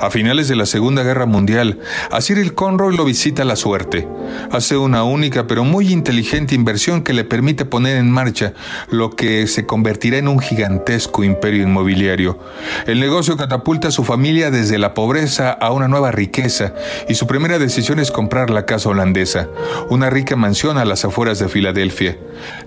A 0.00 0.10
finales 0.10 0.48
de 0.48 0.56
la 0.56 0.66
Segunda 0.66 1.02
Guerra 1.02 1.26
Mundial, 1.26 1.78
a 2.10 2.20
Cyril 2.20 2.54
Conroy 2.54 2.96
lo 2.96 3.04
visita 3.04 3.44
la 3.44 3.56
suerte. 3.56 4.08
Hace 4.50 4.76
una 4.76 5.04
única 5.04 5.46
pero 5.46 5.64
muy 5.64 5.92
inteligente 5.92 6.54
inversión 6.54 7.02
que 7.02 7.12
le 7.12 7.24
permite 7.24 7.64
poner 7.64 7.96
en 7.96 8.10
marcha 8.10 8.52
lo 8.90 9.10
que 9.10 9.46
se 9.46 9.66
convertirá 9.66 10.18
en 10.18 10.28
un 10.28 10.38
gigantesco 10.38 11.24
imperio 11.24 11.62
inmobiliario. 11.62 12.38
El 12.86 13.00
negocio 13.00 13.36
catapulta 13.36 13.88
a 13.88 13.92
su 13.92 14.04
familia 14.04 14.50
desde 14.50 14.78
la 14.78 14.94
pobreza 14.94 15.50
a 15.50 15.72
una 15.72 15.88
nueva 15.88 16.12
riqueza 16.12 16.74
y 17.08 17.14
su 17.14 17.26
primera 17.26 17.58
decisión 17.58 17.98
es 17.98 18.10
comprar 18.10 18.50
la 18.50 18.66
casa 18.66 18.88
holandesa, 18.88 19.48
una 19.88 20.10
rica 20.10 20.36
mansión 20.36 20.78
a 20.78 20.84
las 20.84 21.04
afueras 21.04 21.38
de 21.38 21.48
Filadelfia. 21.48 22.16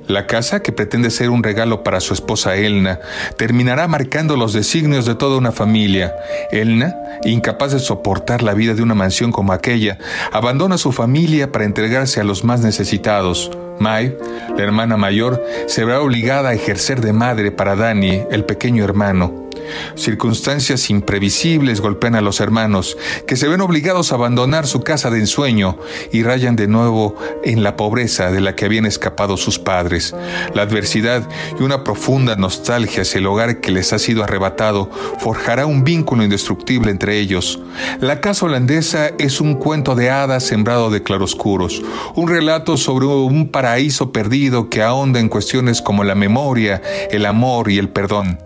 La 0.07 0.25
casa, 0.25 0.61
que 0.61 0.71
pretende 0.71 1.11
ser 1.11 1.29
un 1.29 1.43
regalo 1.43 1.83
para 1.83 1.99
su 1.99 2.13
esposa 2.13 2.55
Elna, 2.55 2.99
terminará 3.37 3.87
marcando 3.87 4.35
los 4.35 4.53
designios 4.53 5.05
de 5.05 5.15
toda 5.15 5.37
una 5.37 5.51
familia. 5.51 6.15
Elna 6.51 6.95
incapaz 7.23 7.73
de 7.73 7.79
soportar 7.79 8.43
la 8.43 8.53
vida 8.53 8.73
de 8.73 8.81
una 8.81 8.95
mansión 8.95 9.31
como 9.31 9.53
aquella, 9.53 9.97
abandona 10.31 10.75
a 10.75 10.79
su 10.79 10.91
familia 10.91 11.51
para 11.51 11.65
entregarse 11.65 12.19
a 12.19 12.23
los 12.23 12.43
más 12.43 12.61
necesitados. 12.61 13.51
Mai, 13.79 14.15
la 14.57 14.63
hermana 14.63 14.97
mayor, 14.97 15.43
se 15.67 15.85
verá 15.85 16.01
obligada 16.01 16.49
a 16.49 16.53
ejercer 16.53 17.01
de 17.01 17.13
madre 17.13 17.51
para 17.51 17.75
Danny, 17.75 18.23
el 18.29 18.45
pequeño 18.45 18.83
hermano. 18.83 19.48
Circunstancias 19.95 20.89
imprevisibles 20.89 21.81
golpean 21.81 22.15
a 22.15 22.21
los 22.21 22.39
hermanos, 22.39 22.97
que 23.27 23.35
se 23.35 23.47
ven 23.47 23.61
obligados 23.61 24.11
a 24.11 24.15
abandonar 24.15 24.67
su 24.67 24.81
casa 24.81 25.09
de 25.09 25.19
ensueño 25.19 25.77
y 26.11 26.23
rayan 26.23 26.55
de 26.55 26.67
nuevo 26.67 27.15
en 27.43 27.63
la 27.63 27.75
pobreza 27.75 28.31
de 28.31 28.41
la 28.41 28.55
que 28.55 28.65
habían 28.65 28.85
escapado 28.85 29.37
sus 29.37 29.59
padres. 29.59 30.15
La 30.53 30.63
adversidad 30.63 31.27
y 31.59 31.63
una 31.63 31.83
profunda 31.83 32.35
nostalgia 32.35 33.01
hacia 33.01 33.19
el 33.19 33.27
hogar 33.27 33.61
que 33.61 33.71
les 33.71 33.93
ha 33.93 33.99
sido 33.99 34.23
arrebatado 34.23 34.89
forjará 35.19 35.65
un 35.65 35.83
vínculo 35.83 36.23
indestructible 36.23 36.91
entre 36.91 37.19
ellos. 37.19 37.59
La 37.99 38.21
casa 38.21 38.45
holandesa 38.45 39.11
es 39.17 39.41
un 39.41 39.55
cuento 39.55 39.95
de 39.95 40.09
hadas 40.09 40.43
sembrado 40.43 40.89
de 40.89 41.03
claroscuros, 41.03 41.81
un 42.15 42.29
relato 42.29 42.77
sobre 42.77 43.05
un 43.05 43.49
paraíso 43.49 44.11
perdido 44.11 44.69
que 44.69 44.81
ahonda 44.81 45.19
en 45.19 45.29
cuestiones 45.29 45.81
como 45.81 46.03
la 46.03 46.15
memoria, 46.15 46.81
el 47.11 47.25
amor 47.25 47.69
y 47.71 47.77
el 47.77 47.89
perdón. 47.89 48.39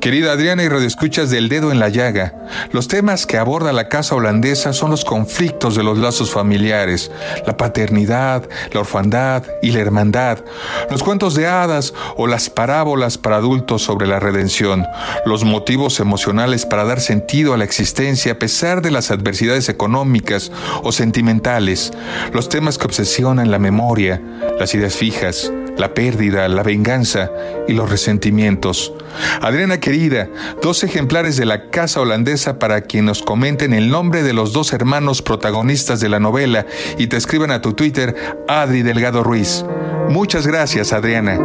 Querida 0.00 0.32
Adriana 0.32 0.62
y 0.62 0.68
radioescuchas 0.68 1.30
del 1.30 1.48
dedo 1.48 1.72
en 1.72 1.78
la 1.78 1.88
llaga, 1.88 2.34
los 2.72 2.88
temas 2.88 3.26
que 3.26 3.38
aborda 3.38 3.72
la 3.72 3.88
casa 3.88 4.14
holandesa 4.14 4.72
son 4.72 4.90
los 4.90 5.04
conflictos 5.04 5.74
de 5.74 5.82
los 5.82 5.98
lazos 5.98 6.30
familiares, 6.30 7.10
la 7.46 7.56
paternidad, 7.56 8.48
la 8.72 8.80
orfandad 8.80 9.44
y 9.62 9.72
la 9.72 9.80
hermandad, 9.80 10.38
los 10.90 11.02
cuentos 11.02 11.34
de 11.34 11.46
hadas 11.46 11.94
o 12.16 12.26
las 12.26 12.50
parábolas 12.50 13.18
para 13.18 13.36
adultos 13.36 13.82
sobre 13.82 14.06
la 14.06 14.20
redención, 14.20 14.86
los 15.24 15.44
motivos 15.44 16.00
emocionales 16.00 16.66
para 16.66 16.84
dar 16.84 17.00
sentido 17.00 17.54
a 17.54 17.56
la 17.56 17.64
existencia 17.64 18.32
a 18.32 18.38
pesar 18.38 18.82
de 18.82 18.90
las 18.90 19.10
adversidades 19.10 19.68
económicas 19.68 20.52
o 20.82 20.92
sentimentales, 20.92 21.92
los 22.32 22.48
temas 22.48 22.78
que 22.78 22.86
obsesionan 22.86 23.50
la 23.50 23.58
memoria, 23.58 24.20
las 24.58 24.74
ideas 24.74 24.94
fijas, 24.94 25.50
la 25.78 25.94
pérdida, 25.94 26.48
la 26.48 26.62
venganza 26.62 27.30
y 27.68 27.72
los 27.72 27.90
resentimientos. 27.90 28.92
Adriana 29.40 29.80
querida, 29.80 30.28
dos 30.62 30.84
ejemplares 30.84 31.36
de 31.36 31.46
la 31.46 31.70
casa 31.70 32.00
holandesa 32.00 32.58
para 32.58 32.82
quien 32.82 33.06
nos 33.06 33.22
comenten 33.22 33.72
el 33.72 33.90
nombre 33.90 34.22
de 34.22 34.32
los 34.32 34.52
dos 34.52 34.72
hermanos 34.72 35.22
protagonistas 35.22 36.00
de 36.00 36.08
la 36.08 36.20
novela 36.20 36.66
y 36.98 37.06
te 37.06 37.16
escriban 37.16 37.50
a 37.50 37.60
tu 37.60 37.72
Twitter 37.72 38.14
Adri 38.48 38.82
Delgado 38.82 39.22
Ruiz. 39.22 39.64
Muchas 40.08 40.46
gracias, 40.46 40.92
Adriana. 40.92 41.38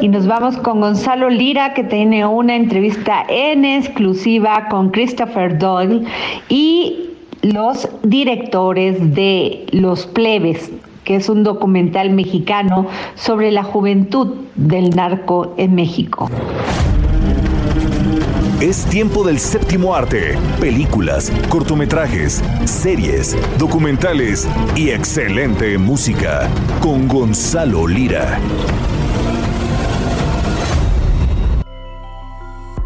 Y 0.00 0.08
nos 0.08 0.26
vamos 0.26 0.56
con 0.56 0.80
Gonzalo 0.80 1.28
Lira, 1.28 1.74
que 1.74 1.84
tiene 1.84 2.24
una 2.24 2.56
entrevista 2.56 3.22
en 3.28 3.66
exclusiva 3.66 4.66
con 4.70 4.90
Christopher 4.90 5.58
Doyle 5.58 6.06
y 6.48 7.09
los 7.42 7.88
directores 8.02 9.14
de 9.14 9.66
Los 9.72 10.06
Plebes, 10.06 10.70
que 11.04 11.16
es 11.16 11.28
un 11.28 11.42
documental 11.42 12.10
mexicano 12.10 12.86
sobre 13.14 13.50
la 13.50 13.62
juventud 13.62 14.34
del 14.56 14.90
narco 14.90 15.54
en 15.56 15.74
México. 15.74 16.30
Es 18.60 18.84
tiempo 18.84 19.24
del 19.24 19.38
séptimo 19.38 19.94
arte. 19.94 20.36
Películas, 20.60 21.32
cortometrajes, 21.48 22.44
series, 22.66 23.34
documentales 23.58 24.46
y 24.76 24.90
excelente 24.90 25.78
música. 25.78 26.46
Con 26.82 27.08
Gonzalo 27.08 27.86
Lira. 27.86 28.38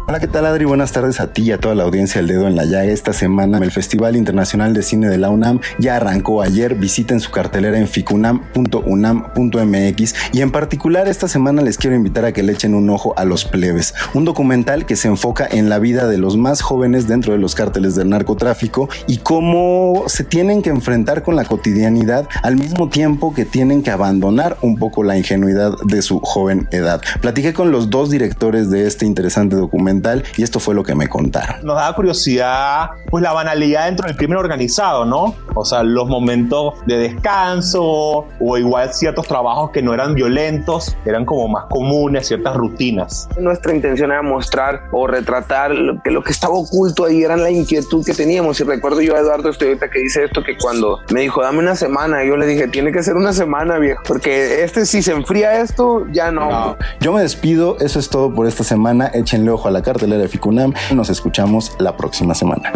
Hola, 0.07 0.19
¿qué 0.19 0.27
tal 0.27 0.45
Adri? 0.45 0.65
Buenas 0.65 0.91
tardes 0.91 1.19
a 1.19 1.33
ti 1.33 1.41
y 1.41 1.51
a 1.51 1.59
toda 1.59 1.73
la 1.73 1.83
audiencia 1.83 2.21
del 2.21 2.27
Dedo 2.27 2.45
en 2.45 2.55
la 2.55 2.65
Llaga. 2.65 2.91
Esta 2.91 3.11
semana 3.11 3.57
el 3.57 3.71
Festival 3.71 4.15
Internacional 4.15 4.75
de 4.75 4.83
Cine 4.83 5.09
de 5.09 5.17
la 5.17 5.31
UNAM 5.31 5.61
ya 5.79 5.95
arrancó 5.95 6.43
ayer. 6.43 6.75
Visiten 6.75 7.19
su 7.19 7.31
cartelera 7.31 7.79
en 7.79 7.87
ficunam.unam.mx 7.87 10.13
y 10.31 10.41
en 10.41 10.51
particular 10.51 11.07
esta 11.07 11.27
semana 11.27 11.63
les 11.63 11.79
quiero 11.79 11.95
invitar 11.95 12.23
a 12.23 12.33
que 12.33 12.43
le 12.43 12.53
echen 12.53 12.75
un 12.75 12.87
ojo 12.91 13.17
a 13.17 13.25
Los 13.25 13.45
Plebes, 13.45 13.95
un 14.13 14.25
documental 14.25 14.85
que 14.85 14.95
se 14.95 15.07
enfoca 15.07 15.47
en 15.49 15.69
la 15.69 15.79
vida 15.79 16.07
de 16.07 16.19
los 16.19 16.37
más 16.37 16.61
jóvenes 16.61 17.07
dentro 17.07 17.33
de 17.33 17.39
los 17.39 17.55
cárteles 17.55 17.95
del 17.95 18.09
narcotráfico 18.09 18.87
y 19.07 19.17
cómo 19.17 20.03
se 20.05 20.23
tienen 20.23 20.61
que 20.61 20.69
enfrentar 20.69 21.23
con 21.23 21.35
la 21.35 21.45
cotidianidad 21.45 22.29
al 22.43 22.57
mismo 22.57 22.89
tiempo 22.89 23.33
que 23.33 23.45
tienen 23.45 23.81
que 23.81 23.89
abandonar 23.89 24.59
un 24.61 24.77
poco 24.77 25.03
la 25.03 25.17
ingenuidad 25.17 25.75
de 25.83 26.03
su 26.03 26.19
joven 26.19 26.67
edad. 26.69 27.01
Platiqué 27.21 27.53
con 27.53 27.71
los 27.71 27.89
dos 27.89 28.11
directores 28.11 28.69
de 28.69 28.85
este 28.85 29.07
interesante 29.07 29.55
documental 29.55 29.94
y 30.37 30.43
esto 30.43 30.59
fue 30.59 30.75
lo 30.75 30.83
que 30.83 30.95
me 30.95 31.07
contaron. 31.07 31.63
Nos 31.63 31.75
da 31.77 31.93
curiosidad 31.93 32.89
pues 33.09 33.23
la 33.23 33.33
banalidad 33.33 33.85
dentro 33.85 34.07
del 34.07 34.15
crimen 34.17 34.37
organizado, 34.37 35.05
¿no? 35.05 35.35
O 35.53 35.65
sea, 35.65 35.83
los 35.83 36.07
momentos 36.07 36.73
de 36.85 36.97
descanso 36.97 38.27
o 38.39 38.57
igual 38.57 38.93
ciertos 38.93 39.27
trabajos 39.27 39.71
que 39.71 39.81
no 39.81 39.93
eran 39.93 40.13
violentos, 40.13 40.95
eran 41.05 41.25
como 41.25 41.47
más 41.47 41.65
comunes, 41.69 42.27
ciertas 42.27 42.55
rutinas. 42.55 43.29
Nuestra 43.39 43.73
intención 43.73 44.11
era 44.11 44.21
mostrar 44.21 44.81
o 44.91 45.07
retratar 45.07 45.71
lo 45.71 46.01
que, 46.01 46.11
lo 46.11 46.23
que 46.23 46.31
estaba 46.31 46.53
oculto 46.53 47.05
ahí, 47.05 47.23
era 47.23 47.37
la 47.37 47.49
inquietud 47.49 48.05
que 48.05 48.13
teníamos. 48.13 48.59
Y 48.59 48.63
recuerdo 48.63 49.01
yo 49.01 49.15
a 49.15 49.19
Eduardo 49.19 49.49
Estevita 49.49 49.89
que 49.89 49.99
dice 49.99 50.25
esto, 50.25 50.43
que 50.43 50.57
cuando 50.57 50.99
me 51.11 51.21
dijo, 51.21 51.41
dame 51.41 51.59
una 51.59 51.75
semana, 51.75 52.23
yo 52.23 52.37
le 52.37 52.45
dije, 52.45 52.67
tiene 52.67 52.91
que 52.91 53.03
ser 53.03 53.15
una 53.15 53.33
semana, 53.33 53.77
viejo, 53.77 54.01
porque 54.07 54.63
este 54.63 54.85
si 54.85 55.01
se 55.01 55.11
enfría 55.11 55.61
esto, 55.61 56.05
ya 56.11 56.31
no. 56.31 56.49
no. 56.49 56.77
Yo 56.99 57.13
me 57.13 57.21
despido, 57.21 57.77
eso 57.79 57.99
es 57.99 58.09
todo 58.09 58.33
por 58.33 58.47
esta 58.47 58.63
semana. 58.63 59.09
Échenle 59.13 59.51
ojo 59.51 59.67
a 59.67 59.71
la 59.71 59.81
cartelera 59.85 60.23
de 60.23 60.27
Ficunam. 60.27 60.73
Nos 60.93 61.09
escuchamos 61.09 61.75
la 61.79 61.95
próxima 61.95 62.33
semana. 62.33 62.73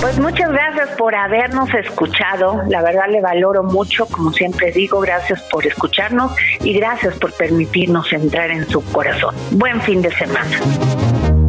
Pues 0.00 0.18
muchas 0.18 0.50
gracias 0.50 0.90
por 0.96 1.14
habernos 1.14 1.72
escuchado. 1.74 2.62
La 2.68 2.82
verdad 2.82 3.06
le 3.10 3.20
valoro 3.20 3.62
mucho, 3.62 4.06
como 4.06 4.32
siempre 4.32 4.70
digo, 4.72 5.00
gracias 5.00 5.42
por 5.50 5.66
escucharnos 5.66 6.32
y 6.60 6.72
gracias 6.74 7.14
por 7.18 7.32
permitirnos 7.32 8.12
entrar 8.12 8.50
en 8.50 8.68
su 8.68 8.84
corazón. 8.92 9.34
Buen 9.52 9.80
fin 9.80 10.02
de 10.02 10.12
semana. 10.12 11.03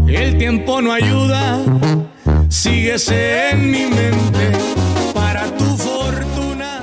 El 0.08 0.38
tiempo 0.38 0.82
no 0.82 0.92
ayuda, 0.92 1.60
síguese 2.50 3.50
en 3.50 3.72
mi 3.72 3.86
mente 3.86 4.52
para 5.14 5.46
tu 5.58 5.78
fortuna. 5.78 6.80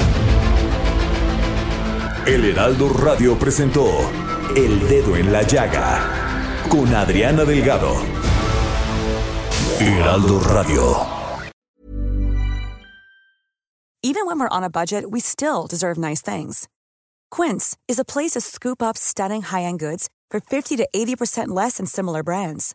El 2.27 2.45
Heraldo 2.45 2.89
Radio 2.89 3.39
presentó 3.39 3.87
El 4.57 4.89
Dedo 4.89 5.17
en 5.17 5.33
la 5.33 5.43
Llaga 5.43 6.01
con 6.69 6.93
Adriana 6.95 7.45
Delgado. 7.45 7.95
Heraldo 9.79 10.41
Radio. 10.41 11.07
Even 14.03 14.27
when 14.27 14.41
we're 14.41 14.49
on 14.49 14.65
a 14.65 14.71
budget, 14.71 15.11
we 15.11 15.21
still 15.21 15.69
deserve 15.69 15.97
nice 15.97 16.21
things. 16.21 16.69
Quince 17.31 17.77
is 17.87 18.01
a 18.01 18.05
place 18.05 18.33
to 18.33 18.41
scoop 18.41 18.83
up 18.83 18.97
stunning 18.97 19.43
high-end 19.43 19.79
goods 19.79 20.09
for 20.29 20.41
50 20.41 20.77
to 20.77 20.89
80% 20.95 21.49
less 21.49 21.77
than 21.77 21.87
similar 21.87 22.25
brands. 22.25 22.75